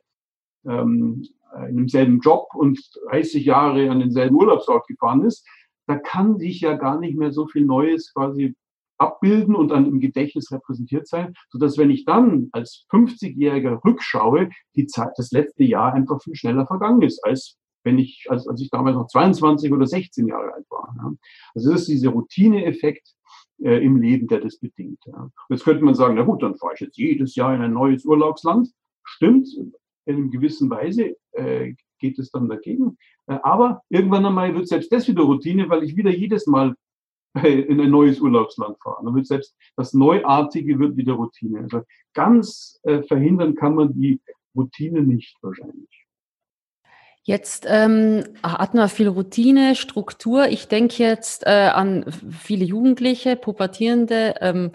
ähm, 0.66 1.26
in 1.70 1.78
demselben 1.78 2.20
Job 2.20 2.48
und 2.56 2.80
30 3.10 3.46
Jahre 3.46 3.90
an 3.90 4.00
denselben 4.00 4.36
Urlaubsort 4.36 4.88
gefahren 4.88 5.24
ist. 5.24 5.48
Da 5.88 5.98
kann 5.98 6.38
sich 6.38 6.62
ja 6.62 6.74
gar 6.74 7.00
nicht 7.00 7.18
mehr 7.18 7.32
so 7.32 7.48
viel 7.48 7.66
Neues 7.66 8.14
quasi 8.14 8.56
abbilden 8.98 9.56
und 9.56 9.70
dann 9.70 9.86
im 9.86 10.00
Gedächtnis 10.00 10.52
repräsentiert 10.52 11.08
sein, 11.08 11.34
sodass 11.50 11.78
wenn 11.78 11.90
ich 11.90 12.06
dann 12.06 12.50
als 12.52 12.86
50-Jähriger 12.92 13.84
rückschaue, 13.84 14.50
die 14.76 14.88
Zeit, 14.88 15.12
das 15.18 15.32
letzte 15.32 15.64
Jahr 15.64 15.94
einfach 15.94 16.22
viel 16.22 16.36
schneller 16.36 16.66
vergangen 16.66 17.02
ist, 17.02 17.24
als 17.24 17.58
wenn 17.84 18.00
ich, 18.00 18.26
als, 18.30 18.48
als 18.48 18.62
ich 18.62 18.70
damals 18.70 18.96
noch 18.96 19.08
22 19.08 19.72
oder 19.72 19.86
16 19.86 20.28
Jahre 20.28 20.54
alt 20.54 20.66
war. 20.70 20.96
Also 21.54 21.72
das 21.72 21.82
ist 21.82 21.90
dieser 21.90 22.12
Routineeffekt, 22.12 23.14
äh, 23.64 23.84
im 23.84 23.98
Leben, 23.98 24.28
der 24.28 24.42
das 24.42 24.58
bedingt. 24.58 25.00
Ja. 25.06 25.30
Jetzt 25.50 25.64
könnte 25.64 25.84
man 25.84 25.96
sagen, 25.96 26.16
na 26.16 26.24
gut, 26.24 26.44
dann 26.44 26.56
fahre 26.56 26.74
ich 26.76 26.82
jetzt 26.82 26.98
jedes 26.98 27.36
Jahr 27.36 27.56
in 27.56 27.62
ein 27.62 27.74
neues 27.74 28.06
Urlaubsland. 28.06 28.70
Stimmt, 29.04 29.48
in 30.06 30.16
einer 30.16 30.28
gewissen 30.28 30.70
Weise 30.70 31.16
äh, 31.32 31.74
geht 32.00 32.20
es 32.20 32.30
dann 32.32 32.50
dagegen. 32.50 32.98
Äh, 33.28 33.40
aber 33.44 33.82
irgendwann 33.90 34.26
einmal 34.26 34.54
wird 34.54 34.68
selbst 34.68 34.92
das 34.92 35.08
wieder 35.08 35.24
Routine, 35.24 35.70
weil 35.70 35.84
ich 35.84 35.96
wieder 35.96 36.12
jedes 36.12 36.46
Mal 36.48 36.76
in 37.44 37.82
ein 37.82 37.90
neues 37.90 38.20
Urlaubsland 38.20 38.78
fahren. 38.84 39.06
Dann 39.06 39.16
wird 39.16 39.26
selbst 39.26 39.56
das 39.76 39.94
Neuartige 39.94 40.78
wird 40.78 40.98
wieder 40.98 41.14
Routine. 41.14 41.62
Also 41.62 41.82
ganz 42.14 42.80
äh, 42.84 43.02
verhindern 43.04 43.56
kann 43.56 43.76
man 43.76 43.94
die 43.94 44.22
Routine 44.56 45.02
nicht 45.02 45.36
wahrscheinlich. 45.42 46.03
Jetzt 47.26 47.66
ähm, 47.70 48.26
hat 48.44 48.74
man 48.74 48.90
viel 48.90 49.08
Routine, 49.08 49.76
Struktur. 49.76 50.48
Ich 50.48 50.68
denke 50.68 51.02
jetzt 51.02 51.46
äh, 51.46 51.70
an 51.74 52.06
viele 52.38 52.66
Jugendliche, 52.66 53.38
Pubertierende, 53.38 54.36
ähm, 54.42 54.72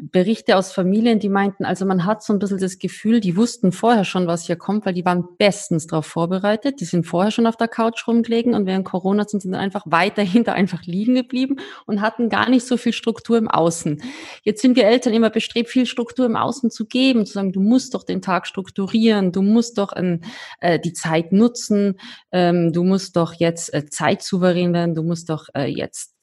Berichte 0.00 0.56
aus 0.56 0.72
Familien, 0.72 1.20
die 1.20 1.28
meinten, 1.28 1.64
also 1.64 1.86
man 1.86 2.04
hat 2.04 2.22
so 2.22 2.32
ein 2.32 2.40
bisschen 2.40 2.58
das 2.58 2.78
Gefühl, 2.78 3.20
die 3.20 3.36
wussten 3.36 3.70
vorher 3.70 4.04
schon, 4.04 4.26
was 4.26 4.46
hier 4.46 4.56
kommt, 4.56 4.84
weil 4.86 4.94
die 4.94 5.04
waren 5.04 5.24
bestens 5.38 5.86
darauf 5.86 6.06
vorbereitet. 6.06 6.80
Die 6.80 6.84
sind 6.84 7.06
vorher 7.06 7.30
schon 7.30 7.46
auf 7.46 7.56
der 7.56 7.68
Couch 7.68 8.08
rumgelegen 8.08 8.54
und 8.54 8.66
während 8.66 8.84
Corona 8.84 9.24
sind 9.24 9.40
sie 9.40 9.50
dann 9.50 9.60
einfach 9.60 9.84
weiterhin 9.86 10.42
da 10.44 10.52
einfach 10.52 10.82
liegen 10.82 11.14
geblieben 11.14 11.56
und 11.86 12.00
hatten 12.00 12.28
gar 12.28 12.50
nicht 12.50 12.66
so 12.66 12.76
viel 12.76 12.92
Struktur 12.92 13.38
im 13.38 13.48
Außen. 13.48 14.02
Jetzt 14.42 14.62
sind 14.62 14.74
wir 14.74 14.86
Eltern 14.86 15.14
immer 15.14 15.30
bestrebt, 15.30 15.70
viel 15.70 15.86
Struktur 15.86 16.26
im 16.26 16.36
Außen 16.36 16.70
zu 16.70 16.86
geben, 16.86 17.24
zu 17.24 17.34
sagen, 17.34 17.52
du 17.52 17.60
musst 17.60 17.94
doch 17.94 18.02
den 18.02 18.20
Tag 18.20 18.48
strukturieren, 18.48 19.30
du 19.30 19.42
musst 19.42 19.78
doch 19.78 19.92
ähm, 19.94 20.22
äh, 20.60 20.80
die 20.80 20.92
Zeit 20.92 21.32
nutzen, 21.32 22.00
ähm, 22.32 22.72
du 22.72 22.82
musst 22.82 23.16
doch 23.16 23.34
jetzt 23.34 23.72
äh, 23.72 23.86
zeitsouverän 23.86 24.72
werden, 24.72 24.94
du 24.94 25.04
musst 25.04 25.30
doch 25.30 25.48
äh, 25.54 25.66
jetzt 25.66 26.13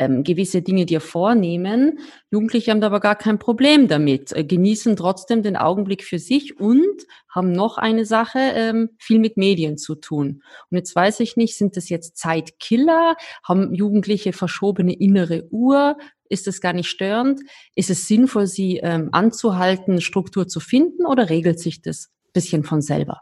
ähm, 0.00 0.24
gewisse 0.24 0.62
Dinge 0.62 0.86
dir 0.86 1.00
vornehmen. 1.00 2.00
Jugendliche 2.30 2.70
haben 2.70 2.80
da 2.80 2.88
aber 2.88 3.00
gar 3.00 3.14
kein 3.14 3.38
Problem 3.38 3.86
damit, 3.86 4.32
äh, 4.32 4.42
genießen 4.42 4.96
trotzdem 4.96 5.42
den 5.42 5.56
Augenblick 5.56 6.02
für 6.02 6.18
sich 6.18 6.58
und 6.58 7.06
haben 7.28 7.52
noch 7.52 7.78
eine 7.78 8.04
Sache, 8.04 8.38
ähm, 8.38 8.90
viel 8.98 9.20
mit 9.20 9.36
Medien 9.36 9.78
zu 9.78 9.94
tun. 9.94 10.42
Und 10.70 10.76
jetzt 10.76 10.96
weiß 10.96 11.20
ich 11.20 11.36
nicht, 11.36 11.56
sind 11.56 11.76
das 11.76 11.88
jetzt 11.90 12.16
Zeitkiller? 12.16 13.14
Haben 13.44 13.74
Jugendliche 13.74 14.32
verschobene 14.32 14.94
innere 14.94 15.46
Uhr? 15.50 15.96
Ist 16.28 16.48
es 16.48 16.60
gar 16.60 16.72
nicht 16.72 16.88
störend? 16.88 17.40
Ist 17.74 17.90
es 17.90 18.08
sinnvoll, 18.08 18.46
sie 18.46 18.78
ähm, 18.78 19.10
anzuhalten, 19.12 20.00
Struktur 20.00 20.48
zu 20.48 20.60
finden 20.60 21.04
oder 21.06 21.28
regelt 21.28 21.60
sich 21.60 21.82
das 21.82 22.08
bisschen 22.32 22.64
von 22.64 22.80
selber? 22.80 23.20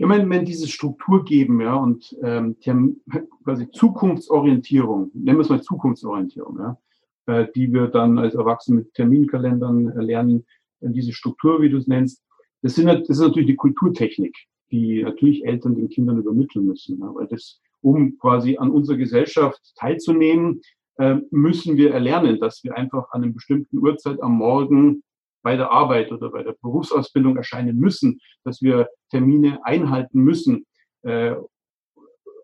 Ja, 0.00 0.08
wenn, 0.08 0.30
wenn 0.30 0.46
diese 0.46 0.66
Struktur 0.66 1.26
geben, 1.26 1.60
ja, 1.60 1.74
und 1.74 2.16
ähm, 2.22 2.56
quasi 3.44 3.70
Zukunftsorientierung, 3.70 5.10
nennen 5.12 5.36
wir 5.36 5.42
es 5.42 5.50
mal 5.50 5.60
Zukunftsorientierung, 5.60 6.58
ja, 6.58 6.78
äh, 7.26 7.46
die 7.54 7.70
wir 7.70 7.88
dann 7.88 8.18
als 8.18 8.34
Erwachsene 8.34 8.78
mit 8.78 8.94
Terminkalendern 8.94 9.92
lernen, 10.00 10.46
diese 10.80 11.12
Struktur, 11.12 11.60
wie 11.60 11.68
du 11.68 11.76
es 11.76 11.86
nennst, 11.86 12.24
das, 12.62 12.76
sind, 12.76 12.86
das 12.86 13.10
ist 13.10 13.20
natürlich 13.20 13.48
die 13.48 13.56
Kulturtechnik, 13.56 14.34
die 14.70 15.02
natürlich 15.02 15.44
Eltern 15.44 15.74
den 15.74 15.90
Kindern 15.90 16.16
übermitteln 16.16 16.64
müssen. 16.64 16.98
Ja, 16.98 17.14
weil 17.14 17.26
das, 17.26 17.60
um 17.82 18.16
quasi 18.16 18.56
an 18.56 18.70
unserer 18.70 18.96
Gesellschaft 18.96 19.60
teilzunehmen, 19.76 20.62
äh, 20.96 21.16
müssen 21.30 21.76
wir 21.76 21.92
erlernen, 21.92 22.40
dass 22.40 22.64
wir 22.64 22.74
einfach 22.74 23.10
an 23.10 23.22
einer 23.22 23.34
bestimmten 23.34 23.76
Uhrzeit 23.76 24.22
am 24.22 24.38
Morgen 24.38 25.02
bei 25.42 25.56
der 25.56 25.70
Arbeit 25.70 26.12
oder 26.12 26.30
bei 26.30 26.42
der 26.42 26.54
Berufsausbildung 26.60 27.36
erscheinen 27.36 27.76
müssen, 27.76 28.20
dass 28.44 28.60
wir 28.62 28.88
Termine 29.10 29.60
einhalten 29.64 30.20
müssen. 30.20 30.66
Äh, 31.02 31.34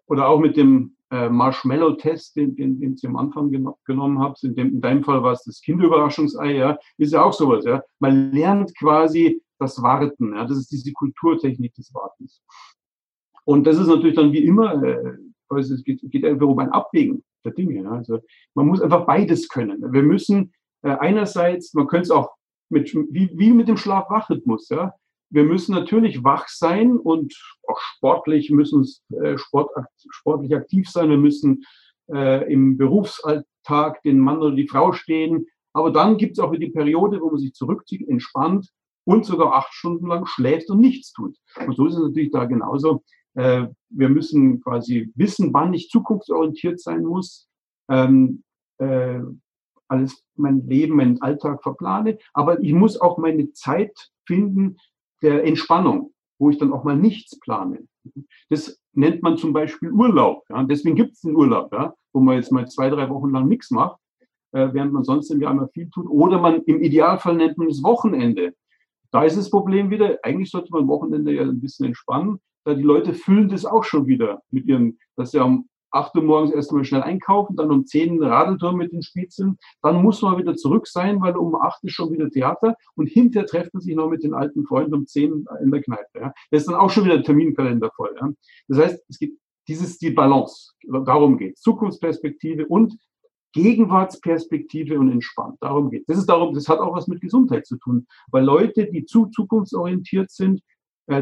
oder 0.07 0.29
auch 0.29 0.39
mit 0.39 0.57
dem 0.57 0.97
äh, 1.11 1.29
Marshmallow-Test, 1.29 2.37
den, 2.37 2.57
den, 2.57 2.81
den 2.81 2.97
Sie 2.97 3.07
am 3.07 3.17
Anfang 3.17 3.51
gen 3.51 3.69
genommen 3.85 4.19
haben, 4.19 4.35
in, 4.43 4.55
dem, 4.55 4.69
in 4.75 4.81
deinem 4.81 5.05
Fall 5.05 5.23
war 5.23 5.33
es 5.33 5.45
das 5.45 5.61
Kinderüberraschungsei, 5.61 6.55
ja, 6.55 6.79
ist 6.99 7.13
ja 7.13 7.23
auch 7.23 7.33
sowas. 7.33 7.65
Ja. 7.65 7.83
Man 8.01 8.33
lernt 8.33 8.77
quasi 8.79 9.43
das 9.59 9.81
Warten. 9.83 10.35
Ja. 10.35 10.45
Das 10.47 10.59
ist 10.59 10.71
diese 10.71 10.93
Kulturtechnik 10.93 11.75
des 11.75 11.93
Wartens. 11.95 12.43
Und 13.45 13.65
das 13.65 13.79
ist 13.79 13.87
natürlich 13.87 14.17
dann 14.17 14.33
wie 14.33 14.45
immer, 14.45 14.83
äh, 14.83 15.17
es 15.59 15.85
geht, 15.85 16.01
geht 16.11 16.25
einfach 16.25 16.47
um 16.47 16.59
ein 16.59 16.71
Abwägen 16.71 17.25
der 17.45 17.53
Dinge. 17.53 17.83
Ja. 17.83 17.91
Also 17.91 18.19
man 18.55 18.67
muss 18.67 18.81
einfach 18.81 19.07
beides 19.07 19.49
können. 19.49 19.93
Wir 19.93 20.03
müssen 20.03 20.53
äh, 20.83 20.91
einerseits, 20.91 21.73
man 21.75 21.87
könnte 21.87 22.05
es 22.05 22.11
auch 22.11 22.31
mit, 22.69 22.95
wie, 22.95 23.31
wie 23.35 23.51
mit 23.51 23.69
dem 23.69 23.77
Schlaf-Wach-Rhythmus. 23.77 24.69
Ja? 24.69 24.95
Wir 25.31 25.45
müssen 25.45 25.75
natürlich 25.75 26.23
wach 26.23 26.49
sein 26.49 26.97
und 26.99 27.35
auch 27.69 27.81
sportlich 27.81 28.51
müssen 28.51 28.87
äh, 29.23 29.37
Sport, 29.39 29.71
sportlich 30.11 30.55
aktiv 30.55 30.89
sein. 30.89 31.11
Wir 31.11 31.19
müssen 31.19 31.65
äh, 32.13 32.53
im 32.53 32.77
Berufsalltag 32.77 34.03
den 34.03 34.19
Mann 34.19 34.39
oder 34.39 34.55
die 34.55 34.69
Frau 34.69 34.93
stehen. 34.93 35.47
Aber 35.73 35.91
dann 35.91 36.17
gibt 36.17 36.39
es 36.39 36.39
auch 36.39 36.55
die 36.55 36.71
Periode, 36.71 37.21
wo 37.21 37.31
man 37.31 37.39
sich 37.39 37.53
zurückzieht, 37.53 38.09
entspannt 38.09 38.71
und 39.05 39.25
sogar 39.27 39.55
acht 39.55 39.73
Stunden 39.75 40.07
lang 40.07 40.27
schläft 40.27 40.71
und 40.71 40.81
nichts 40.81 41.13
tut. 41.13 41.37
Und 41.67 41.77
so 41.77 41.87
ist 41.87 41.95
es 41.95 42.01
natürlich 42.01 42.31
da 42.31 42.45
genauso. 42.45 43.03
Äh, 43.35 43.67
wir 43.91 44.09
müssen 44.09 44.63
quasi 44.63 45.13
wissen, 45.15 45.53
wann 45.53 45.75
ich 45.75 45.91
zukunftsorientiert 45.91 46.81
sein 46.81 47.05
muss. 47.05 47.49
Ähm, 47.91 48.43
äh, 48.79 49.21
alles 49.89 50.25
mein 50.37 50.67
Leben, 50.67 50.97
meinen 50.97 51.21
Alltag 51.23 51.63
verplane. 51.63 52.19
Aber 52.33 52.61
ich 52.61 52.73
muss 52.73 53.01
auch 53.01 53.19
meine 53.19 53.53
Zeit 53.53 54.11
finden 54.27 54.77
der 55.23 55.45
Entspannung, 55.45 56.13
wo 56.39 56.51
ich 56.51 56.59
dann 56.59 56.73
auch 56.73 56.85
mal 56.85 56.97
nichts 56.97 57.39
plane. 57.41 57.87
Das 58.51 58.81
nennt 58.93 59.23
man 59.23 59.37
zum 59.37 59.53
Beispiel 59.53 59.91
Urlaub. 59.91 60.45
Ja. 60.49 60.63
Deswegen 60.65 60.97
gibt 60.97 61.13
es 61.13 61.21
den 61.21 61.37
Urlaub, 61.37 61.73
ja, 61.73 61.95
wo 62.13 62.21
man 62.21 62.37
jetzt 62.37 62.53
mal 62.53 62.67
zwei, 62.69 62.91
drei 62.91 63.09
Wochen 63.11 63.31
lang 63.31 63.49
nichts 63.49 63.71
macht, 63.71 63.99
äh, 64.53 64.69
während 64.73 64.93
man 64.93 65.05
sonst 65.05 65.31
im 65.31 65.41
Jahr 65.41 65.53
immer 65.53 65.69
viel 65.69 65.91
tut. 65.91 66.07
Oder 66.09 66.41
man 66.41 66.63
im 66.63 66.81
Idealfall 66.81 67.37
nennt 67.37 67.59
man 67.59 67.69
es 67.69 67.83
Wochenende. 67.83 68.55
Da 69.11 69.25
ist 69.25 69.37
das 69.37 69.51
Problem 69.51 69.91
wieder, 69.91 70.19
eigentlich 70.23 70.51
sollte 70.51 70.73
man 70.73 70.89
Wochenende 70.89 71.33
ja 71.33 71.43
ein 71.43 71.61
bisschen 71.61 71.87
entspannen, 71.87 72.41
da 72.65 72.75
die 72.75 72.83
Leute 72.83 73.15
füllen 73.15 73.49
das 73.49 73.65
auch 73.65 73.85
schon 73.85 74.07
wieder 74.07 74.43
mit 74.51 74.67
ihren, 74.67 74.99
dass 75.15 75.31
sie 75.31 75.39
am 75.39 75.69
8 75.97 76.15
Uhr 76.17 76.23
morgens 76.23 76.53
erstmal 76.53 76.85
schnell 76.85 77.03
einkaufen, 77.03 77.57
dann 77.57 77.71
um 77.71 77.87
10 77.87 78.23
Radeltour 78.23 78.73
mit 78.73 78.93
den 78.93 79.03
Spitzeln, 79.03 79.59
dann 79.83 80.03
muss 80.03 80.23
man 80.23 80.39
wieder 80.39 80.57
zurück 80.57 80.87
sein, 80.87 81.21
weil 81.21 81.37
um 81.37 81.55
8 81.55 81.85
ist 81.85 81.93
schon 81.93 82.13
wieder 82.13 82.31
Theater 82.31 82.77
und 82.95 83.07
hinterher 83.07 83.47
trifft 83.47 83.75
man 83.75 83.81
sich 83.81 83.95
noch 83.95 84.09
mit 84.09 84.23
den 84.23 84.35
alten 84.35 84.65
Freunden 84.65 84.95
um 84.95 85.07
10 85.07 85.47
in 85.63 85.71
der 85.71 85.83
Kneipe. 85.83 86.21
Ja. 86.21 86.33
Das 86.51 86.63
ist 86.63 86.69
dann 86.69 86.77
auch 86.77 86.91
schon 86.91 87.05
wieder 87.05 87.23
Terminkalender 87.23 87.91
voll. 87.97 88.15
Ja. 88.21 88.31
Das 88.69 88.79
heißt, 88.79 89.05
es 89.09 89.19
gibt 89.19 89.41
dieses 89.69 89.99
die 89.99 90.11
Balance, 90.11 90.73
darum 90.87 91.39
geht 91.39 91.59
Zukunftsperspektive 91.59 92.67
und 92.67 92.97
Gegenwartsperspektive 93.53 94.99
und 94.99 95.11
entspannt. 95.11 95.57
Darum 95.61 95.91
geht 95.91 96.05
Das 96.09 96.25
das 96.27 96.69
hat 96.69 96.79
auch 96.79 96.95
was 96.95 97.09
mit 97.09 97.23
Gesundheit 97.23 97.67
zu 97.67 97.79
tun, 97.79 98.07
weil 98.31 98.45
Leute, 98.45 98.87
die 98.87 99.07
zu 99.07 99.27
zukunftsorientiert 99.27 100.31
sind, 100.31 100.61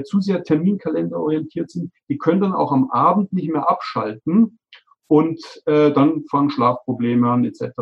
zu 0.05 0.21
sehr 0.21 0.43
Terminkalender 0.43 1.19
orientiert 1.19 1.71
sind, 1.71 1.93
die 2.09 2.19
können 2.19 2.41
dann 2.41 2.55
auch 2.55 2.73
am 2.73 2.91
Abend 2.91 3.33
nicht 3.33 3.51
mehr 3.51 3.69
abschalten 3.69 4.59
und 5.07 5.41
äh, 5.67 5.93
dann 5.93 6.25
fangen 6.25 6.51
Schlafprobleme 6.51 7.31
an 7.31 7.45
etc. 7.45 7.73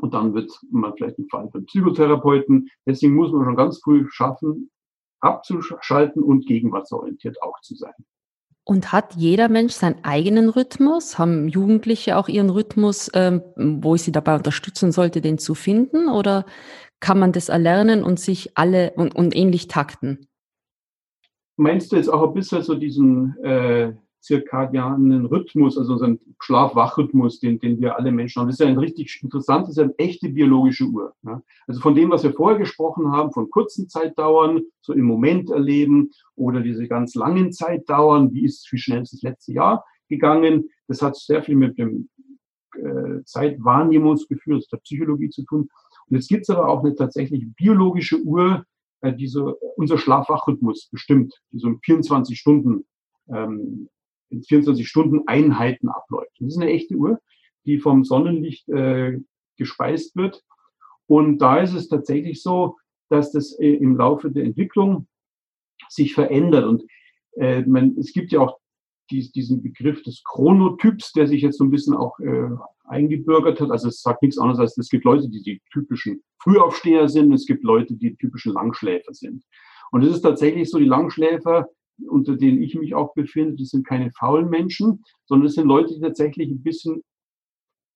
Und 0.00 0.14
dann 0.14 0.34
wird 0.34 0.50
man 0.70 0.94
vielleicht 0.96 1.18
ein 1.18 1.28
Fall 1.28 1.48
für 1.50 1.62
Psychotherapeuten. 1.62 2.68
Deswegen 2.86 3.14
muss 3.14 3.32
man 3.32 3.44
schon 3.44 3.56
ganz 3.56 3.80
früh 3.82 4.06
schaffen, 4.10 4.70
abzuschalten 5.20 6.22
und 6.22 6.46
gegenwartsorientiert 6.46 7.40
auch 7.42 7.60
zu 7.60 7.74
sein. 7.74 7.94
Und 8.64 8.92
hat 8.92 9.14
jeder 9.14 9.48
Mensch 9.48 9.72
seinen 9.72 10.04
eigenen 10.04 10.50
Rhythmus? 10.50 11.18
Haben 11.18 11.48
Jugendliche 11.48 12.18
auch 12.18 12.28
ihren 12.28 12.50
Rhythmus, 12.50 13.10
ähm, 13.14 13.42
wo 13.56 13.94
ich 13.94 14.02
sie 14.02 14.12
dabei 14.12 14.36
unterstützen 14.36 14.92
sollte, 14.92 15.22
den 15.22 15.38
zu 15.38 15.54
finden? 15.54 16.08
Oder 16.08 16.44
kann 17.00 17.18
man 17.18 17.32
das 17.32 17.48
erlernen 17.48 18.04
und 18.04 18.20
sich 18.20 18.58
alle 18.58 18.92
und, 18.96 19.14
und 19.16 19.34
ähnlich 19.34 19.68
takten? 19.68 20.28
Meinst 21.58 21.90
du 21.90 21.96
jetzt 21.96 22.08
auch 22.08 22.22
ein 22.22 22.34
bisschen 22.34 22.62
so 22.62 22.76
diesen 22.76 23.36
äh, 23.42 23.92
zirkadianen 24.20 25.26
Rhythmus, 25.26 25.76
also 25.76 25.94
unseren 25.94 26.20
Schlaf-Wach-Rhythmus, 26.38 27.40
den, 27.40 27.58
den 27.58 27.80
wir 27.80 27.96
alle 27.96 28.12
Menschen 28.12 28.40
haben? 28.40 28.46
Das 28.46 28.60
ist 28.60 28.64
ja 28.64 28.68
ein 28.68 28.78
richtig 28.78 29.18
interessant, 29.24 29.62
das 29.62 29.70
ist 29.70 29.76
ja 29.78 29.82
eine 29.82 29.98
echte 29.98 30.28
biologische 30.28 30.84
Uhr. 30.84 31.14
Ja? 31.24 31.42
Also 31.66 31.80
von 31.80 31.96
dem, 31.96 32.10
was 32.10 32.22
wir 32.22 32.32
vorher 32.32 32.60
gesprochen 32.60 33.10
haben, 33.10 33.32
von 33.32 33.50
kurzen 33.50 33.88
Zeitdauern, 33.88 34.62
so 34.80 34.92
im 34.92 35.04
Moment 35.04 35.50
erleben 35.50 36.10
oder 36.36 36.60
diese 36.60 36.86
ganz 36.86 37.16
langen 37.16 37.50
Zeitdauern, 37.50 38.32
wie 38.32 38.44
ist, 38.44 38.70
wie 38.70 38.78
schnell 38.78 39.02
ist 39.02 39.14
das 39.14 39.22
letzte 39.22 39.52
Jahr 39.52 39.84
gegangen, 40.08 40.70
das 40.86 41.02
hat 41.02 41.16
sehr 41.16 41.42
viel 41.42 41.56
mit 41.56 41.76
dem 41.76 42.08
äh, 42.76 43.24
Zeitwahrnehmungsgefühl, 43.24 44.62
der 44.70 44.78
Psychologie 44.78 45.30
zu 45.30 45.42
tun. 45.44 45.68
Und 46.08 46.16
jetzt 46.16 46.28
gibt 46.28 46.42
es 46.42 46.50
aber 46.50 46.68
auch 46.68 46.84
eine 46.84 46.94
tatsächlich 46.94 47.46
biologische 47.56 48.22
Uhr, 48.22 48.64
äh, 49.00 49.12
diese, 49.12 49.54
unser 49.76 49.98
Schlafwachrhythmus 49.98 50.88
bestimmt, 50.90 51.34
die 51.52 51.58
so 51.58 51.74
24 51.84 52.38
Stunden, 52.38 52.86
ähm, 53.28 53.88
in 54.30 54.42
24 54.42 54.86
Stunden 54.86 55.22
Einheiten 55.26 55.88
abläuft. 55.88 56.32
Das 56.38 56.48
ist 56.48 56.60
eine 56.60 56.70
echte 56.70 56.94
Uhr, 56.94 57.20
die 57.64 57.78
vom 57.78 58.04
Sonnenlicht 58.04 58.68
äh, 58.68 59.18
gespeist 59.56 60.16
wird. 60.16 60.42
Und 61.06 61.38
da 61.38 61.58
ist 61.58 61.74
es 61.74 61.88
tatsächlich 61.88 62.42
so, 62.42 62.76
dass 63.08 63.32
das 63.32 63.58
äh, 63.58 63.74
im 63.74 63.96
Laufe 63.96 64.30
der 64.30 64.44
Entwicklung 64.44 65.06
sich 65.88 66.14
verändert. 66.14 66.66
Und 66.66 66.84
äh, 67.36 67.62
man, 67.62 67.96
es 67.98 68.12
gibt 68.12 68.32
ja 68.32 68.40
auch 68.40 68.57
die, 69.10 69.30
diesen 69.32 69.62
Begriff 69.62 70.02
des 70.02 70.22
Chronotyps, 70.24 71.12
der 71.12 71.26
sich 71.26 71.42
jetzt 71.42 71.58
so 71.58 71.64
ein 71.64 71.70
bisschen 71.70 71.94
auch 71.94 72.18
äh, 72.20 72.48
eingebürgert 72.84 73.60
hat. 73.60 73.70
Also 73.70 73.88
es 73.88 74.02
sagt 74.02 74.22
nichts 74.22 74.38
anderes 74.38 74.60
als, 74.60 74.78
es 74.78 74.88
gibt 74.88 75.04
Leute, 75.04 75.28
die 75.28 75.42
die 75.42 75.60
typischen 75.72 76.22
Frühaufsteher 76.42 77.08
sind, 77.08 77.32
es 77.32 77.46
gibt 77.46 77.64
Leute, 77.64 77.94
die 77.94 78.16
typischen 78.16 78.52
Langschläfer 78.52 79.12
sind. 79.12 79.44
Und 79.90 80.02
es 80.04 80.14
ist 80.14 80.22
tatsächlich 80.22 80.70
so, 80.70 80.78
die 80.78 80.84
Langschläfer, 80.84 81.68
unter 82.08 82.36
denen 82.36 82.62
ich 82.62 82.74
mich 82.74 82.94
auch 82.94 83.14
befinde, 83.14 83.56
das 83.56 83.70
sind 83.70 83.86
keine 83.86 84.10
faulen 84.12 84.48
Menschen, 84.48 85.02
sondern 85.26 85.46
es 85.46 85.54
sind 85.54 85.66
Leute, 85.66 85.94
die 85.94 86.00
tatsächlich 86.00 86.50
ein 86.50 86.62
bisschen 86.62 87.02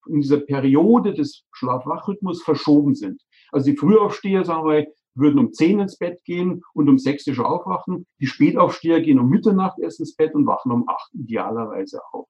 in 0.07 0.21
dieser 0.21 0.39
Periode 0.39 1.13
des 1.13 1.45
Schlaf-Wach-Rhythmus 1.53 2.43
verschoben 2.43 2.95
sind. 2.95 3.21
Also 3.51 3.71
die 3.71 3.77
Frühaufsteher, 3.77 4.43
sagen 4.43 4.67
wir, 4.67 4.87
würden 5.15 5.39
um 5.39 5.53
10 5.53 5.79
ins 5.79 5.97
Bett 5.97 6.23
gehen 6.23 6.63
und 6.73 6.89
um 6.89 6.97
6 6.97 7.25
schon 7.25 7.45
aufwachen. 7.45 8.05
Die 8.19 8.27
Spätaufsteher 8.27 9.01
gehen 9.01 9.19
um 9.19 9.29
Mitternacht 9.29 9.79
erst 9.79 9.99
ins 9.99 10.15
Bett 10.15 10.33
und 10.33 10.47
wachen 10.47 10.71
um 10.71 10.87
8 10.87 11.13
idealerweise 11.13 12.01
auf. 12.11 12.27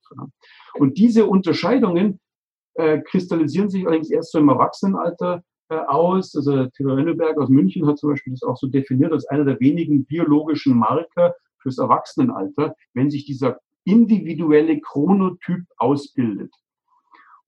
Und 0.75 0.97
diese 0.97 1.25
Unterscheidungen 1.25 2.19
äh, 2.75 3.01
kristallisieren 3.01 3.69
sich 3.69 3.85
allerdings 3.85 4.09
erst 4.09 4.31
so 4.31 4.39
im 4.39 4.49
Erwachsenenalter 4.49 5.43
äh, 5.69 5.75
aus. 5.75 6.35
Also 6.35 6.65
Theodor 6.67 6.97
Henneberg 6.97 7.37
aus 7.37 7.49
München 7.49 7.85
hat 7.87 7.97
zum 7.97 8.11
Beispiel 8.11 8.33
das 8.33 8.43
auch 8.43 8.57
so 8.57 8.67
definiert 8.67 9.11
als 9.11 9.25
einer 9.27 9.45
der 9.45 9.59
wenigen 9.59 10.05
biologischen 10.05 10.77
Marker 10.77 11.35
fürs 11.61 11.77
Erwachsenenalter, 11.77 12.75
wenn 12.93 13.09
sich 13.09 13.25
dieser 13.25 13.59
individuelle 13.85 14.79
Chronotyp 14.79 15.65
ausbildet. 15.77 16.53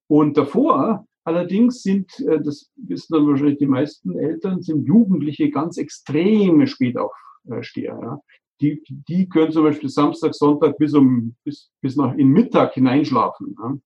Und 0.07 0.37
davor 0.37 1.05
allerdings 1.25 1.83
sind, 1.83 2.19
äh, 2.21 2.41
das 2.41 2.71
wissen 2.75 3.13
dann 3.13 3.27
wahrscheinlich 3.27 3.57
die 3.57 3.67
meisten 3.67 4.17
Eltern, 4.17 4.61
sind 4.61 4.85
Jugendliche 4.85 5.49
ganz 5.49 5.77
extreme 5.77 6.67
Spätaufsteher. 6.67 7.99
Ja. 8.01 8.21
Die, 8.61 8.81
die 8.87 9.27
können 9.27 9.51
zum 9.51 9.63
Beispiel 9.63 9.89
Samstag, 9.89 10.33
Sonntag 10.33 10.77
bis, 10.77 10.93
um, 10.93 11.35
bis, 11.43 11.69
bis 11.81 11.97
nach 11.97 12.15
in 12.15 12.29
Mittag 12.29 12.73
hineinschlafen. 12.73 13.55
Ja. 13.59 13.77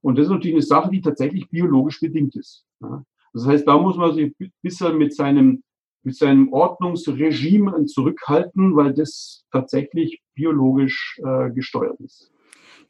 Und 0.00 0.16
das 0.16 0.26
ist 0.26 0.32
natürlich 0.32 0.54
eine 0.54 0.62
Sache, 0.62 0.90
die 0.90 1.02
tatsächlich 1.02 1.50
biologisch 1.50 2.00
bedingt 2.00 2.34
ist. 2.36 2.64
Ja. 2.80 3.04
Das 3.34 3.46
heißt, 3.46 3.66
da 3.66 3.76
muss 3.76 3.96
man 3.96 4.14
sich 4.14 4.32
ein 4.40 4.52
bisschen 4.62 4.96
mit 4.96 5.14
seinem, 5.14 5.62
mit 6.02 6.16
seinem 6.16 6.52
Ordnungsregime 6.52 7.84
zurückhalten, 7.86 8.74
weil 8.74 8.94
das 8.94 9.44
tatsächlich 9.52 10.22
biologisch 10.34 11.20
äh, 11.24 11.50
gesteuert 11.50 12.00
ist. 12.00 12.29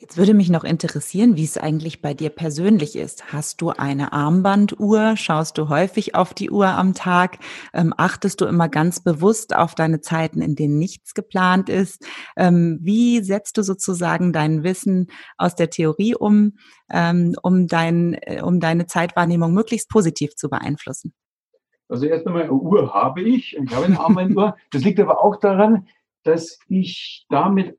Jetzt 0.01 0.16
würde 0.16 0.32
mich 0.32 0.48
noch 0.48 0.64
interessieren, 0.64 1.36
wie 1.36 1.44
es 1.44 1.59
eigentlich 1.59 2.01
bei 2.01 2.14
dir 2.14 2.30
persönlich 2.30 2.96
ist. 2.96 3.34
Hast 3.34 3.61
du 3.61 3.68
eine 3.68 4.14
Armbanduhr? 4.14 5.14
Schaust 5.18 5.59
du 5.59 5.68
häufig 5.68 6.14
auf 6.14 6.32
die 6.32 6.51
Uhr 6.51 6.68
am 6.68 6.94
Tag? 6.94 7.36
Ähm, 7.74 7.92
achtest 7.94 8.40
du 8.40 8.46
immer 8.46 8.70
ganz 8.70 9.01
bewusst 9.01 9.55
auf 9.55 9.74
deine 9.74 10.01
Zeiten, 10.01 10.40
in 10.40 10.55
denen 10.55 10.78
nichts 10.78 11.12
geplant 11.12 11.68
ist? 11.68 12.03
Ähm, 12.34 12.78
wie 12.80 13.22
setzt 13.22 13.59
du 13.59 13.62
sozusagen 13.62 14.32
dein 14.32 14.64
Wissen 14.64 15.09
aus 15.36 15.55
der 15.55 15.68
Theorie 15.68 16.14
um, 16.14 16.57
ähm, 16.90 17.34
um, 17.42 17.66
dein, 17.66 18.14
äh, 18.22 18.40
um 18.42 18.59
deine 18.59 18.86
Zeitwahrnehmung 18.86 19.53
möglichst 19.53 19.90
positiv 19.90 20.34
zu 20.34 20.48
beeinflussen? 20.48 21.12
Also 21.90 22.07
erst 22.07 22.26
einmal, 22.26 22.44
eine 22.44 22.53
Uhr 22.53 22.94
habe 22.94 23.20
ich. 23.20 23.55
Ich 23.55 23.74
habe 23.76 23.84
eine 23.84 24.01
Armbanduhr. 24.01 24.57
Das 24.70 24.82
liegt 24.82 24.98
aber 24.98 25.22
auch 25.22 25.36
daran, 25.36 25.88
dass 26.22 26.59
ich 26.68 27.26
damit 27.28 27.76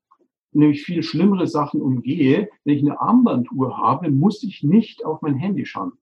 nämlich 0.53 0.83
viel 0.83 1.03
schlimmere 1.03 1.47
Sachen 1.47 1.81
umgehe. 1.81 2.49
Wenn 2.63 2.75
ich 2.75 2.83
eine 2.83 2.99
Armbanduhr 2.99 3.77
habe, 3.77 4.11
muss 4.11 4.43
ich 4.43 4.63
nicht 4.63 5.05
auf 5.05 5.21
mein 5.21 5.35
Handy 5.35 5.65
schauen. 5.65 5.93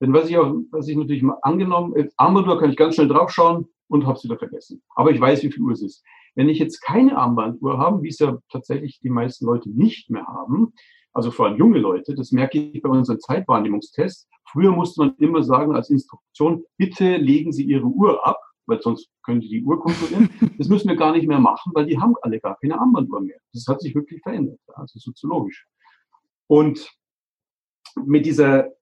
Denn 0.00 0.12
was 0.12 0.28
ich 0.28 0.36
auch, 0.36 0.54
was 0.70 0.88
ich 0.88 0.96
natürlich 0.96 1.22
mal 1.22 1.38
angenommen, 1.42 1.94
äh, 1.96 2.08
Armbanduhr 2.16 2.60
kann 2.60 2.70
ich 2.70 2.76
ganz 2.76 2.94
schnell 2.94 3.08
draufschauen 3.08 3.66
und 3.88 4.06
habe 4.06 4.16
es 4.16 4.24
wieder 4.24 4.38
vergessen. 4.38 4.82
Aber 4.94 5.10
ich 5.10 5.20
weiß, 5.20 5.42
wie 5.42 5.50
viel 5.50 5.62
Uhr 5.62 5.72
es 5.72 5.82
ist. 5.82 6.04
Wenn 6.34 6.48
ich 6.48 6.58
jetzt 6.58 6.80
keine 6.82 7.16
Armbanduhr 7.16 7.78
habe, 7.78 8.02
wie 8.02 8.08
es 8.08 8.18
ja 8.18 8.38
tatsächlich 8.50 9.00
die 9.00 9.08
meisten 9.08 9.46
Leute 9.46 9.70
nicht 9.70 10.10
mehr 10.10 10.26
haben, 10.26 10.74
also 11.12 11.30
vor 11.30 11.46
allem 11.46 11.56
junge 11.56 11.78
Leute, 11.78 12.14
das 12.14 12.30
merke 12.30 12.60
ich 12.60 12.82
bei 12.82 12.90
unseren 12.90 13.20
Zeitwahrnehmungstests. 13.20 14.28
Früher 14.52 14.70
musste 14.70 15.00
man 15.00 15.16
immer 15.16 15.42
sagen 15.42 15.74
als 15.74 15.88
Instruktion, 15.88 16.64
bitte 16.76 17.16
legen 17.16 17.52
Sie 17.52 17.64
Ihre 17.64 17.86
Uhr 17.86 18.26
ab 18.26 18.38
weil 18.66 18.80
sonst 18.80 19.08
können 19.22 19.40
die 19.40 19.48
die 19.48 19.62
Uhr 19.62 19.80
kontrollieren. 19.80 20.30
Das 20.58 20.68
müssen 20.68 20.88
wir 20.88 20.96
gar 20.96 21.12
nicht 21.12 21.26
mehr 21.26 21.38
machen, 21.38 21.72
weil 21.74 21.86
die 21.86 21.98
haben 21.98 22.14
alle 22.22 22.40
gar 22.40 22.56
keine 22.58 22.78
Armbanduhr 22.78 23.20
mehr. 23.20 23.38
Das 23.52 23.66
hat 23.68 23.80
sich 23.80 23.94
wirklich 23.94 24.22
verändert, 24.22 24.58
also 24.74 24.98
soziologisch. 24.98 25.66
Und 26.46 26.90
mit 28.04 28.26
dieser 28.26 28.72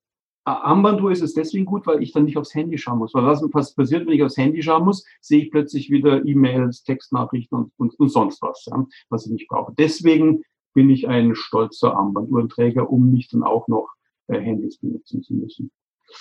Armbanduhr 0.45 1.11
ist 1.11 1.23
es 1.23 1.33
deswegen 1.33 1.65
gut, 1.65 1.87
weil 1.87 2.03
ich 2.03 2.13
dann 2.13 2.25
nicht 2.25 2.37
aufs 2.37 2.55
Handy 2.55 2.77
schauen 2.77 2.99
muss. 2.99 3.15
Weil 3.15 3.25
was, 3.25 3.43
was 3.53 3.75
passiert, 3.75 4.07
wenn 4.07 4.13
ich 4.13 4.23
aufs 4.23 4.37
Handy 4.37 4.63
schauen 4.63 4.85
muss, 4.85 5.05
sehe 5.21 5.43
ich 5.43 5.51
plötzlich 5.51 5.91
wieder 5.91 6.25
E-Mails, 6.25 6.85
Textnachrichten 6.85 7.59
und, 7.59 7.73
und, 7.79 7.99
und 7.99 8.09
sonst 8.11 8.43
was, 8.43 8.67
ja, 8.67 8.87
was 9.09 9.27
ich 9.27 9.33
nicht 9.33 9.49
brauche. 9.49 9.73
Deswegen 9.79 10.43
bin 10.75 10.91
ich 10.91 11.09
ein 11.09 11.35
stolzer 11.35 11.97
Armbanduhrenträger, 11.97 12.91
um 12.91 13.11
nicht 13.11 13.33
dann 13.33 13.43
auch 13.43 13.69
noch 13.69 13.95
äh, 14.27 14.39
Handys 14.39 14.79
benutzen 14.79 15.23
zu 15.23 15.35
müssen. 15.35 15.71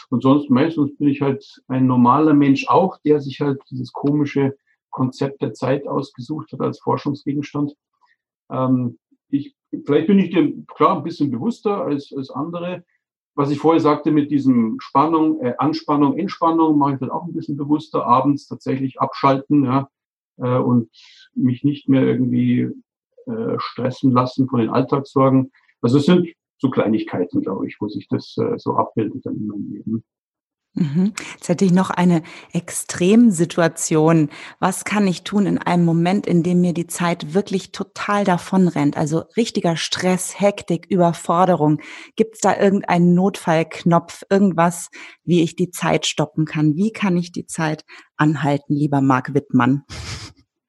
Und 0.09 0.23
sonst 0.23 0.49
meistens 0.49 0.95
bin 0.97 1.09
ich 1.09 1.21
halt 1.21 1.61
ein 1.67 1.87
normaler 1.87 2.33
Mensch 2.33 2.67
auch, 2.67 2.97
der 3.05 3.19
sich 3.19 3.41
halt 3.41 3.61
dieses 3.69 3.91
komische 3.91 4.55
Konzept 4.89 5.41
der 5.41 5.53
Zeit 5.53 5.87
ausgesucht 5.87 6.51
hat 6.53 6.61
als 6.61 6.79
Forschungsgegenstand. 6.79 7.73
Ähm, 8.51 8.99
ich, 9.29 9.55
vielleicht 9.85 10.07
bin 10.07 10.19
ich 10.19 10.31
dem 10.31 10.65
klar 10.67 10.97
ein 10.97 11.03
bisschen 11.03 11.31
bewusster 11.31 11.83
als, 11.83 12.13
als 12.15 12.29
andere. 12.29 12.83
Was 13.35 13.49
ich 13.49 13.57
vorher 13.57 13.81
sagte 13.81 14.11
mit 14.11 14.29
diesem 14.29 14.79
Spannung, 14.79 15.41
äh, 15.41 15.55
Anspannung, 15.57 16.17
Entspannung, 16.17 16.77
mache 16.77 16.95
ich 16.95 17.01
halt 17.01 17.11
auch 17.11 17.25
ein 17.25 17.33
bisschen 17.33 17.57
bewusster. 17.57 18.05
Abends 18.05 18.47
tatsächlich 18.47 19.01
abschalten 19.01 19.65
ja, 19.65 19.89
äh, 20.37 20.57
und 20.59 20.89
mich 21.33 21.63
nicht 21.63 21.89
mehr 21.89 22.03
irgendwie 22.03 22.69
äh, 23.25 23.57
stressen 23.57 24.11
lassen 24.11 24.47
von 24.47 24.59
den 24.59 24.69
Alltagssorgen. 24.69 25.51
Also 25.81 25.97
es 25.97 26.05
sind 26.05 26.27
so 26.63 26.69
Kleinigkeiten, 26.69 27.41
glaube 27.41 27.67
ich, 27.67 27.75
wo 27.79 27.89
sich 27.89 28.07
das 28.07 28.35
äh, 28.37 28.57
so 28.57 28.75
abbildet 28.75 29.25
dann 29.25 29.35
in 29.35 29.47
meinem 29.47 29.69
Leben. 29.69 30.03
Mhm. 30.75 31.13
Jetzt 31.35 31.49
hätte 31.49 31.65
ich 31.65 31.71
noch 31.71 31.91
eine 31.91 32.23
Extremsituation. 32.51 34.29
Was 34.59 34.85
kann 34.85 35.05
ich 35.05 35.23
tun 35.23 35.45
in 35.45 35.59
einem 35.59 35.85
Moment, 35.85 36.25
in 36.25 36.41
dem 36.41 36.61
mir 36.61 36.73
die 36.73 36.87
Zeit 36.87 37.35
wirklich 37.35 37.71
total 37.71 38.23
davonrennt? 38.23 38.97
Also 38.97 39.25
richtiger 39.37 39.75
Stress, 39.75 40.39
Hektik, 40.39 40.87
Überforderung. 40.89 41.79
Gibt 42.15 42.35
es 42.35 42.41
da 42.41 42.57
irgendeinen 42.57 43.13
Notfallknopf, 43.13 44.23
irgendwas, 44.31 44.89
wie 45.23 45.43
ich 45.43 45.55
die 45.55 45.69
Zeit 45.69 46.07
stoppen 46.07 46.45
kann? 46.45 46.75
Wie 46.75 46.91
kann 46.91 47.17
ich 47.17 47.31
die 47.31 47.45
Zeit 47.45 47.83
anhalten, 48.15 48.73
lieber 48.73 49.01
Marc 49.01 49.35
Wittmann? 49.35 49.83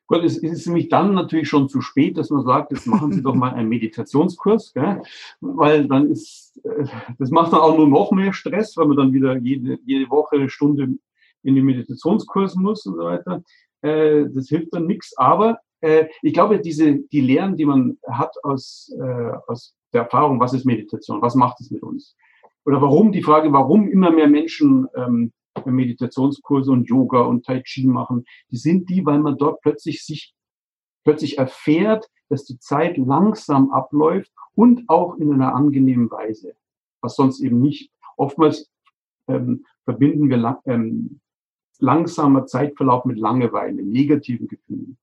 Gut, 0.06 0.22
es 0.22 0.36
ist 0.36 0.66
nämlich 0.66 0.90
dann 0.90 1.14
natürlich 1.14 1.48
schon 1.48 1.68
zu 1.68 1.80
spät, 1.80 2.18
dass 2.18 2.28
man 2.28 2.44
sagt, 2.44 2.72
jetzt 2.72 2.86
machen 2.86 3.12
Sie 3.12 3.22
doch 3.22 3.34
mal 3.34 3.54
einen 3.54 3.70
Meditationskurs, 3.70 4.74
gell? 4.74 5.02
weil 5.40 5.88
dann 5.88 6.10
ist, 6.10 6.60
äh, 6.62 6.84
das 7.18 7.30
macht 7.30 7.52
dann 7.52 7.60
auch 7.60 7.76
nur 7.76 7.88
noch 7.88 8.12
mehr 8.12 8.34
Stress, 8.34 8.76
weil 8.76 8.86
man 8.86 8.98
dann 8.98 9.12
wieder 9.14 9.36
jede, 9.38 9.78
jede 9.86 10.10
Woche 10.10 10.36
eine 10.36 10.50
Stunde 10.50 10.98
in 11.42 11.54
den 11.54 11.64
Meditationskurs 11.64 12.54
muss 12.56 12.84
und 12.84 12.96
so 12.96 13.04
weiter. 13.04 13.42
Äh, 13.80 14.26
das 14.28 14.48
hilft 14.48 14.74
dann 14.74 14.86
nichts. 14.86 15.16
Aber 15.16 15.58
äh, 15.80 16.06
ich 16.20 16.34
glaube, 16.34 16.60
diese, 16.60 16.96
die 16.96 17.20
Lehren, 17.22 17.56
die 17.56 17.64
man 17.64 17.96
hat 18.06 18.34
aus, 18.42 18.92
aus 19.46 19.74
der 19.94 20.02
Erfahrung, 20.02 20.38
was 20.38 20.52
ist 20.52 20.66
Meditation, 20.66 21.22
was 21.22 21.34
macht 21.34 21.60
es 21.60 21.70
mit 21.70 21.82
uns? 21.82 22.14
Oder 22.66 22.80
warum, 22.82 23.10
die 23.12 23.22
Frage, 23.22 23.52
warum 23.52 23.88
immer 23.88 24.10
mehr 24.10 24.28
Menschen 24.28 24.86
ähm, 25.66 25.74
Meditationskurse 25.74 26.70
und 26.70 26.88
Yoga 26.88 27.20
und 27.22 27.44
Tai 27.44 27.62
Chi 27.62 27.86
machen, 27.86 28.24
die 28.50 28.56
sind 28.56 28.88
die, 28.90 29.04
weil 29.04 29.20
man 29.20 29.36
dort 29.36 29.60
plötzlich 29.60 30.04
sich 30.04 30.34
plötzlich 31.04 31.38
erfährt, 31.38 32.08
dass 32.28 32.44
die 32.44 32.58
Zeit 32.58 32.96
langsam 32.96 33.70
abläuft 33.70 34.32
und 34.54 34.88
auch 34.88 35.16
in 35.16 35.32
einer 35.32 35.54
angenehmen 35.54 36.10
Weise, 36.10 36.54
was 37.00 37.16
sonst 37.16 37.40
eben 37.40 37.60
nicht. 37.60 37.92
Oftmals 38.16 38.70
ähm, 39.28 39.64
verbinden 39.84 40.28
wir 40.30 40.38
lang, 40.38 40.58
ähm, 40.64 41.20
langsamer 41.78 42.46
Zeitverlauf 42.46 43.04
mit 43.04 43.18
Langeweile, 43.18 43.82
negativen 43.82 44.48
Gefühlen. 44.48 44.96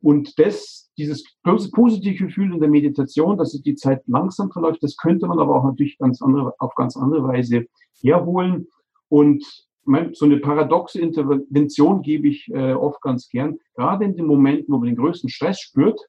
Und 0.00 0.38
das, 0.38 0.90
dieses 0.96 1.24
positive 1.42 2.26
Gefühl 2.26 2.54
in 2.54 2.60
der 2.60 2.68
Meditation, 2.68 3.36
dass 3.36 3.60
die 3.60 3.74
Zeit 3.74 4.02
langsam 4.06 4.52
verläuft, 4.52 4.82
das 4.82 4.96
könnte 4.96 5.26
man 5.26 5.40
aber 5.40 5.56
auch 5.56 5.64
natürlich 5.64 5.98
ganz 5.98 6.22
andere, 6.22 6.54
auf 6.60 6.74
ganz 6.76 6.96
andere 6.96 7.24
Weise 7.24 7.66
herholen. 8.00 8.68
Und 9.08 9.67
so 10.12 10.24
eine 10.24 10.38
paradoxe 10.38 11.00
Intervention 11.00 12.02
gebe 12.02 12.28
ich 12.28 12.48
äh, 12.48 12.72
oft 12.72 13.00
ganz 13.00 13.28
gern. 13.28 13.58
Gerade 13.74 14.04
in 14.04 14.16
den 14.16 14.26
Momenten, 14.26 14.72
wo 14.72 14.78
man 14.78 14.86
den 14.86 14.96
größten 14.96 15.30
Stress 15.30 15.60
spürt, 15.60 16.00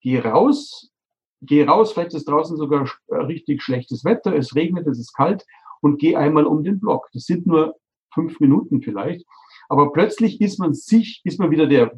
geh 0.00 0.18
raus, 0.18 0.90
geh 1.42 1.64
raus, 1.64 1.92
vielleicht 1.92 2.14
ist 2.14 2.28
draußen 2.28 2.56
sogar 2.56 2.90
äh, 3.08 3.16
richtig 3.16 3.62
schlechtes 3.62 4.04
Wetter, 4.04 4.34
es 4.34 4.54
regnet, 4.54 4.86
es 4.86 4.98
ist 4.98 5.14
kalt 5.14 5.44
und 5.80 5.98
geh 5.98 6.16
einmal 6.16 6.46
um 6.46 6.62
den 6.62 6.80
Block. 6.80 7.08
Das 7.12 7.24
sind 7.24 7.46
nur 7.46 7.76
fünf 8.14 8.40
Minuten 8.40 8.82
vielleicht. 8.82 9.24
Aber 9.68 9.92
plötzlich 9.92 10.40
ist 10.40 10.58
man 10.58 10.74
sich, 10.74 11.20
ist 11.24 11.38
man 11.38 11.50
wieder 11.50 11.66
der, 11.66 11.92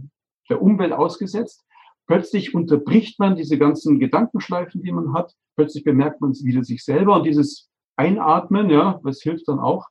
der 0.48 0.62
Umwelt 0.62 0.92
ausgesetzt. 0.92 1.64
Plötzlich 2.06 2.54
unterbricht 2.54 3.18
man 3.18 3.36
diese 3.36 3.58
ganzen 3.58 3.98
Gedankenschleifen, 3.98 4.82
die 4.82 4.92
man 4.92 5.12
hat. 5.12 5.34
Plötzlich 5.56 5.84
bemerkt 5.84 6.20
man 6.20 6.32
wieder 6.42 6.64
sich 6.64 6.82
selber 6.82 7.16
und 7.16 7.24
dieses 7.24 7.68
Einatmen, 7.96 8.70
ja, 8.70 8.98
was 9.02 9.20
hilft 9.20 9.48
dann 9.48 9.58
auch, 9.58 9.88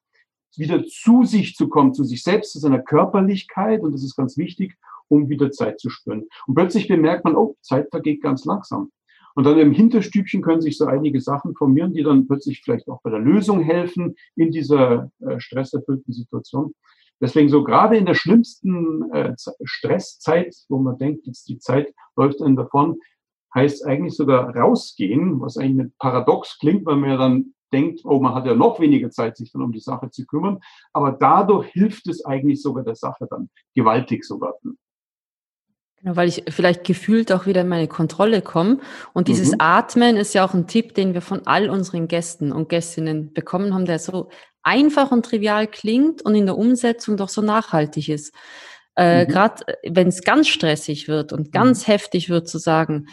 wieder 0.60 0.86
zu 0.86 1.24
sich 1.24 1.56
zu 1.56 1.68
kommen, 1.70 1.94
zu 1.94 2.04
sich 2.04 2.24
selbst, 2.24 2.54
zu 2.54 2.60
seiner 2.60 2.80
Körperlichkeit. 2.80 3.82
Und 3.82 3.94
das 3.94 4.04
ist 4.04 4.16
ganz 4.16 4.38
wichtig, 4.38 4.76
um 5.08 5.30
wieder 5.30 5.52
Zeit 5.52 5.80
zu 5.80 5.90
spüren. 5.90 6.28
Und 6.48 6.56
plötzlich 6.56 6.88
bemerkt 6.88 7.24
man, 7.24 7.36
oh, 7.36 7.56
Zeit 7.62 7.90
vergeht 7.90 8.22
ganz 8.22 8.46
langsam. 8.46 8.92
Und 9.36 9.44
dann 9.44 9.60
im 9.60 9.72
Hinterstübchen 9.72 10.42
können 10.42 10.62
sich 10.62 10.78
so 10.78 10.88
einige 10.88 11.22
Sachen 11.22 11.56
formieren, 11.56 11.94
die 11.94 12.02
dann 12.02 12.26
plötzlich 12.26 12.62
vielleicht 12.64 12.88
auch 12.88 13.02
bei 13.04 13.12
der 13.12 13.20
Lösung 13.20 13.62
helfen 13.62 14.16
in 14.36 14.52
dieser 14.52 15.12
äh, 15.20 15.40
stresserfüllten 15.40 16.12
Situation. 16.12 16.74
Deswegen 17.22 17.50
so 17.50 17.64
gerade 17.64 17.98
in 17.98 18.06
der 18.06 18.16
schlimmsten 18.16 19.12
äh, 19.12 19.36
Stresszeit, 19.64 20.56
wo 20.70 20.80
man 20.80 20.98
denkt, 20.98 21.28
jetzt 21.28 21.48
die 21.50 21.60
Zeit 21.60 21.94
läuft 22.16 22.42
einem 22.42 22.56
davon, 22.56 23.00
heißt 23.54 23.86
eigentlich 23.86 24.16
sogar 24.16 24.56
rausgehen, 24.56 25.40
was 25.40 25.58
eigentlich 25.58 25.92
paradox 26.00 26.58
klingt, 26.60 26.86
weil 26.86 26.98
man 26.98 27.10
ja 27.12 27.18
dann 27.18 27.54
denkt, 27.72 28.02
oh, 28.04 28.20
man 28.20 28.34
hat 28.34 28.46
ja 28.46 28.56
noch 28.56 28.80
weniger 28.80 29.10
Zeit, 29.10 29.38
sich 29.38 29.52
dann 29.52 29.62
um 29.62 29.72
die 29.72 29.80
Sache 29.80 30.10
zu 30.10 30.26
kümmern. 30.26 30.60
Aber 30.94 31.12
dadurch 31.12 31.70
hilft 31.72 32.08
es 32.08 32.24
eigentlich 32.26 32.62
sogar 32.62 32.84
der 32.84 32.96
Sache 32.96 33.28
dann 33.30 33.50
gewaltig 33.76 34.24
sogar. 34.24 34.56
Genau, 36.00 36.16
weil 36.16 36.30
ich 36.30 36.44
vielleicht 36.50 36.84
gefühlt 36.84 37.32
auch 37.32 37.46
wieder 37.48 37.62
in 37.62 37.68
meine 37.68 37.88
Kontrolle 37.88 38.42
komme. 38.42 38.80
Und 39.14 39.28
dieses 39.28 39.52
mhm. 39.52 39.58
Atmen 39.60 40.16
ist 40.16 40.34
ja 40.34 40.46
auch 40.46 40.54
ein 40.54 40.68
Tipp, 40.68 40.94
den 40.94 41.14
wir 41.14 41.22
von 41.22 41.46
all 41.48 41.70
unseren 41.70 42.08
Gästen 42.08 42.52
und 42.52 42.70
Gästinnen 42.70 43.34
bekommen 43.34 43.74
haben, 43.74 43.86
der 43.86 44.00
so 44.00 44.30
einfach 44.62 45.12
und 45.12 45.26
trivial 45.26 45.68
klingt 45.68 46.22
und 46.22 46.36
in 46.36 46.46
der 46.46 46.58
Umsetzung 46.58 47.18
doch 47.18 47.30
so 47.30 47.42
nachhaltig 47.42 48.10
ist. 48.10 48.34
Äh, 48.96 49.26
mhm. 49.26 49.30
Gerade 49.30 49.64
wenn 49.88 50.08
es 50.08 50.24
ganz 50.24 50.48
stressig 50.48 51.08
wird 51.08 51.34
und 51.34 51.52
ganz 51.52 51.88
mhm. 51.88 51.92
heftig 51.92 52.30
wird, 52.30 52.48
zu 52.48 52.58
sagen, 52.60 53.08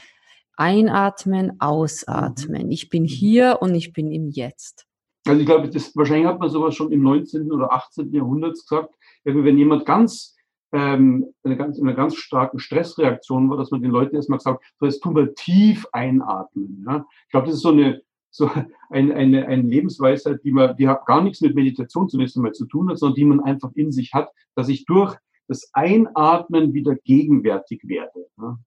einatmen, 0.56 1.60
ausatmen. 1.60 2.66
Mhm. 2.66 2.70
Ich 2.70 2.88
bin 2.88 3.04
hier 3.04 3.58
und 3.60 3.74
ich 3.74 3.92
bin 3.92 4.10
im 4.10 4.28
Jetzt. 4.28 4.86
Also 5.26 5.40
ich 5.40 5.46
glaube, 5.46 5.68
das, 5.68 5.96
wahrscheinlich 5.96 6.26
hat 6.26 6.38
man 6.38 6.50
sowas 6.50 6.74
schon 6.74 6.92
im 6.92 7.02
19. 7.02 7.50
oder 7.50 7.72
18. 7.72 8.12
Jahrhundert 8.12 8.54
gesagt, 8.54 8.94
wenn 9.24 9.58
jemand 9.58 9.86
ganz 9.86 10.34
ähm, 10.72 11.32
eine, 11.44 11.56
ganz, 11.56 11.80
eine 11.80 11.94
ganz 11.94 12.16
starken 12.16 12.58
Stressreaktion 12.58 13.48
war, 13.48 13.56
dass 13.56 13.70
man 13.70 13.80
den 13.80 13.92
Leuten 13.92 14.16
erstmal 14.16 14.38
gesagt 14.38 14.64
so 14.80 14.86
jetzt 14.86 15.00
tun 15.00 15.14
wir 15.14 15.34
tief 15.34 15.86
einatmen. 15.92 16.84
Ja? 16.86 17.06
Ich 17.26 17.30
glaube, 17.30 17.46
das 17.46 17.56
ist 17.56 17.62
so 17.62 17.70
eine, 17.70 18.02
so 18.30 18.50
eine, 18.90 19.14
eine, 19.14 19.46
eine 19.46 19.62
Lebensweisheit, 19.62 20.40
die 20.42 20.50
man, 20.50 20.76
die 20.76 20.88
hat 20.88 21.06
gar 21.06 21.22
nichts 21.22 21.40
mit 21.40 21.54
Meditation 21.54 22.08
zunächst 22.08 22.36
einmal 22.36 22.52
zu 22.52 22.66
tun 22.66 22.90
hat, 22.90 22.98
sondern 22.98 23.14
die 23.14 23.24
man 23.24 23.40
einfach 23.40 23.70
in 23.74 23.92
sich 23.92 24.12
hat, 24.12 24.30
dass 24.56 24.68
ich 24.68 24.84
durch 24.84 25.16
das 25.46 25.70
Einatmen 25.72 26.74
wieder 26.74 26.96
gegenwärtig 26.96 27.82
werde. 27.84 28.26
Ja? 28.38 28.58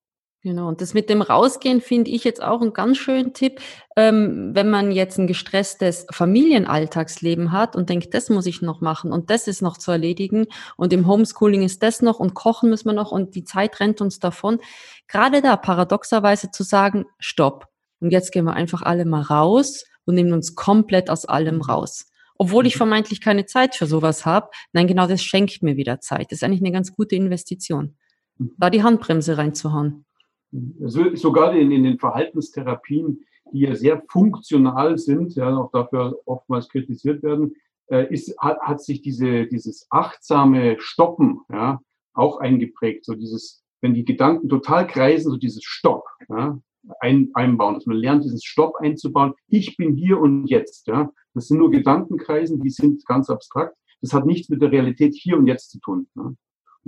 Genau, 0.47 0.69
und 0.69 0.79
das 0.79 0.93
mit 0.93 1.09
dem 1.09 1.21
Rausgehen 1.21 1.81
finde 1.81 2.09
ich 2.09 2.23
jetzt 2.23 2.41
auch 2.41 2.61
einen 2.61 2.71
ganz 2.71 2.95
schönen 2.95 3.33
Tipp, 3.33 3.59
ähm, 3.97 4.51
wenn 4.53 4.69
man 4.69 4.93
jetzt 4.93 5.17
ein 5.17 5.27
gestresstes 5.27 6.07
Familienalltagsleben 6.09 7.51
hat 7.51 7.75
und 7.75 7.89
denkt, 7.89 8.13
das 8.13 8.29
muss 8.29 8.45
ich 8.45 8.61
noch 8.61 8.79
machen 8.79 9.11
und 9.11 9.29
das 9.29 9.49
ist 9.49 9.61
noch 9.61 9.77
zu 9.77 9.91
erledigen 9.91 10.45
und 10.77 10.93
im 10.93 11.05
Homeschooling 11.05 11.63
ist 11.63 11.83
das 11.83 12.01
noch 12.01 12.21
und 12.21 12.33
kochen 12.33 12.69
müssen 12.69 12.87
wir 12.87 12.93
noch 12.93 13.11
und 13.11 13.35
die 13.35 13.43
Zeit 13.43 13.81
rennt 13.81 13.99
uns 13.99 14.19
davon. 14.19 14.61
Gerade 15.09 15.41
da 15.41 15.57
paradoxerweise 15.57 16.49
zu 16.49 16.63
sagen, 16.63 17.03
stopp. 17.19 17.65
Und 17.99 18.11
jetzt 18.11 18.31
gehen 18.31 18.45
wir 18.45 18.53
einfach 18.53 18.83
alle 18.83 19.03
mal 19.03 19.23
raus 19.23 19.83
und 20.05 20.15
nehmen 20.15 20.31
uns 20.31 20.55
komplett 20.55 21.09
aus 21.09 21.25
allem 21.25 21.59
raus. 21.59 22.05
Obwohl 22.37 22.65
ich 22.67 22.75
mhm. 22.75 22.87
vermeintlich 22.87 23.19
keine 23.19 23.45
Zeit 23.47 23.75
für 23.75 23.85
sowas 23.85 24.25
habe. 24.25 24.47
Nein, 24.71 24.87
genau 24.87 25.07
das 25.07 25.21
schenkt 25.21 25.61
mir 25.61 25.75
wieder 25.75 25.99
Zeit. 25.99 26.31
Das 26.31 26.37
ist 26.37 26.43
eigentlich 26.43 26.61
eine 26.61 26.71
ganz 26.71 26.93
gute 26.93 27.17
Investition. 27.17 27.97
Mhm. 28.37 28.53
Da 28.57 28.69
die 28.69 28.83
Handbremse 28.83 29.37
reinzuhauen 29.37 30.05
sogar 30.51 31.53
in, 31.53 31.71
in 31.71 31.83
den 31.83 31.99
Verhaltenstherapien, 31.99 33.25
die 33.53 33.59
ja 33.59 33.75
sehr 33.75 34.03
funktional 34.09 34.97
sind, 34.97 35.35
ja, 35.35 35.55
auch 35.55 35.71
dafür 35.71 36.19
oftmals 36.25 36.69
kritisiert 36.69 37.23
werden, 37.23 37.55
äh, 37.89 38.11
ist, 38.13 38.37
hat, 38.39 38.59
hat 38.59 38.81
sich 38.81 39.01
diese, 39.01 39.47
dieses 39.47 39.87
achtsame 39.89 40.75
Stoppen 40.79 41.41
ja, 41.51 41.79
auch 42.13 42.39
eingeprägt. 42.39 43.05
So 43.05 43.13
dieses, 43.13 43.63
wenn 43.81 43.93
die 43.93 44.05
Gedanken 44.05 44.49
total 44.49 44.87
kreisen, 44.87 45.31
so 45.31 45.37
dieses 45.37 45.63
Stopp 45.63 46.03
ja, 46.29 46.59
ein, 46.99 47.29
einbauen, 47.33 47.75
dass 47.75 47.85
man 47.85 47.97
lernt, 47.97 48.23
dieses 48.23 48.43
Stopp 48.43 48.75
einzubauen. 48.77 49.33
Ich 49.47 49.77
bin 49.77 49.95
hier 49.95 50.19
und 50.19 50.47
jetzt. 50.47 50.87
Ja. 50.87 51.11
Das 51.33 51.47
sind 51.47 51.57
nur 51.57 51.71
Gedankenkreisen, 51.71 52.61
die 52.61 52.69
sind 52.69 53.05
ganz 53.05 53.29
abstrakt. 53.29 53.77
Das 54.01 54.13
hat 54.13 54.25
nichts 54.25 54.49
mit 54.49 54.61
der 54.61 54.71
Realität 54.71 55.15
hier 55.15 55.37
und 55.37 55.47
jetzt 55.47 55.71
zu 55.71 55.79
tun. 55.79 56.07
Ja 56.15 56.33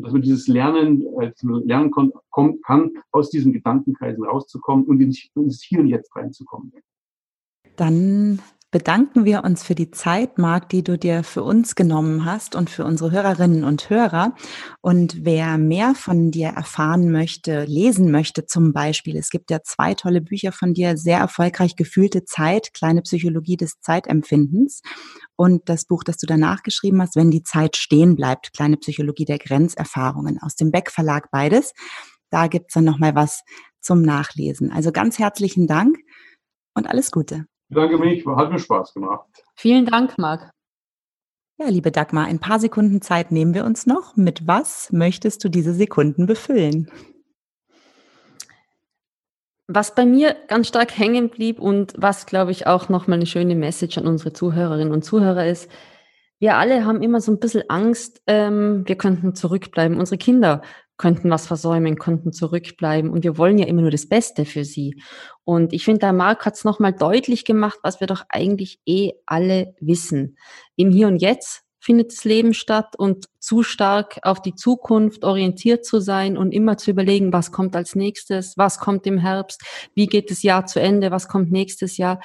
dass 0.02 0.14
man 0.14 0.22
dieses 0.22 0.48
Lernen, 0.48 1.06
äh, 1.20 1.32
lernen 1.42 1.92
kon, 1.92 2.12
kommt, 2.30 2.64
kann, 2.64 2.92
aus 3.12 3.30
diesen 3.30 3.54
Gedankenkreisen 3.54 4.24
rauszukommen 4.24 4.86
und 4.86 5.02
ins 5.02 5.62
Hier 5.62 5.80
und 5.80 5.88
Jetzt 5.88 6.16
reinzukommen. 6.16 6.72
Dann 7.76 8.40
bedanken 8.72 9.26
wir 9.26 9.44
uns 9.44 9.64
für 9.64 9.74
die 9.74 9.90
Zeit, 9.90 10.38
Marc, 10.38 10.70
die 10.70 10.84
du 10.84 10.98
dir 10.98 11.24
für 11.24 11.44
uns 11.44 11.76
genommen 11.76 12.26
hast 12.26 12.56
und 12.56 12.70
für 12.70 12.86
unsere 12.86 13.12
Hörerinnen 13.12 13.64
und 13.64 13.90
Hörer. 13.90 14.36
Und 14.82 15.26
wer 15.26 15.58
mehr 15.58 15.96
von 15.96 16.30
dir 16.30 16.50
erfahren 16.50 17.12
möchte, 17.12 17.64
lesen 17.66 18.12
möchte 18.12 18.46
zum 18.46 18.72
Beispiel, 18.72 19.18
es 19.18 19.30
gibt 19.30 19.50
ja 19.50 19.62
zwei 19.64 19.96
tolle 19.96 20.22
Bücher 20.22 20.52
von 20.52 20.74
dir, 20.74 20.98
sehr 20.98 21.18
erfolgreich 21.18 21.76
gefühlte 21.76 22.26
Zeit, 22.26 22.74
kleine 22.74 23.02
Psychologie 23.02 23.58
des 23.58 23.80
Zeitempfindens 23.82 24.82
und 25.36 25.68
das 25.68 25.86
Buch, 25.86 26.04
das 26.04 26.18
du 26.18 26.28
danach 26.28 26.62
geschrieben 26.62 27.02
hast, 27.02 27.16
Wenn 27.16 27.32
die 27.32 27.44
Zeit 27.44 27.76
stehen 27.76 28.16
bleibt, 28.16 28.54
kleine 28.54 28.78
Psychologie 28.78 29.26
der 29.26 29.40
Grenzerfahrungen 29.40 30.40
aus 30.42 30.56
dem 30.56 30.72
Beck 30.72 30.92
Verlag 30.92 31.32
beides. 31.32 31.74
Da 32.30 32.48
gibt's 32.48 32.76
dann 32.76 32.84
nochmal 32.84 33.16
was 33.16 33.42
zum 33.82 34.04
Nachlesen. 34.04 34.72
Also 34.72 34.92
ganz 34.92 35.18
herzlichen 35.18 35.66
Dank 35.66 35.98
und 36.76 36.88
alles 36.88 37.10
Gute. 37.10 37.46
Ich 37.70 37.76
bedanke 37.76 38.00
mich, 38.00 38.26
hat 38.26 38.52
mir 38.52 38.58
Spaß 38.58 38.96
gemacht. 38.96 39.28
Vielen 39.56 39.86
Dank, 39.86 40.18
Marc. 40.18 40.50
Ja, 41.60 41.68
liebe 41.68 41.92
Dagmar, 41.92 42.26
ein 42.26 42.40
paar 42.40 42.60
Sekunden 42.60 43.00
Zeit 43.00 43.32
nehmen 43.32 43.54
wir 43.54 43.64
uns 43.64 43.86
noch. 43.86 44.16
Mit 44.16 44.48
was 44.48 44.92
möchtest 44.92 45.44
du 45.44 45.50
diese 45.50 45.76
Sekunden 45.76 46.26
befüllen? 46.26 46.90
Was 49.68 49.94
bei 49.94 50.08
mir 50.08 50.36
ganz 50.48 50.68
stark 50.68 50.98
hängen 50.98 51.30
blieb 51.30 51.60
und 51.60 51.94
was, 51.96 52.26
glaube 52.26 52.50
ich, 52.50 52.66
auch 52.66 52.90
nochmal 52.90 53.20
eine 53.20 53.28
schöne 53.28 53.54
Message 53.54 54.00
an 54.00 54.08
unsere 54.08 54.34
Zuhörerinnen 54.34 54.92
und 54.92 55.06
Zuhörer 55.06 55.46
ist, 55.46 55.70
wir 56.40 56.56
alle 56.56 56.86
haben 56.86 57.04
immer 57.04 57.22
so 57.22 57.32
ein 57.32 57.40
bisschen 57.40 57.70
Angst, 57.70 58.24
ähm, 58.26 58.82
wir 58.88 58.96
könnten 58.96 59.36
zurückbleiben. 59.36 60.00
Unsere 60.00 60.18
Kinder 60.18 60.64
könnten 61.00 61.32
was 61.32 61.48
versäumen, 61.48 61.98
könnten 61.98 62.32
zurückbleiben. 62.34 63.10
Und 63.10 63.24
wir 63.24 63.38
wollen 63.38 63.58
ja 63.58 63.66
immer 63.66 63.82
nur 63.82 63.90
das 63.90 64.08
Beste 64.08 64.46
für 64.46 64.66
sie. 64.66 65.02
Und 65.46 65.74
ich 65.74 65.86
finde, 65.86 66.02
der 66.02 66.14
Marc 66.14 66.46
hat 66.46 66.56
es 66.56 66.66
nochmal 66.66 66.94
deutlich 66.94 67.46
gemacht, 67.46 67.80
was 67.82 68.02
wir 68.02 68.08
doch 68.08 68.26
eigentlich 68.30 68.80
eh 68.86 69.14
alle 69.26 69.74
wissen. 69.80 70.38
Im 70.76 70.92
Hier 70.92 71.08
und 71.08 71.22
Jetzt 71.22 71.64
findet 71.80 72.12
das 72.12 72.26
Leben 72.26 72.54
statt 72.54 72.96
und 72.98 73.28
zu 73.40 73.64
stark 73.64 74.20
auf 74.24 74.42
die 74.42 74.54
Zukunft 74.54 75.24
orientiert 75.24 75.86
zu 75.86 76.02
sein 76.02 76.38
und 76.38 76.52
immer 76.52 76.76
zu 76.78 76.92
überlegen, 76.92 77.32
was 77.32 77.54
kommt 77.54 77.78
als 77.78 77.96
nächstes, 77.96 78.58
was 78.58 78.80
kommt 78.80 79.08
im 79.08 79.18
Herbst, 79.18 79.64
wie 79.96 80.08
geht 80.08 80.30
das 80.30 80.44
Jahr 80.44 80.66
zu 80.66 80.82
Ende, 80.82 81.12
was 81.12 81.30
kommt 81.30 81.50
nächstes 81.50 81.96
Jahr. 81.96 82.20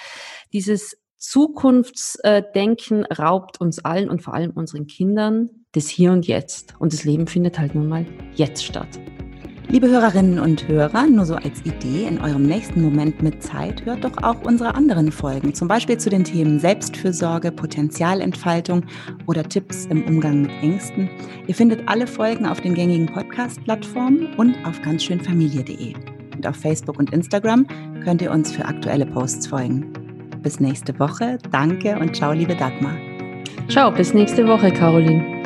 Dieses 0.52 0.96
Zukunftsdenken 1.26 3.04
raubt 3.06 3.60
uns 3.60 3.84
allen 3.84 4.10
und 4.10 4.22
vor 4.22 4.34
allem 4.34 4.50
unseren 4.50 4.86
Kindern 4.86 5.50
das 5.72 5.88
Hier 5.88 6.12
und 6.12 6.26
Jetzt. 6.26 6.74
Und 6.78 6.92
das 6.92 7.04
Leben 7.04 7.26
findet 7.26 7.58
halt 7.58 7.74
nun 7.74 7.88
mal 7.88 8.06
jetzt 8.34 8.64
statt. 8.64 8.88
Liebe 9.68 9.88
Hörerinnen 9.88 10.38
und 10.38 10.68
Hörer, 10.68 11.06
nur 11.06 11.24
so 11.24 11.34
als 11.34 11.64
Idee, 11.64 12.06
in 12.06 12.20
eurem 12.20 12.42
nächsten 12.42 12.82
Moment 12.82 13.22
mit 13.22 13.42
Zeit 13.42 13.84
hört 13.86 14.04
doch 14.04 14.22
auch 14.22 14.42
unsere 14.44 14.74
anderen 14.74 15.10
Folgen, 15.10 15.54
zum 15.54 15.66
Beispiel 15.66 15.96
zu 15.98 16.10
den 16.10 16.22
Themen 16.22 16.60
Selbstfürsorge, 16.60 17.50
Potenzialentfaltung 17.50 18.84
oder 19.26 19.42
Tipps 19.42 19.86
im 19.86 20.04
Umgang 20.06 20.42
mit 20.42 20.52
Ängsten. 20.62 21.08
Ihr 21.46 21.54
findet 21.54 21.88
alle 21.88 22.06
Folgen 22.06 22.46
auf 22.46 22.60
den 22.60 22.74
gängigen 22.74 23.06
Podcast-Plattformen 23.06 24.34
und 24.36 24.54
auf 24.66 24.80
ganzschönfamilie.de. 24.82 25.94
Und 26.36 26.46
auf 26.46 26.56
Facebook 26.56 26.98
und 26.98 27.12
Instagram 27.12 27.66
könnt 28.04 28.20
ihr 28.20 28.30
uns 28.30 28.52
für 28.52 28.66
aktuelle 28.66 29.06
Posts 29.06 29.46
folgen. 29.46 30.03
Bis 30.44 30.60
nächste 30.60 30.96
Woche. 31.00 31.38
Danke 31.50 31.98
und 31.98 32.14
ciao, 32.14 32.32
liebe 32.32 32.54
Dagmar. 32.54 32.94
Ciao, 33.68 33.90
bis 33.90 34.12
nächste 34.12 34.46
Woche, 34.46 34.70
Caroline. 34.70 35.43